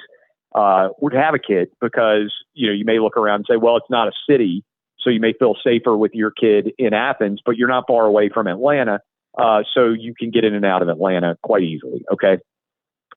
uh, 0.55 0.89
would 0.99 1.13
have 1.13 1.33
a 1.33 1.39
kid 1.39 1.69
because 1.81 2.33
you 2.53 2.67
know 2.67 2.73
you 2.73 2.85
may 2.85 2.99
look 2.99 3.17
around 3.17 3.35
and 3.35 3.45
say 3.49 3.57
well 3.57 3.77
it's 3.77 3.89
not 3.89 4.07
a 4.07 4.11
city 4.29 4.63
so 5.01 5.09
you 5.09 5.19
may 5.19 5.33
feel 5.33 5.55
safer 5.63 5.95
with 5.95 6.11
your 6.13 6.31
kid 6.31 6.71
in 6.77 6.93
Athens, 6.93 7.41
but 7.45 7.57
you're 7.57 7.69
not 7.69 7.85
far 7.87 8.05
away 8.05 8.29
from 8.29 8.47
Atlanta. 8.47 8.99
Uh, 9.37 9.63
so 9.73 9.89
you 9.89 10.13
can 10.17 10.31
get 10.31 10.43
in 10.43 10.53
and 10.53 10.65
out 10.65 10.81
of 10.81 10.89
Atlanta 10.89 11.37
quite 11.41 11.63
easily. 11.63 12.03
Okay. 12.11 12.39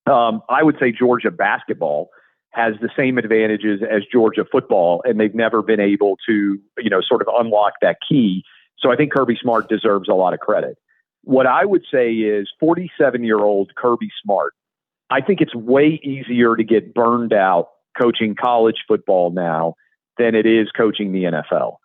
Um, 0.06 0.42
I 0.48 0.62
would 0.62 0.76
say 0.80 0.92
Georgia 0.92 1.30
basketball 1.30 2.10
has 2.52 2.74
the 2.80 2.90
same 2.96 3.18
advantages 3.18 3.80
as 3.82 4.02
Georgia 4.12 4.44
football, 4.50 5.02
and 5.04 5.18
they've 5.18 5.34
never 5.34 5.62
been 5.62 5.80
able 5.80 6.16
to, 6.26 6.58
you 6.78 6.90
know, 6.90 7.00
sort 7.00 7.22
of 7.22 7.28
unlock 7.38 7.74
that 7.80 7.96
key. 8.06 8.44
So 8.78 8.92
I 8.92 8.96
think 8.96 9.12
Kirby 9.12 9.38
Smart 9.40 9.68
deserves 9.68 10.08
a 10.08 10.14
lot 10.14 10.34
of 10.34 10.40
credit. 10.40 10.76
What 11.24 11.46
I 11.46 11.64
would 11.64 11.84
say 11.90 12.12
is 12.12 12.50
47 12.60 13.24
year 13.24 13.38
old 13.38 13.74
Kirby 13.76 14.10
Smart, 14.22 14.52
I 15.08 15.20
think 15.20 15.40
it's 15.40 15.54
way 15.54 16.00
easier 16.02 16.56
to 16.56 16.64
get 16.64 16.94
burned 16.94 17.32
out 17.32 17.68
coaching 18.00 18.34
college 18.34 18.84
football 18.88 19.30
now 19.30 19.74
than 20.18 20.34
it 20.34 20.46
is 20.46 20.68
coaching 20.76 21.12
the 21.12 21.24
NFL. 21.24 21.76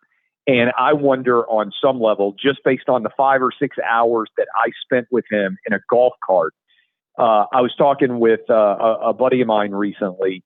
And 0.46 0.72
I 0.78 0.94
wonder 0.94 1.46
on 1.46 1.72
some 1.82 2.00
level, 2.00 2.34
just 2.42 2.64
based 2.64 2.88
on 2.88 3.02
the 3.02 3.10
five 3.16 3.42
or 3.42 3.50
six 3.58 3.76
hours 3.86 4.30
that 4.38 4.46
I 4.54 4.70
spent 4.82 5.06
with 5.10 5.26
him 5.30 5.58
in 5.66 5.74
a 5.74 5.80
golf 5.90 6.14
cart, 6.24 6.54
uh, 7.18 7.44
I 7.52 7.60
was 7.60 7.74
talking 7.76 8.18
with 8.18 8.40
uh, 8.48 8.54
a, 8.54 9.08
a 9.08 9.12
buddy 9.12 9.42
of 9.42 9.46
mine 9.46 9.72
recently. 9.72 10.42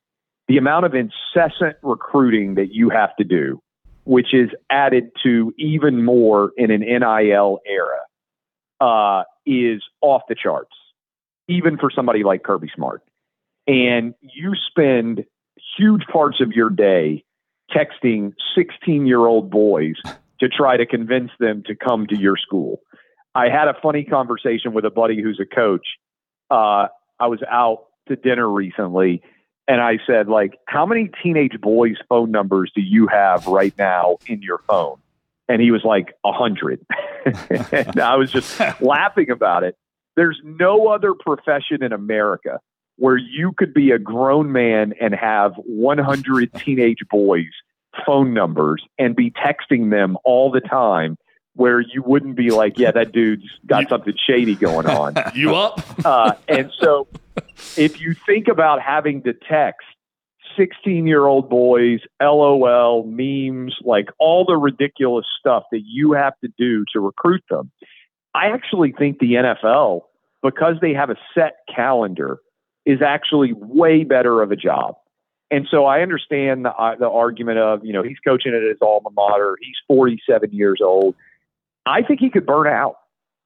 The 0.52 0.58
amount 0.58 0.84
of 0.84 0.92
incessant 0.94 1.78
recruiting 1.82 2.56
that 2.56 2.74
you 2.74 2.90
have 2.90 3.16
to 3.16 3.24
do, 3.24 3.62
which 4.04 4.34
is 4.34 4.50
added 4.68 5.10
to 5.22 5.54
even 5.56 6.04
more 6.04 6.52
in 6.58 6.70
an 6.70 6.80
NIL 6.80 7.60
era, 7.66 8.00
uh, 8.78 9.22
is 9.46 9.82
off 10.02 10.20
the 10.28 10.34
charts, 10.34 10.74
even 11.48 11.78
for 11.78 11.90
somebody 11.90 12.22
like 12.22 12.42
Kirby 12.42 12.68
Smart. 12.76 13.02
And 13.66 14.12
you 14.20 14.52
spend 14.68 15.24
huge 15.78 16.02
parts 16.12 16.42
of 16.42 16.52
your 16.52 16.68
day 16.68 17.24
texting 17.74 18.34
16 18.54 19.06
year 19.06 19.20
old 19.20 19.50
boys 19.50 19.96
to 20.40 20.50
try 20.50 20.76
to 20.76 20.84
convince 20.84 21.30
them 21.40 21.62
to 21.66 21.74
come 21.74 22.06
to 22.08 22.18
your 22.18 22.36
school. 22.36 22.82
I 23.34 23.48
had 23.48 23.68
a 23.68 23.74
funny 23.82 24.04
conversation 24.04 24.74
with 24.74 24.84
a 24.84 24.90
buddy 24.90 25.22
who's 25.22 25.40
a 25.40 25.46
coach. 25.46 25.86
Uh, 26.50 26.88
I 27.18 27.28
was 27.28 27.40
out 27.50 27.86
to 28.08 28.16
dinner 28.16 28.46
recently 28.46 29.22
and 29.68 29.80
I 29.80 29.98
said, 30.06 30.28
like, 30.28 30.58
how 30.66 30.86
many 30.86 31.10
teenage 31.22 31.60
boys' 31.60 31.96
phone 32.08 32.30
numbers 32.30 32.72
do 32.74 32.80
you 32.80 33.06
have 33.06 33.46
right 33.46 33.74
now 33.78 34.16
in 34.26 34.42
your 34.42 34.58
phone? 34.68 34.98
And 35.48 35.60
he 35.60 35.70
was 35.70 35.82
like, 35.84 36.14
a 36.24 36.32
hundred. 36.32 36.84
and 37.72 38.00
I 38.00 38.16
was 38.16 38.32
just 38.32 38.58
laughing 38.80 39.30
about 39.30 39.64
it. 39.64 39.76
There's 40.16 40.40
no 40.44 40.88
other 40.88 41.14
profession 41.14 41.82
in 41.82 41.92
America 41.92 42.60
where 42.96 43.16
you 43.16 43.52
could 43.56 43.72
be 43.72 43.90
a 43.90 43.98
grown 43.98 44.52
man 44.52 44.94
and 45.00 45.14
have 45.14 45.54
100 45.56 46.52
teenage 46.58 47.00
boys 47.10 47.50
phone 48.06 48.32
numbers 48.32 48.82
and 48.98 49.14
be 49.14 49.30
texting 49.30 49.90
them 49.90 50.16
all 50.24 50.50
the 50.50 50.60
time 50.60 51.16
where 51.54 51.80
you 51.80 52.02
wouldn't 52.02 52.36
be 52.36 52.50
like, 52.50 52.78
yeah, 52.78 52.90
that 52.90 53.12
dude's 53.12 53.44
got 53.66 53.88
something 53.88 54.14
shady 54.26 54.54
going 54.54 54.86
on. 54.86 55.14
You 55.34 55.54
up? 55.54 55.80
uh, 56.04 56.34
and 56.48 56.70
so 56.78 57.06
if 57.76 58.00
you 58.00 58.14
think 58.26 58.48
about 58.48 58.80
having 58.80 59.22
to 59.22 59.32
text 59.32 59.86
16 60.56 61.06
year 61.06 61.26
old 61.26 61.48
boys, 61.48 62.00
LOL, 62.20 63.04
memes, 63.04 63.76
like 63.82 64.08
all 64.18 64.44
the 64.44 64.56
ridiculous 64.56 65.26
stuff 65.38 65.64
that 65.72 65.82
you 65.84 66.12
have 66.12 66.34
to 66.40 66.48
do 66.58 66.84
to 66.92 67.00
recruit 67.00 67.42
them, 67.48 67.70
I 68.34 68.48
actually 68.48 68.92
think 68.92 69.18
the 69.18 69.34
NFL, 69.34 70.02
because 70.42 70.76
they 70.80 70.94
have 70.94 71.10
a 71.10 71.16
set 71.34 71.56
calendar, 71.74 72.38
is 72.84 73.00
actually 73.02 73.52
way 73.52 74.04
better 74.04 74.42
of 74.42 74.50
a 74.50 74.56
job. 74.56 74.96
And 75.50 75.68
so 75.70 75.84
I 75.84 76.00
understand 76.00 76.64
the, 76.64 76.74
uh, 76.74 76.96
the 76.96 77.08
argument 77.08 77.58
of, 77.58 77.84
you 77.84 77.92
know, 77.92 78.02
he's 78.02 78.18
coaching 78.26 78.54
at 78.54 78.62
his 78.62 78.78
alma 78.80 79.10
mater. 79.14 79.56
He's 79.60 79.76
47 79.86 80.50
years 80.52 80.80
old. 80.82 81.14
I 81.86 82.02
think 82.02 82.20
he 82.20 82.30
could 82.30 82.46
burn 82.46 82.66
out 82.66 82.96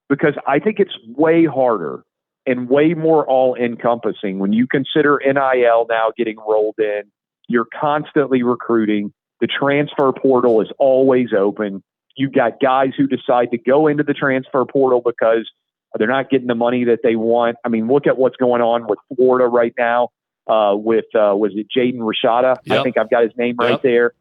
because 0.08 0.34
I 0.46 0.58
think 0.58 0.78
it's 0.78 0.96
way 1.06 1.46
harder 1.46 2.04
and 2.46 2.68
way 2.68 2.94
more 2.94 3.26
all 3.26 3.54
encompassing 3.56 4.38
when 4.38 4.52
you 4.52 4.66
consider 4.66 5.20
NIL 5.24 5.86
now 5.88 6.12
getting 6.16 6.36
rolled 6.36 6.76
in. 6.78 7.02
You're 7.48 7.66
constantly 7.78 8.42
recruiting. 8.42 9.12
The 9.40 9.46
transfer 9.46 10.12
portal 10.12 10.60
is 10.60 10.68
always 10.78 11.28
open. 11.36 11.82
You've 12.16 12.32
got 12.32 12.60
guys 12.60 12.90
who 12.96 13.06
decide 13.06 13.50
to 13.50 13.58
go 13.58 13.86
into 13.88 14.02
the 14.02 14.14
transfer 14.14 14.64
portal 14.64 15.02
because 15.04 15.50
they're 15.98 16.08
not 16.08 16.30
getting 16.30 16.46
the 16.46 16.54
money 16.54 16.84
that 16.84 17.00
they 17.02 17.16
want. 17.16 17.56
I 17.64 17.68
mean, 17.68 17.88
look 17.88 18.06
at 18.06 18.16
what's 18.18 18.36
going 18.36 18.62
on 18.62 18.86
with 18.88 18.98
Florida 19.14 19.46
right 19.46 19.74
now. 19.78 20.08
Uh, 20.48 20.76
with 20.76 21.06
uh, 21.14 21.34
was 21.34 21.52
it 21.56 21.66
Jaden 21.76 21.98
Rashada? 21.98 22.56
Yep. 22.64 22.78
I 22.78 22.82
think 22.84 22.96
I've 22.98 23.10
got 23.10 23.24
his 23.24 23.32
name 23.36 23.56
right 23.58 23.72
Yep. 23.72 23.82
there. 23.82 24.12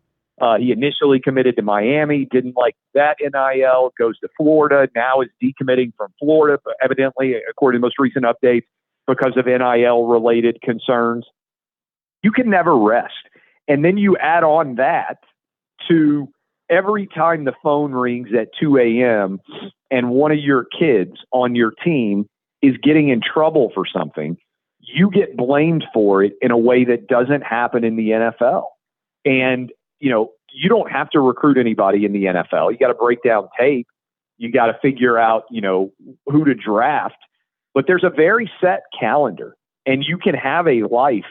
Uh, 0.41 0.57
he 0.57 0.71
initially 0.71 1.19
committed 1.19 1.55
to 1.55 1.61
Miami, 1.61 2.27
didn't 2.29 2.57
like 2.57 2.75
that 2.93 3.17
NIL, 3.21 3.93
goes 3.97 4.19
to 4.19 4.27
Florida, 4.35 4.89
now 4.93 5.21
is 5.21 5.29
decommitting 5.41 5.93
from 5.95 6.13
Florida, 6.19 6.59
evidently, 6.83 7.35
according 7.49 7.79
to 7.79 7.85
most 7.85 7.97
recent 7.97 8.25
updates, 8.25 8.65
because 9.07 9.37
of 9.37 9.45
NIL 9.45 10.07
related 10.07 10.61
concerns. 10.61 11.25
You 12.21 12.31
can 12.31 12.49
never 12.49 12.75
rest. 12.77 13.13
And 13.67 13.85
then 13.85 13.97
you 13.97 14.17
add 14.17 14.43
on 14.43 14.75
that 14.75 15.19
to 15.87 16.27
every 16.69 17.07
time 17.07 17.45
the 17.45 17.53
phone 17.63 17.93
rings 17.93 18.29
at 18.37 18.49
2 18.59 18.77
a.m. 18.77 19.39
and 19.89 20.09
one 20.09 20.31
of 20.31 20.39
your 20.39 20.65
kids 20.65 21.13
on 21.31 21.55
your 21.55 21.71
team 21.83 22.27
is 22.61 22.75
getting 22.83 23.09
in 23.09 23.21
trouble 23.21 23.71
for 23.73 23.85
something, 23.85 24.37
you 24.79 25.09
get 25.11 25.37
blamed 25.37 25.83
for 25.93 26.23
it 26.23 26.33
in 26.41 26.51
a 26.51 26.57
way 26.57 26.85
that 26.85 27.07
doesn't 27.07 27.41
happen 27.41 27.83
in 27.83 27.95
the 27.95 28.09
NFL. 28.09 28.65
And 29.23 29.71
you 29.99 30.09
know, 30.09 30.31
you 30.53 30.69
don't 30.69 30.91
have 30.91 31.09
to 31.11 31.19
recruit 31.19 31.57
anybody 31.57 32.05
in 32.05 32.13
the 32.13 32.25
NFL. 32.25 32.71
You 32.71 32.77
got 32.77 32.87
to 32.87 32.93
break 32.93 33.23
down 33.23 33.49
tape. 33.59 33.87
You 34.37 34.51
got 34.51 34.67
to 34.67 34.77
figure 34.81 35.17
out, 35.17 35.43
you 35.49 35.61
know, 35.61 35.91
who 36.25 36.45
to 36.45 36.53
draft. 36.53 37.17
But 37.73 37.85
there's 37.87 38.03
a 38.03 38.09
very 38.09 38.49
set 38.61 38.83
calendar, 38.97 39.55
and 39.85 40.03
you 40.07 40.17
can 40.17 40.33
have 40.33 40.67
a 40.67 40.83
life, 40.83 41.25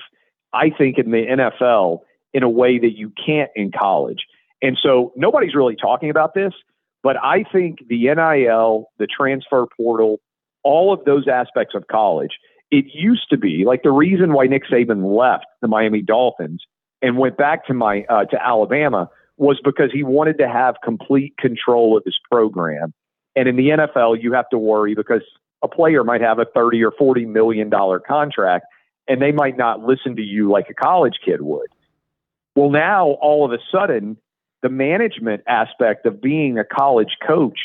I 0.52 0.70
think, 0.70 0.98
in 0.98 1.10
the 1.10 1.24
NFL 1.26 2.00
in 2.32 2.42
a 2.42 2.48
way 2.48 2.78
that 2.78 2.96
you 2.96 3.12
can't 3.24 3.50
in 3.54 3.70
college. 3.72 4.24
And 4.60 4.78
so 4.82 5.12
nobody's 5.16 5.54
really 5.54 5.76
talking 5.76 6.10
about 6.10 6.34
this, 6.34 6.52
but 7.02 7.16
I 7.22 7.44
think 7.50 7.86
the 7.88 8.04
NIL, 8.14 8.88
the 8.98 9.06
transfer 9.06 9.66
portal, 9.76 10.20
all 10.62 10.92
of 10.92 11.04
those 11.04 11.28
aspects 11.28 11.74
of 11.74 11.86
college, 11.86 12.38
it 12.70 12.86
used 12.92 13.28
to 13.30 13.36
be 13.36 13.64
like 13.66 13.82
the 13.82 13.92
reason 13.92 14.32
why 14.32 14.46
Nick 14.46 14.64
Saban 14.64 15.16
left 15.16 15.44
the 15.60 15.68
Miami 15.68 16.02
Dolphins 16.02 16.64
and 17.04 17.18
went 17.18 17.36
back 17.36 17.66
to 17.66 17.74
my 17.74 18.04
uh, 18.08 18.24
to 18.24 18.42
Alabama 18.42 19.10
was 19.36 19.60
because 19.62 19.90
he 19.92 20.02
wanted 20.02 20.38
to 20.38 20.48
have 20.48 20.76
complete 20.82 21.36
control 21.36 21.98
of 21.98 22.02
his 22.04 22.18
program. 22.32 22.94
And 23.36 23.46
in 23.46 23.56
the 23.56 23.68
NFL, 23.68 24.22
you 24.22 24.32
have 24.32 24.48
to 24.48 24.58
worry 24.58 24.94
because 24.94 25.20
a 25.62 25.68
player 25.68 26.02
might 26.02 26.22
have 26.22 26.38
a 26.38 26.46
30 26.46 26.82
or 26.82 26.92
40 26.92 27.26
million 27.26 27.68
dollar 27.68 28.00
contract 28.00 28.64
and 29.06 29.20
they 29.20 29.32
might 29.32 29.58
not 29.58 29.84
listen 29.84 30.16
to 30.16 30.22
you 30.22 30.50
like 30.50 30.70
a 30.70 30.74
college 30.74 31.18
kid 31.22 31.42
would. 31.42 31.68
Well, 32.56 32.70
now 32.70 33.18
all 33.20 33.44
of 33.44 33.52
a 33.52 33.58
sudden, 33.70 34.16
the 34.62 34.70
management 34.70 35.42
aspect 35.46 36.06
of 36.06 36.22
being 36.22 36.58
a 36.58 36.64
college 36.64 37.18
coach 37.26 37.58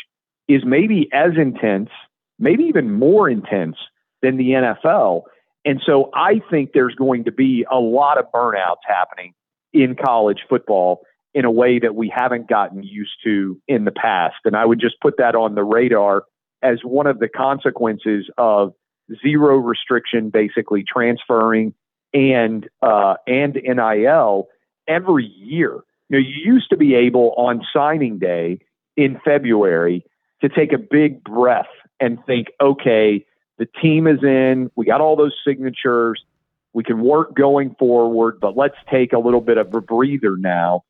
is 0.49 0.63
maybe 0.65 1.07
as 1.13 1.31
intense, 1.37 1.91
maybe 2.39 2.63
even 2.63 2.91
more 2.91 3.29
intense 3.29 3.77
than 4.21 4.35
the 4.35 4.49
NFL. 4.49 5.21
And 5.69 5.79
so 5.85 6.09
I 6.15 6.41
think 6.49 6.71
there's 6.73 6.95
going 6.95 7.25
to 7.25 7.31
be 7.31 7.63
a 7.71 7.77
lot 7.77 8.17
of 8.17 8.25
burnouts 8.33 8.81
happening 8.87 9.35
in 9.71 9.95
college 9.95 10.39
football 10.49 11.01
in 11.35 11.45
a 11.45 11.51
way 11.51 11.77
that 11.77 11.93
we 11.93 12.11
haven't 12.11 12.49
gotten 12.49 12.81
used 12.81 13.11
to 13.23 13.61
in 13.67 13.85
the 13.85 13.91
past. 13.91 14.37
And 14.45 14.55
I 14.55 14.65
would 14.65 14.79
just 14.79 14.99
put 14.99 15.17
that 15.19 15.35
on 15.35 15.53
the 15.53 15.63
radar 15.63 16.23
as 16.63 16.79
one 16.83 17.05
of 17.05 17.19
the 17.19 17.29
consequences 17.29 18.31
of 18.39 18.73
zero 19.21 19.57
restriction, 19.57 20.31
basically 20.31 20.83
transferring 20.83 21.75
and 22.15 22.67
uh, 22.81 23.17
and 23.27 23.53
NIL 23.53 24.47
every 24.87 25.27
year. 25.27 25.81
You 26.09 26.17
know, 26.17 26.17
you 26.17 26.51
used 26.51 26.71
to 26.71 26.77
be 26.77 26.95
able 26.95 27.35
on 27.37 27.61
signing 27.71 28.17
day 28.17 28.57
in 28.97 29.21
February 29.23 30.03
to 30.41 30.49
take 30.49 30.73
a 30.73 30.79
big 30.79 31.23
breath 31.23 31.69
and 31.99 32.17
think, 32.25 32.47
okay, 32.59 33.23
the 33.59 33.67
team 33.81 34.07
is 34.07 34.23
in. 34.23 34.71
We 34.75 34.85
got 34.85 35.01
all 35.01 35.15
those 35.15 35.35
signatures. 35.45 36.23
We 36.73 36.83
can 36.83 37.01
work 37.01 37.35
going 37.35 37.75
forward, 37.77 38.39
but 38.39 38.55
let's 38.57 38.77
take 38.89 39.13
a 39.13 39.19
little 39.19 39.41
bit 39.41 39.57
of 39.57 39.73
a 39.73 39.81
breather 39.81 40.37
now. 40.37 40.83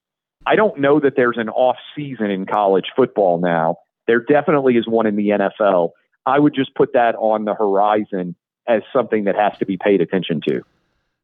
I 0.45 0.55
don't 0.55 0.79
know 0.79 0.99
that 0.99 1.13
there's 1.15 1.37
an 1.37 1.49
off 1.49 1.77
season 1.95 2.27
in 2.27 2.45
college 2.45 2.85
football 2.95 3.39
now. 3.39 3.77
There 4.07 4.19
definitely 4.19 4.75
is 4.75 4.87
one 4.87 5.07
in 5.07 5.15
the 5.15 5.29
NFL. 5.29 5.91
I 6.25 6.39
would 6.39 6.53
just 6.53 6.75
put 6.75 6.93
that 6.93 7.15
on 7.15 7.45
the 7.45 7.55
horizon 7.55 8.35
as 8.67 8.83
something 8.93 9.25
that 9.25 9.35
has 9.35 9.57
to 9.59 9.65
be 9.65 9.77
paid 9.77 9.99
attention 9.99 10.41
to. 10.47 10.61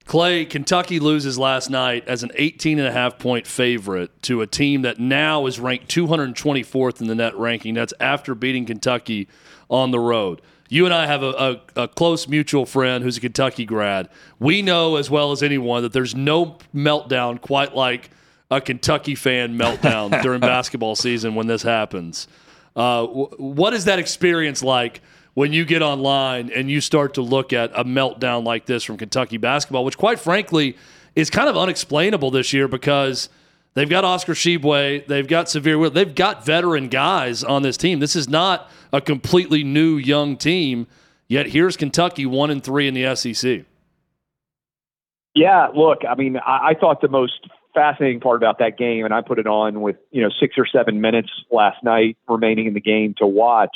Clay, 0.05 0.45
Kentucky 0.45 0.99
loses 0.99 1.37
last 1.37 1.69
night 1.69 2.07
as 2.07 2.23
an 2.23 2.31
18 2.35 2.77
and 2.79 2.87
a 2.87 2.91
half 2.91 3.17
point 3.17 3.47
favorite 3.47 4.21
to 4.23 4.41
a 4.41 4.47
team 4.47 4.83
that 4.83 4.99
now 4.99 5.45
is 5.47 5.59
ranked 5.59 5.87
224th 5.89 7.01
in 7.01 7.07
the 7.07 7.15
net 7.15 7.35
ranking. 7.35 7.73
That's 7.73 7.93
after 7.99 8.35
beating 8.35 8.65
Kentucky 8.65 9.27
on 9.69 9.91
the 9.91 9.99
road. 9.99 10.41
You 10.67 10.85
and 10.85 10.93
I 10.93 11.05
have 11.05 11.21
a, 11.21 11.61
a, 11.75 11.83
a, 11.83 11.87
close 11.87 12.27
mutual 12.27 12.65
friend 12.65 13.03
who's 13.03 13.17
a 13.17 13.21
Kentucky 13.21 13.65
grad. 13.65 14.09
We 14.39 14.61
know 14.61 14.95
as 14.95 15.09
well 15.11 15.31
as 15.31 15.43
anyone 15.43 15.83
that 15.83 15.93
there's 15.93 16.15
no 16.15 16.57
meltdown 16.73 17.39
quite 17.39 17.75
like 17.75 18.09
a 18.49 18.59
Kentucky 18.59 19.15
fan 19.15 19.57
meltdown 19.57 20.21
during 20.23 20.39
basketball 20.39 20.95
season 20.95 21.35
when 21.35 21.47
this 21.47 21.61
happens. 21.61 22.27
Uh, 22.75 23.01
w- 23.05 23.29
what 23.37 23.73
is 23.73 23.85
that 23.85 23.99
experience 23.99 24.63
like 24.63 25.01
when 25.35 25.53
you 25.53 25.65
get 25.65 25.81
online 25.81 26.49
and 26.51 26.69
you 26.71 26.81
start 26.81 27.13
to 27.13 27.21
look 27.21 27.53
at 27.53 27.71
a 27.75 27.83
meltdown 27.83 28.43
like 28.43 28.65
this 28.65 28.83
from 28.83 28.97
Kentucky 28.97 29.37
basketball, 29.37 29.85
which 29.85 29.97
quite 29.97 30.19
frankly 30.19 30.75
is 31.15 31.29
kind 31.29 31.47
of 31.47 31.57
unexplainable 31.57 32.31
this 32.31 32.53
year 32.53 32.67
because 32.67 33.29
they've 33.75 33.89
got 33.89 34.03
Oscar 34.03 34.33
Tshiebwe, 34.33 35.07
they've 35.07 35.27
got 35.27 35.47
Sahvir, 35.47 35.93
they've 35.93 36.15
got 36.15 36.45
veteran 36.45 36.89
guys 36.89 37.43
on 37.43 37.61
this 37.61 37.77
team. 37.77 37.99
This 37.99 38.15
is 38.15 38.27
not 38.27 38.69
a 38.91 39.01
completely 39.01 39.63
new 39.63 39.97
young 39.97 40.37
team. 40.37 40.87
Yet 41.27 41.47
here's 41.47 41.77
Kentucky 41.77 42.25
one 42.25 42.49
and 42.49 42.63
three 42.63 42.87
in 42.87 42.93
the 42.93 43.15
SEC. 43.15 43.65
Yeah, 45.33 45.67
look, 45.75 45.99
I 46.09 46.15
mean, 46.15 46.37
I, 46.37 46.69
I 46.69 46.73
thought 46.79 47.01
the 47.01 47.09
most 47.09 47.47
fascinating 47.73 48.21
part 48.21 48.37
about 48.37 48.59
that 48.59 48.77
game, 48.77 49.03
and 49.05 49.13
I 49.13 49.21
put 49.21 49.37
it 49.37 49.47
on 49.47 49.81
with 49.81 49.97
you 50.11 50.21
know 50.21 50.29
six 50.39 50.55
or 50.57 50.65
seven 50.65 51.01
minutes 51.01 51.29
last 51.51 51.83
night 51.83 52.17
remaining 52.27 52.67
in 52.67 52.73
the 52.73 52.81
game 52.81 53.13
to 53.17 53.27
watch 53.27 53.75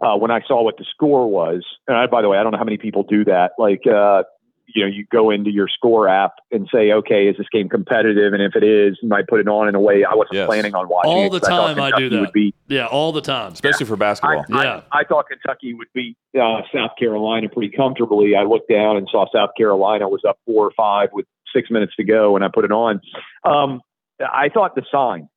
uh, 0.00 0.16
when 0.16 0.30
I 0.30 0.40
saw 0.46 0.62
what 0.62 0.76
the 0.78 0.84
score 0.94 1.28
was. 1.28 1.64
And 1.88 1.96
I, 1.96 2.06
by 2.06 2.22
the 2.22 2.28
way, 2.28 2.38
I 2.38 2.42
don't 2.42 2.52
know 2.52 2.58
how 2.58 2.64
many 2.64 2.78
people 2.78 3.02
do 3.02 3.24
that. 3.24 3.52
Like, 3.58 3.86
uh, 3.86 4.22
you 4.66 4.82
know, 4.82 4.88
you 4.88 5.06
go 5.10 5.30
into 5.30 5.50
your 5.50 5.68
score 5.68 6.08
app 6.08 6.32
and 6.50 6.68
say, 6.72 6.92
okay, 6.92 7.28
is 7.28 7.36
this 7.36 7.46
game 7.52 7.68
competitive? 7.68 8.32
And 8.32 8.42
if 8.42 8.56
it 8.56 8.64
is, 8.64 8.98
you 9.02 9.08
might 9.08 9.26
put 9.26 9.40
it 9.40 9.48
on 9.48 9.68
in 9.68 9.74
a 9.74 9.80
way 9.80 10.04
I 10.04 10.14
wasn't 10.14 10.34
yes. 10.34 10.46
planning 10.46 10.74
on 10.74 10.88
watching. 10.88 11.10
All 11.10 11.30
the 11.30 11.40
time 11.40 11.78
I, 11.78 11.90
I 11.90 11.98
do 11.98 12.08
that. 12.10 12.32
Be, 12.32 12.54
yeah, 12.68 12.86
all 12.86 13.12
the 13.12 13.20
time, 13.20 13.52
especially 13.52 13.84
yeah. 13.84 13.88
for 13.88 13.96
basketball. 13.96 14.44
I, 14.52 14.64
yeah, 14.64 14.80
I, 14.92 15.00
I, 15.00 15.04
thought 15.04 15.26
Kentucky 15.28 15.74
would 15.74 15.88
beat 15.94 16.16
uh, 16.34 16.62
South 16.74 16.92
Carolina 16.98 17.48
pretty 17.48 17.74
comfortably. 17.74 18.34
I 18.34 18.42
looked 18.44 18.68
down 18.68 18.96
and 18.96 19.08
saw 19.10 19.26
South 19.32 19.50
Carolina 19.56 20.08
was 20.08 20.22
up 20.26 20.38
four 20.46 20.66
or 20.66 20.72
five 20.76 21.10
with 21.12 21.26
six 21.54 21.70
minutes 21.70 21.94
to 21.96 22.04
go, 22.04 22.36
and 22.36 22.44
I 22.44 22.48
put 22.52 22.64
it 22.64 22.72
on. 22.72 23.00
Um, 23.44 23.80
I 24.20 24.48
thought 24.48 24.74
the 24.74 24.84
sign, 24.90 25.28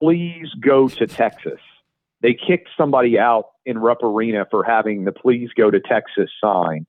please 0.00 0.48
go 0.60 0.88
to 0.88 1.06
Texas 1.06 1.60
they 2.24 2.32
kicked 2.32 2.70
somebody 2.74 3.18
out 3.18 3.48
in 3.66 3.76
Rupp 3.76 4.02
Arena 4.02 4.46
for 4.50 4.64
having 4.64 5.04
the 5.04 5.12
please 5.12 5.50
go 5.54 5.70
to 5.70 5.78
Texas 5.78 6.30
sign. 6.42 6.86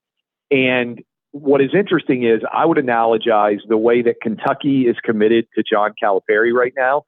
And 0.49 1.03
what 1.35 1.59
is 1.59 1.71
interesting 1.77 2.23
is 2.23 2.39
I 2.49 2.65
would 2.65 2.77
analogize 2.77 3.59
the 3.67 3.77
way 3.77 4.01
that 4.03 4.21
Kentucky 4.21 4.83
is 4.83 4.95
committed 5.03 5.45
to 5.55 5.63
John 5.69 5.93
Calipari 6.01 6.53
right 6.53 6.71
now 6.77 7.03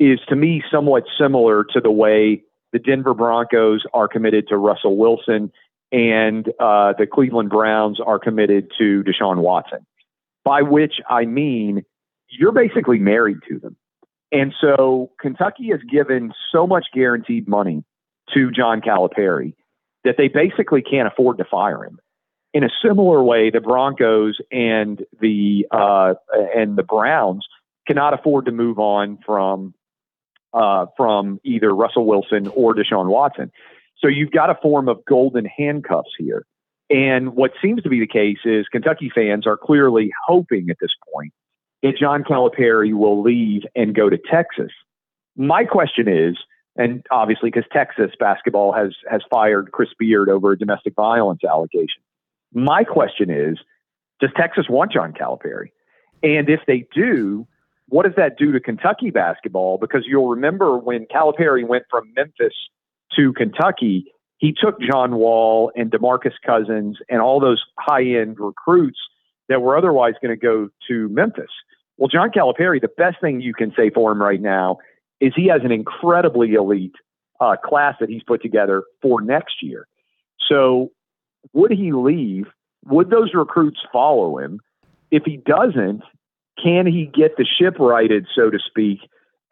is 0.00 0.18
to 0.30 0.34
me 0.34 0.62
somewhat 0.70 1.04
similar 1.20 1.62
to 1.74 1.82
the 1.82 1.90
way 1.90 2.42
the 2.72 2.78
Denver 2.78 3.12
Broncos 3.12 3.84
are 3.92 4.08
committed 4.08 4.48
to 4.48 4.56
Russell 4.56 4.96
Wilson 4.96 5.52
and 5.92 6.48
uh, 6.58 6.94
the 6.98 7.06
Cleveland 7.06 7.50
Browns 7.50 8.00
are 8.00 8.18
committed 8.18 8.72
to 8.78 9.04
Deshaun 9.04 9.42
Watson. 9.42 9.84
By 10.42 10.62
which 10.62 10.94
I 11.06 11.26
mean 11.26 11.84
you're 12.30 12.52
basically 12.52 12.98
married 12.98 13.38
to 13.50 13.58
them. 13.58 13.76
And 14.32 14.54
so 14.58 15.10
Kentucky 15.20 15.68
has 15.72 15.80
given 15.82 16.32
so 16.50 16.66
much 16.66 16.86
guaranteed 16.94 17.46
money 17.46 17.84
to 18.32 18.50
John 18.50 18.80
Calipari 18.80 19.52
that 20.04 20.14
they 20.16 20.28
basically 20.28 20.80
can't 20.80 21.08
afford 21.08 21.36
to 21.38 21.44
fire 21.44 21.84
him. 21.84 21.98
In 22.56 22.64
a 22.64 22.70
similar 22.82 23.22
way, 23.22 23.50
the 23.50 23.60
Broncos 23.60 24.38
and 24.50 25.04
the 25.20 25.66
uh, 25.70 26.14
and 26.54 26.74
the 26.74 26.82
Browns 26.82 27.46
cannot 27.86 28.14
afford 28.14 28.46
to 28.46 28.50
move 28.50 28.78
on 28.78 29.18
from 29.26 29.74
uh, 30.54 30.86
from 30.96 31.38
either 31.44 31.74
Russell 31.74 32.06
Wilson 32.06 32.48
or 32.48 32.74
Deshaun 32.74 33.08
Watson. 33.08 33.52
So 33.98 34.08
you've 34.08 34.30
got 34.30 34.48
a 34.48 34.54
form 34.62 34.88
of 34.88 35.04
golden 35.04 35.44
handcuffs 35.44 36.14
here. 36.18 36.46
And 36.88 37.34
what 37.36 37.50
seems 37.60 37.82
to 37.82 37.90
be 37.90 38.00
the 38.00 38.06
case 38.06 38.38
is 38.46 38.64
Kentucky 38.72 39.10
fans 39.14 39.46
are 39.46 39.58
clearly 39.58 40.10
hoping 40.26 40.70
at 40.70 40.78
this 40.80 40.94
point 41.12 41.34
that 41.82 41.98
John 42.00 42.24
Calipari 42.24 42.94
will 42.94 43.20
leave 43.20 43.64
and 43.74 43.94
go 43.94 44.08
to 44.08 44.16
Texas. 44.16 44.72
My 45.36 45.66
question 45.66 46.08
is, 46.08 46.38
and 46.74 47.04
obviously 47.10 47.50
because 47.50 47.68
Texas 47.70 48.12
basketball 48.18 48.72
has 48.72 48.96
has 49.10 49.20
fired 49.28 49.72
Chris 49.72 49.90
Beard 49.98 50.30
over 50.30 50.52
a 50.52 50.58
domestic 50.58 50.94
violence 50.94 51.44
allegation. 51.44 52.02
My 52.52 52.84
question 52.84 53.30
is, 53.30 53.58
does 54.20 54.30
Texas 54.36 54.66
want 54.68 54.92
John 54.92 55.12
Calipari? 55.12 55.70
And 56.22 56.48
if 56.48 56.60
they 56.66 56.86
do, 56.94 57.46
what 57.88 58.04
does 58.04 58.14
that 58.16 58.38
do 58.38 58.52
to 58.52 58.60
Kentucky 58.60 59.10
basketball? 59.10 59.78
Because 59.78 60.04
you'll 60.06 60.28
remember 60.28 60.78
when 60.78 61.06
Calipari 61.06 61.66
went 61.66 61.84
from 61.90 62.12
Memphis 62.16 62.54
to 63.16 63.32
Kentucky, 63.32 64.06
he 64.38 64.52
took 64.52 64.80
John 64.80 65.16
Wall 65.16 65.70
and 65.76 65.90
DeMarcus 65.90 66.32
Cousins 66.44 66.98
and 67.08 67.20
all 67.20 67.40
those 67.40 67.62
high 67.78 68.04
end 68.04 68.38
recruits 68.38 68.98
that 69.48 69.62
were 69.62 69.76
otherwise 69.76 70.14
going 70.20 70.36
to 70.36 70.40
go 70.40 70.68
to 70.88 71.08
Memphis. 71.10 71.50
Well, 71.96 72.08
John 72.08 72.30
Calipari, 72.30 72.80
the 72.80 72.90
best 72.96 73.20
thing 73.20 73.40
you 73.40 73.54
can 73.54 73.72
say 73.76 73.90
for 73.90 74.12
him 74.12 74.20
right 74.20 74.40
now 74.40 74.78
is 75.20 75.32
he 75.34 75.46
has 75.48 75.62
an 75.64 75.72
incredibly 75.72 76.54
elite 76.54 76.94
uh, 77.40 77.56
class 77.64 77.94
that 78.00 78.08
he's 78.08 78.22
put 78.22 78.42
together 78.42 78.82
for 79.00 79.20
next 79.20 79.62
year. 79.62 79.86
So, 80.48 80.90
would 81.52 81.70
he 81.72 81.92
leave? 81.92 82.46
Would 82.86 83.10
those 83.10 83.34
recruits 83.34 83.78
follow 83.92 84.38
him? 84.38 84.60
If 85.10 85.24
he 85.24 85.36
doesn't, 85.38 86.02
can 86.62 86.86
he 86.86 87.06
get 87.06 87.36
the 87.36 87.44
ship 87.44 87.78
righted, 87.78 88.26
so 88.34 88.50
to 88.50 88.58
speak, 88.58 89.00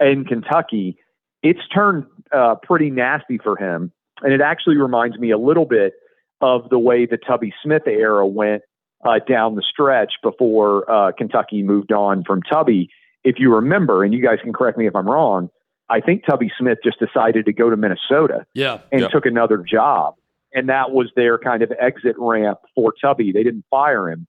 in 0.01 0.25
Kentucky? 0.25 0.99
It's 1.43 1.61
turned 1.75 2.07
uh, 2.33 2.57
pretty 2.63 2.91
nasty 2.91 3.39
for 3.39 3.57
him. 3.57 3.93
And 4.23 4.33
it 4.33 4.41
actually 4.41 4.77
reminds 4.77 5.19
me 5.19 5.31
a 5.31 5.39
little 5.39 5.67
bit 5.67 5.95
of 6.41 6.69
the 6.71 6.79
way 6.79 7.07
the 7.07 7.17
Tubby 7.19 7.53
Smith 7.63 7.83
era 7.87 8.27
went 8.27 8.63
uh, 9.05 9.19
down 9.29 9.55
the 9.55 9.63
stretch 9.69 10.15
before 10.23 10.91
uh, 10.91 11.13
Kentucky 11.13 11.63
moved 11.63 11.93
on 11.93 12.25
from 12.25 12.43
Tubby. 12.43 12.89
if 13.23 13.37
you 13.39 13.55
remember, 13.55 14.05
and 14.05 14.13
you 14.13 14.23
guys 14.23 14.39
can 14.43 14.53
correct 14.53 14.77
me 14.79 14.87
if 14.87 14.95
I'm 14.95 15.09
wrong, 15.09 15.49
I 15.89 16.01
think 16.01 16.25
Tubby 16.27 16.51
Smith 16.59 16.79
just 16.85 16.99
decided 16.99 17.45
to 17.47 17.53
go 17.53 17.71
to 17.71 17.77
Minnesota 17.77 18.47
Yeah. 18.55 18.79
and 18.93 19.03
Yep. 19.03 19.11
took 19.11 19.27
another 19.27 19.59
job. 19.59 20.15
And 20.55 20.69
that 20.69 20.93
was 20.93 21.11
their 21.17 21.37
kind 21.37 21.63
of 21.63 21.73
exit 21.81 22.15
ramp 22.17 22.61
for 22.75 22.95
Tubby. 23.01 23.33
They 23.33 23.43
didn't 23.43 23.65
fire 23.71 24.09
him. 24.09 24.27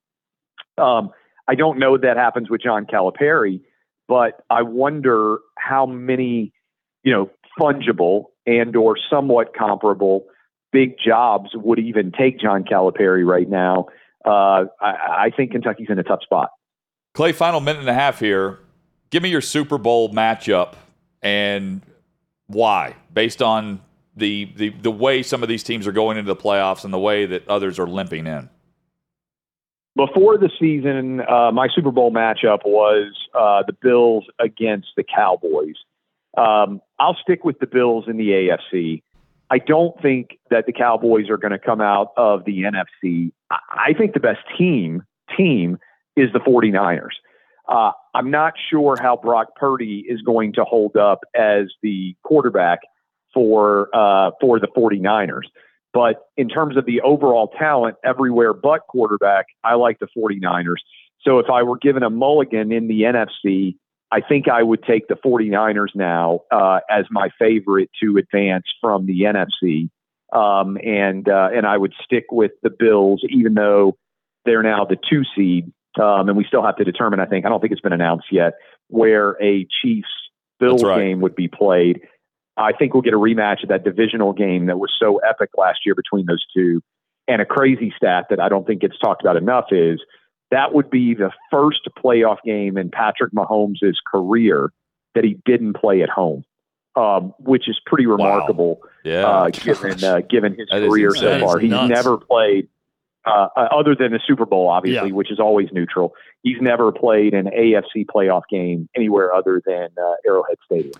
Um, 0.77 1.11
I 1.47 1.55
don't 1.55 1.79
know 1.79 1.97
that 1.97 2.17
happens 2.17 2.49
with 2.49 2.61
John 2.61 2.85
Calipari, 2.85 3.61
but 4.07 4.43
I 4.49 4.63
wonder 4.63 5.37
how 5.57 5.85
many, 5.85 6.51
you 7.03 7.13
know, 7.13 7.29
fungible 7.59 8.25
and 8.45 8.75
or 8.75 8.95
somewhat 9.09 9.55
comparable 9.55 10.25
big 10.71 10.95
jobs 10.97 11.51
would 11.53 11.79
even 11.79 12.11
take 12.11 12.39
John 12.39 12.63
Calipari 12.63 13.25
right 13.25 13.47
now. 13.47 13.85
Uh, 14.25 14.65
I, 14.81 15.27
I 15.27 15.31
think 15.35 15.51
Kentucky's 15.51 15.87
in 15.89 15.99
a 15.99 16.03
tough 16.03 16.23
spot. 16.23 16.49
Clay, 17.13 17.31
final 17.31 17.61
minute 17.61 17.79
and 17.79 17.89
a 17.89 17.93
half 17.93 18.19
here. 18.19 18.59
Give 19.09 19.23
me 19.23 19.29
your 19.29 19.41
Super 19.41 19.77
Bowl 19.77 20.11
matchup 20.11 20.73
and 21.21 21.81
why, 22.47 22.95
based 23.13 23.41
on 23.41 23.79
the, 24.15 24.45
the 24.55 24.69
the 24.69 24.91
way 24.91 25.23
some 25.23 25.43
of 25.43 25.49
these 25.49 25.63
teams 25.63 25.87
are 25.87 25.91
going 25.91 26.17
into 26.17 26.33
the 26.33 26.41
playoffs 26.41 26.83
and 26.85 26.93
the 26.93 26.99
way 26.99 27.25
that 27.25 27.47
others 27.47 27.79
are 27.79 27.87
limping 27.87 28.27
in. 28.27 28.49
before 29.95 30.37
the 30.37 30.49
season, 30.59 31.21
uh, 31.21 31.51
my 31.51 31.67
Super 31.73 31.91
Bowl 31.91 32.11
matchup 32.11 32.59
was 32.65 33.13
uh, 33.33 33.63
the 33.67 33.73
Bills 33.73 34.25
against 34.39 34.87
the 34.95 35.03
Cowboys. 35.03 35.75
Um, 36.37 36.81
I'll 36.99 37.17
stick 37.21 37.43
with 37.43 37.59
the 37.59 37.67
Bills 37.67 38.05
in 38.07 38.17
the 38.17 38.29
AFC. 38.29 39.01
I 39.49 39.59
don't 39.59 39.99
think 40.01 40.39
that 40.49 40.65
the 40.65 40.73
Cowboys 40.73 41.29
are 41.29 41.37
going 41.37 41.51
to 41.51 41.59
come 41.59 41.81
out 41.81 42.11
of 42.17 42.45
the 42.45 42.63
NFC. 42.63 43.31
I, 43.51 43.93
think 43.93 44.13
the 44.13 44.19
best 44.19 44.39
team 44.57 45.03
team 45.37 45.77
is 46.15 46.31
the 46.33 46.39
49ers. 46.39 47.09
Uh, 47.67 47.91
I'm 48.13 48.31
not 48.31 48.53
sure 48.69 48.95
how 48.99 49.17
Brock 49.17 49.55
Purdy 49.55 50.05
is 50.07 50.21
going 50.21 50.53
to 50.53 50.63
hold 50.63 50.95
up 50.95 51.21
as 51.35 51.67
the 51.81 52.15
quarterback 52.23 52.79
for 53.35 53.89
uh, 53.93 54.31
for 54.41 54.59
the 54.59 54.67
49ers. 54.75 55.43
But 55.93 56.25
in 56.35 56.49
terms 56.49 56.75
of 56.75 56.85
the 56.85 57.01
overall 57.01 57.53
talent, 57.59 57.97
everywhere 58.03 58.53
but 58.53 58.81
quarterback, 58.89 59.45
I 59.63 59.75
like 59.75 59.99
the 59.99 60.07
49ers. 60.17 60.81
So 61.21 61.39
if 61.39 61.49
I 61.49 61.63
were 61.63 61.77
given 61.77 62.03
a 62.03 62.09
mulligan 62.09 62.71
in 62.71 62.87
the 62.87 63.03
NFC, 63.03 63.75
I 64.11 64.21
think 64.21 64.47
I 64.47 64.61
would 64.61 64.83
take 64.83 65.07
the 65.07 65.15
49ers 65.15 65.95
now 65.95 66.41
uh, 66.51 66.79
as 66.89 67.05
my 67.11 67.29
favorite 67.39 67.89
to 68.03 68.17
advance 68.17 68.65
from 68.81 69.05
the 69.05 69.21
NFC. 69.21 69.89
Um, 70.33 70.77
and 70.83 71.29
uh, 71.29 71.49
and 71.53 71.65
I 71.65 71.77
would 71.77 71.93
stick 72.03 72.25
with 72.31 72.51
the 72.61 72.69
Bills, 72.69 73.23
even 73.29 73.53
though 73.53 73.97
they're 74.43 74.63
now 74.63 74.85
the 74.85 74.97
two 75.09 75.23
seed. 75.35 75.71
Um, 75.97 76.27
and 76.27 76.37
we 76.37 76.43
still 76.43 76.63
have 76.63 76.75
to 76.75 76.83
determine, 76.83 77.21
I 77.21 77.25
think, 77.25 77.45
I 77.45 77.49
don't 77.49 77.61
think 77.61 77.71
it's 77.71 77.81
been 77.81 77.93
announced 77.93 78.27
yet, 78.31 78.55
where 78.89 79.41
a 79.41 79.65
Chiefs 79.81 80.09
Bills 80.59 80.83
right. 80.83 80.99
game 80.99 81.21
would 81.21 81.35
be 81.35 81.47
played. 81.47 82.01
I 82.57 82.71
think 82.71 82.93
we'll 82.93 83.01
get 83.01 83.13
a 83.13 83.17
rematch 83.19 83.63
of 83.63 83.69
that 83.69 83.83
divisional 83.83 84.33
game 84.33 84.67
that 84.67 84.79
was 84.79 84.91
so 84.97 85.17
epic 85.17 85.49
last 85.57 85.79
year 85.85 85.95
between 85.95 86.25
those 86.25 86.45
two. 86.55 86.81
And 87.27 87.41
a 87.41 87.45
crazy 87.45 87.93
stat 87.97 88.27
that 88.29 88.39
I 88.39 88.49
don't 88.49 88.65
think 88.67 88.81
gets 88.81 88.97
talked 88.99 89.21
about 89.21 89.35
enough 89.35 89.65
is 89.71 89.99
that 90.51 90.73
would 90.73 90.89
be 90.89 91.13
the 91.15 91.31
first 91.51 91.81
playoff 92.01 92.37
game 92.45 92.77
in 92.77 92.91
Patrick 92.91 93.33
Mahomes' 93.33 93.95
career 94.09 94.71
that 95.15 95.23
he 95.23 95.37
didn't 95.45 95.73
play 95.73 96.01
at 96.03 96.09
home, 96.09 96.43
um, 96.95 97.33
which 97.39 97.67
is 97.67 97.79
pretty 97.85 98.05
remarkable 98.05 98.79
Yeah. 99.03 99.25
uh, 99.25 99.49
given 99.51 100.03
uh, 100.03 100.19
given 100.21 100.53
his 100.57 100.69
That 100.69 100.87
career 100.87 101.15
so 101.15 101.39
far. 101.39 101.57
He's 101.59 101.71
never 101.71 102.17
played 102.17 102.67
uh, 103.25 103.47
uh, 103.57 103.67
other 103.71 103.95
than 103.95 104.11
the 104.11 104.19
Super 104.25 104.45
Bowl, 104.45 104.67
obviously, 104.69 105.09
Yeah. 105.09 105.15
which 105.15 105.31
is 105.31 105.39
always 105.39 105.69
neutral. 105.71 106.13
He's 106.43 106.61
never 106.61 106.91
played 106.91 107.33
an 107.33 107.47
AFC 107.47 108.05
playoff 108.05 108.43
game 108.51 108.87
anywhere 108.95 109.33
other 109.33 109.61
than 109.65 109.87
uh, 109.97 110.13
Arrowhead 110.27 110.57
Stadium. 110.63 110.93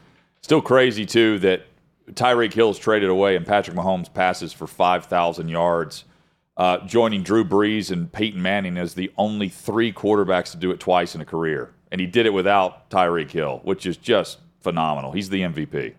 Still 0.46 0.62
crazy 0.62 1.08
too 1.08 1.39
that 1.39 1.64
Tyreek 2.12 2.54
Hill's 2.54 2.78
traded 2.78 3.10
away 3.10 3.36
and 3.36 3.48
Patrick 3.48 3.76
Mahomes 3.76 4.14
passes 4.14 4.54
for 4.54 4.68
five 4.68 5.06
thousand 5.06 5.50
yards, 5.50 6.04
uh, 6.56 6.86
joining 6.86 7.24
Drew 7.24 7.43
Brees 7.43 7.89
and 7.89 8.12
Peyton 8.12 8.39
Manning 8.39 8.78
as 8.78 8.93
the 8.93 9.12
only 9.18 9.50
three 9.50 9.91
quarterbacks 9.91 10.52
to 10.52 10.58
do 10.58 10.70
it 10.70 10.80
twice 10.80 11.16
in 11.16 11.22
a 11.22 11.26
career, 11.26 11.72
and 11.91 12.00
he 12.00 12.06
did 12.06 12.28
it 12.28 12.30
without 12.32 12.91
Tyreek 12.91 13.32
Hill, 13.32 13.62
which 13.64 13.88
is 13.88 13.98
just 13.98 14.38
phenomenal. 14.60 15.14
He's 15.14 15.30
the 15.30 15.41
MVP. 15.41 15.96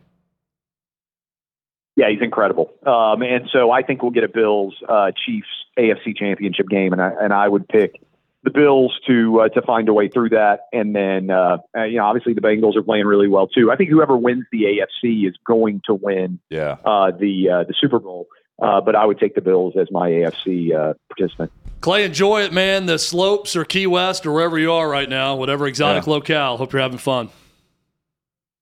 Yeah, 1.97 2.11
he's 2.11 2.23
incredible. 2.23 2.73
Um, 2.87 3.23
and 3.23 3.49
so 3.53 3.73
I 3.73 3.83
think 3.83 4.03
we'll 4.03 4.13
get 4.13 4.23
a 4.23 4.29
Bills 4.29 4.77
uh, 4.89 5.11
Chiefs 5.27 5.49
AFC 5.77 6.17
Championship 6.17 6.69
game, 6.69 6.93
and 6.93 7.03
I 7.03 7.11
and 7.21 7.33
I 7.33 7.49
would 7.49 7.67
pick 7.67 8.01
the 8.47 8.51
Bills 8.53 8.99
to 9.07 9.41
uh, 9.41 9.49
to 9.51 9.61
find 9.63 9.89
a 9.91 9.93
way 9.93 10.09
through 10.09 10.31
that. 10.31 10.61
And 10.73 10.95
then 10.97 11.31
uh, 11.31 11.59
uh, 11.77 11.83
you 11.85 11.99
know, 11.99 12.05
obviously 12.07 12.33
the 12.33 12.41
Bengals 12.41 12.77
are 12.77 12.83
playing 12.83 13.05
really 13.05 13.29
well 13.29 13.47
too. 13.49 13.71
I 13.71 13.77
think 13.77 13.91
whoever 13.91 14.17
wins 14.17 14.47
the 14.53 14.63
AFC 14.63 15.29
is 15.29 15.35
going 15.47 15.83
to 15.87 15.95
win 15.95 16.39
Yeah. 16.49 16.77
uh, 16.85 17.11
the 17.11 17.51
uh, 17.51 17.65
the 17.65 17.75
Super 17.79 17.99
Bowl. 17.99 18.27
Uh, 18.63 18.81
but 18.81 18.97
I 18.97 19.05
would 19.05 19.19
take 19.19 19.35
the 19.35 19.43
Bills 19.43 19.75
as 19.79 19.89
my 19.91 20.09
AFC 20.09 20.75
uh, 20.75 20.95
participant. 21.15 21.53
Clay, 21.83 22.05
enjoy 22.05 22.41
it, 22.43 22.55
man. 22.55 22.87
The 22.87 22.99
slopes 22.99 23.55
or 23.55 23.67
Key 23.67 23.87
West 23.87 24.25
or 24.25 24.33
wherever 24.33 24.59
you 24.59 24.73
are 24.73 24.89
right 24.89 25.11
now, 25.11 25.37
whatever 25.37 25.67
exotic 25.67 26.07
Yeah. 26.07 26.13
locale. 26.15 26.57
Hope 26.57 26.73
you're 26.73 26.81
having 26.81 26.97
fun. 26.97 27.29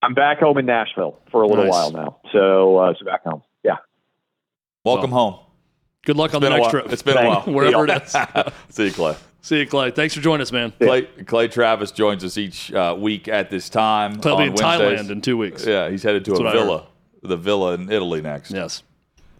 I'm 0.01 0.13
back 0.13 0.39
home 0.39 0.57
in 0.57 0.65
Nashville 0.65 1.17
for 1.31 1.43
a 1.43 1.47
little 1.47 1.63
Nice. 1.63 1.71
while 1.71 1.91
now, 1.91 2.17
so 2.33 2.77
uh, 2.77 2.93
so 2.99 3.05
back 3.05 3.23
home. 3.23 3.41
Yeah. 3.63 3.77
Welcome 4.83 5.11
home. 5.11 5.35
Good 6.05 6.17
luck 6.17 6.33
on 6.35 6.41
the 6.41 6.49
next 6.49 6.71
trip. 6.71 6.91
It's 6.91 7.01
been 7.01 7.17
a 7.17 7.27
while. 7.27 7.41
Wherever 7.47 7.85
it 7.87 8.03
is. 8.03 8.15
See 8.69 8.85
you, 8.87 8.91
Clay. 8.91 9.15
See 9.45 9.59
you, 9.59 9.67
Clay. 9.67 9.91
Thanks 9.91 10.15
for 10.15 10.21
joining 10.21 10.41
us, 10.41 10.51
man. 10.51 10.73
Clay, 10.81 11.03
Clay 11.03 11.47
Travis 11.47 11.91
joins 11.91 12.23
us 12.23 12.35
each 12.35 12.73
uh, 12.73 12.95
week 12.97 13.27
at 13.27 13.51
this 13.51 13.69
time. 13.69 14.13
He'll 14.13 14.21
be 14.21 14.29
on 14.29 14.41
in 14.41 14.53
Wednesdays. 14.55 15.01
Thailand 15.01 15.11
in 15.11 15.21
two 15.21 15.37
weeks. 15.37 15.63
Yeah, 15.63 15.87
he's 15.87 16.01
headed 16.01 16.25
to 16.25 16.31
That's 16.31 16.39
a 16.39 16.43
what 16.45 16.57
I 16.57 16.59
villa, 16.59 16.87
the 17.21 17.37
villa 17.37 17.75
in 17.75 17.91
Italy 17.91 18.23
next. 18.23 18.49
Yes. 18.49 18.81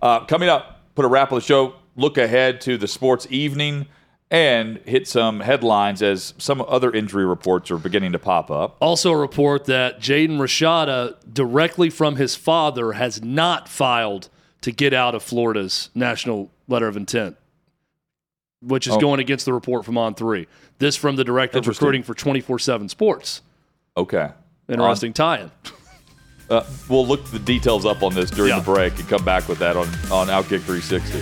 Uh, 0.03 0.23
coming 0.25 0.47
up, 0.47 0.81
put 0.93 1.05
a 1.05 1.07
wrap 1.07 1.31
on 1.31 1.39
the 1.39 1.43
show. 1.43 1.73
Look 1.95 2.19
ahead 2.19 2.61
to 2.61 2.77
the 2.77 2.87
sports 2.87 3.25
evening 3.31 3.87
and 4.29 4.77
hit 4.85 5.07
some 5.07 5.39
headlines 5.39 6.03
as 6.03 6.35
some 6.37 6.63
other 6.67 6.91
injury 6.91 7.25
reports 7.25 7.71
are 7.71 7.79
beginning 7.79 8.11
to 8.11 8.19
pop 8.19 8.51
up. 8.51 8.77
Also, 8.81 9.11
a 9.11 9.17
report 9.17 9.65
that 9.65 9.99
Jaden 9.99 10.37
Rashada, 10.37 11.15
directly 11.33 11.89
from 11.89 12.17
his 12.17 12.35
father, 12.35 12.91
has 12.91 13.23
not 13.23 13.67
filed 13.67 14.29
to 14.61 14.71
get 14.71 14.93
out 14.93 15.15
of 15.15 15.23
Florida's 15.23 15.89
national 15.95 16.51
letter 16.67 16.87
of 16.87 16.95
intent, 16.95 17.37
which 18.65 18.87
is 18.87 18.93
Oh. 18.93 18.99
going 18.99 19.19
against 19.19 19.45
the 19.45 19.53
report 19.53 19.85
from 19.85 19.97
On 19.97 20.13
Three. 20.13 20.47
This 20.79 20.95
from 20.95 21.15
the 21.15 21.23
director 21.23 21.57
of 21.59 21.67
recruiting 21.67 22.03
for 22.03 22.13
24 22.13 22.59
7 22.59 22.89
Sports. 22.89 23.41
Okay. 23.97 24.29
Interesting 24.67 25.13
tie 25.13 25.39
in. 25.41 25.51
Uh, 26.49 26.63
we'll 26.89 27.05
look 27.07 27.23
the 27.25 27.39
details 27.39 27.85
up 27.85 28.03
on 28.03 28.13
this 28.13 28.29
during 28.29 28.51
Yeah. 28.51 28.59
the 28.59 28.65
break 28.65 28.97
and 28.99 29.07
come 29.07 29.23
back 29.25 29.47
with 29.47 29.59
that 29.59 29.75
on, 29.77 29.87
on 30.11 30.27
Outkick 30.27 30.61
360. 30.61 31.21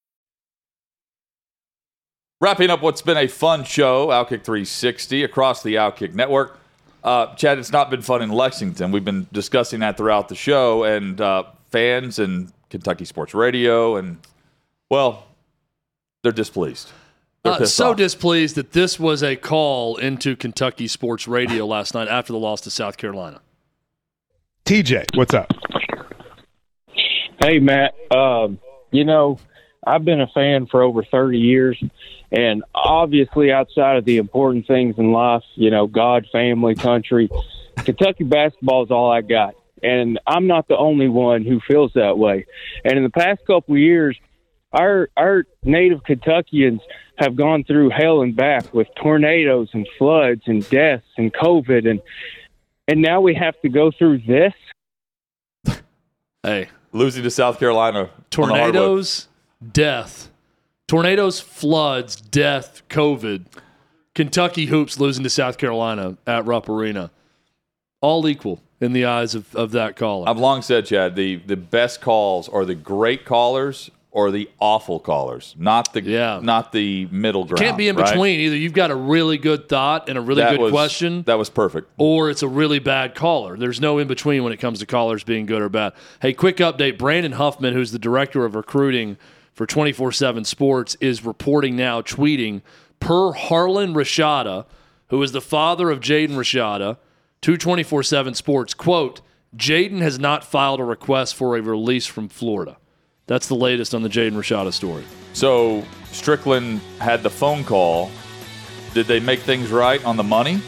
Wrapping 2.41 2.71
up 2.71 2.81
what's 2.81 3.03
been 3.03 3.17
a 3.17 3.27
fun 3.27 3.63
show, 3.63 4.07
Outkick 4.07 4.43
360 4.43 5.23
across 5.23 5.61
the 5.61 5.75
Outkick 5.75 6.15
network. 6.15 6.59
Uh, 7.03 7.33
Chad, 7.35 7.59
it's 7.59 7.71
not 7.71 7.91
been 7.91 8.01
fun 8.01 8.23
in 8.23 8.29
Lexington. 8.31 8.91
We've 8.91 9.05
been 9.05 9.27
discussing 9.31 9.79
that 9.81 9.95
throughout 9.95 10.27
the 10.27 10.33
show, 10.35 10.83
and 10.83 11.21
uh, 11.21 11.43
fans 11.69 12.17
and 12.17 12.51
Kentucky 12.71 13.05
Sports 13.05 13.35
Radio, 13.35 13.95
and 13.95 14.17
well, 14.89 15.27
they're 16.23 16.31
displeased. 16.31 16.91
They're 17.43 17.53
Uh, 17.53 17.65
so 17.65 17.91
off. 17.91 17.97
displeased 17.97 18.55
that 18.55 18.71
this 18.71 18.99
was 18.99 19.21
a 19.23 19.35
call 19.35 19.97
into 19.97 20.35
Kentucky 20.35 20.87
sports 20.87 21.27
radio 21.27 21.65
last 21.67 21.93
night 21.93 22.07
after 22.07 22.33
the 22.33 22.39
loss 22.39 22.61
to 22.61 22.71
South 22.71 22.97
Carolina. 22.97 23.39
TJ, 24.65 25.05
what's 25.15 25.33
up? 25.35 25.51
Hey, 27.39 27.59
Matt. 27.59 27.93
Um, 28.15 28.59
you 28.91 29.05
know, 29.05 29.39
I've 29.85 30.05
been 30.05 30.21
a 30.21 30.27
fan 30.27 30.67
for 30.67 30.81
over 30.83 31.03
30 31.03 31.39
years, 31.39 31.81
and 32.31 32.63
obviously, 32.73 33.51
outside 33.51 33.97
of 33.97 34.05
the 34.05 34.17
important 34.17 34.67
things 34.67 34.95
in 34.97 35.11
life, 35.11 35.43
you 35.55 35.69
know, 35.69 35.87
God, 35.87 36.27
family, 36.31 36.75
country, 36.75 37.29
Kentucky 37.77 38.23
basketball 38.23 38.83
is 38.83 38.91
all 38.91 39.11
I 39.11 39.21
got. 39.21 39.55
And 39.83 40.19
I'm 40.27 40.47
not 40.47 40.67
the 40.67 40.77
only 40.77 41.09
one 41.09 41.43
who 41.43 41.59
feels 41.67 41.91
that 41.93 42.17
way. 42.17 42.45
And 42.85 42.97
in 42.97 43.03
the 43.03 43.09
past 43.09 43.41
couple 43.47 43.75
of 43.75 43.79
years, 43.79 44.17
our 44.71 45.09
our 45.17 45.45
native 45.63 46.03
Kentuckians 46.03 46.81
have 47.17 47.35
gone 47.35 47.63
through 47.63 47.89
hell 47.89 48.21
and 48.21 48.35
back 48.35 48.73
with 48.73 48.87
tornadoes 48.95 49.69
and 49.73 49.87
floods 49.97 50.43
and 50.45 50.67
deaths 50.69 51.05
and 51.17 51.33
COVID 51.33 51.89
and 51.89 52.01
and 52.87 53.01
now 53.01 53.21
we 53.21 53.35
have 53.35 53.59
to 53.61 53.69
go 53.69 53.91
through 53.91 54.19
this. 54.19 54.53
Hey, 56.43 56.69
Losing 56.93 57.23
to 57.23 57.31
South 57.31 57.59
Carolina. 57.59 57.99
on 57.99 58.07
the 58.07 58.37
hardwood. 58.37 58.73
tornadoes, 58.73 59.27
death, 59.71 60.30
tornadoes, 60.91 61.39
floods, 61.39 62.17
death, 62.17 62.81
COVID. 62.89 63.45
Kentucky 64.13 64.65
hoops 64.65 64.99
losing 64.99 65.23
to 65.23 65.29
South 65.29 65.57
Carolina 65.57 66.17
at 66.27 66.45
Rupp 66.45 66.67
Arena. 66.67 67.11
All 68.01 68.27
equal 68.27 68.61
in 68.81 68.91
the 68.91 69.05
eyes 69.05 69.33
of, 69.33 69.55
of 69.55 69.71
that 69.71 69.95
caller. 69.95 70.27
I've 70.27 70.37
long 70.37 70.61
said, 70.61 70.85
Chad, 70.85 71.15
the, 71.15 71.37
the 71.37 71.55
best 71.55 72.01
calls 72.01 72.49
are 72.49 72.65
the 72.65 72.75
great 72.75 73.23
callers 73.23 73.89
or 74.11 74.31
the 74.31 74.49
awful 74.59 74.99
callers, 74.99 75.55
not 75.57 75.93
the 75.93 76.01
Yeah. 76.01 76.41
not 76.43 76.73
the 76.73 77.05
middle 77.05 77.45
ground. 77.45 77.61
Can't 77.61 77.77
be 77.77 77.87
in 77.87 77.95
right? 77.95 78.09
between. 78.11 78.41
Either 78.41 78.57
you've 78.57 78.73
got 78.73 78.91
a 78.91 78.95
really 78.95 79.37
good 79.37 79.69
thought 79.69 80.09
and 80.09 80.17
a 80.17 80.21
really 80.21 80.41
That 80.41 80.51
good 80.57 80.59
was- 80.59 80.71
question, 80.73 81.23
That 81.23 81.37
was 81.37 81.49
perfect. 81.49 81.89
or 81.99 82.29
it's 82.29 82.43
a 82.43 82.49
really 82.49 82.79
bad 82.79 83.15
caller. 83.15 83.55
There's 83.55 83.79
no 83.79 83.97
in 83.97 84.09
between 84.09 84.43
when 84.43 84.51
it 84.51 84.57
comes 84.57 84.79
to 84.79 84.85
callers 84.85 85.23
being 85.23 85.45
good 85.45 85.61
or 85.61 85.69
bad. 85.69 85.93
Hey, 86.21 86.33
quick 86.33 86.57
update 86.57 86.97
Brandon 86.97 87.31
Huffman, 87.31 87.73
who's 87.73 87.93
the 87.93 87.99
director 87.99 88.43
of 88.43 88.55
recruiting 88.55 89.15
for 89.53 89.65
24 89.65 90.11
7 90.11 90.43
Sports, 90.45 90.95
is 91.01 91.25
reporting 91.25 91.75
now, 91.75 92.01
tweeting 92.01 92.61
per 92.99 93.33
Harlen 93.33 93.93
Rashada, 93.93 94.65
who 95.07 95.21
is 95.23 95.31
the 95.31 95.41
father 95.41 95.89
of 95.89 95.99
Jaden 95.99 96.31
Rashada, 96.31 96.97
to 97.41 97.57
24 97.57 98.03
7 98.03 98.33
Sports, 98.33 98.73
quote, 98.73 99.21
Jaden 99.55 99.99
has 99.99 100.17
not 100.19 100.43
filed 100.45 100.79
a 100.79 100.83
request 100.83 101.35
for 101.35 101.57
a 101.57 101.61
release 101.61 102.05
from 102.05 102.29
Florida. 102.29 102.77
That's 103.27 103.47
the 103.47 103.55
latest 103.55 103.93
on 103.93 104.01
the 104.01 104.09
Jaden 104.09 104.33
Rashada 104.33 104.71
story. 104.71 105.03
So 105.33 105.83
Stricklin 106.11 106.79
had 106.99 107.23
the 107.23 107.29
phone 107.29 107.63
call. 107.63 108.11
Did 108.93 109.07
they 109.07 109.19
make 109.19 109.39
things 109.39 109.69
right 109.69 110.03
on 110.05 110.17
the 110.17 110.23
money? 110.23 110.61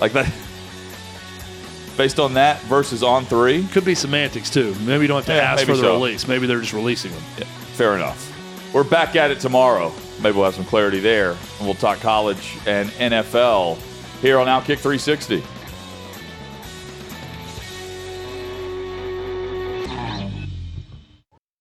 Like 0.00 0.12
that? 0.12 0.32
Based 1.96 2.18
on 2.18 2.34
that 2.34 2.60
versus 2.62 3.02
on 3.02 3.24
three? 3.26 3.66
Could 3.68 3.84
be 3.84 3.94
semantics 3.94 4.50
too. 4.50 4.74
Maybe 4.80 5.02
you 5.02 5.08
don't 5.08 5.18
have 5.18 5.26
to 5.26 5.34
Yeah, 5.34 5.52
ask 5.52 5.66
for 5.66 5.76
the 5.76 5.82
so. 5.82 5.92
release. 5.94 6.26
Maybe 6.26 6.46
they're 6.46 6.60
just 6.60 6.72
releasing 6.72 7.12
them. 7.12 7.22
Yeah, 7.38 7.44
fair 7.72 7.94
enough. 7.94 8.28
We're 8.74 8.84
back 8.84 9.16
at 9.16 9.30
it 9.30 9.40
tomorrow. 9.40 9.92
Maybe 10.22 10.36
we'll 10.36 10.46
have 10.46 10.54
some 10.54 10.64
clarity 10.64 11.00
there. 11.00 11.30
And 11.30 11.66
we'll 11.66 11.74
talk 11.74 12.00
college 12.00 12.56
and 12.66 12.88
NFL 12.90 13.76
here 14.20 14.38
on 14.38 14.46
Outkick 14.46 14.78
360. 14.78 15.42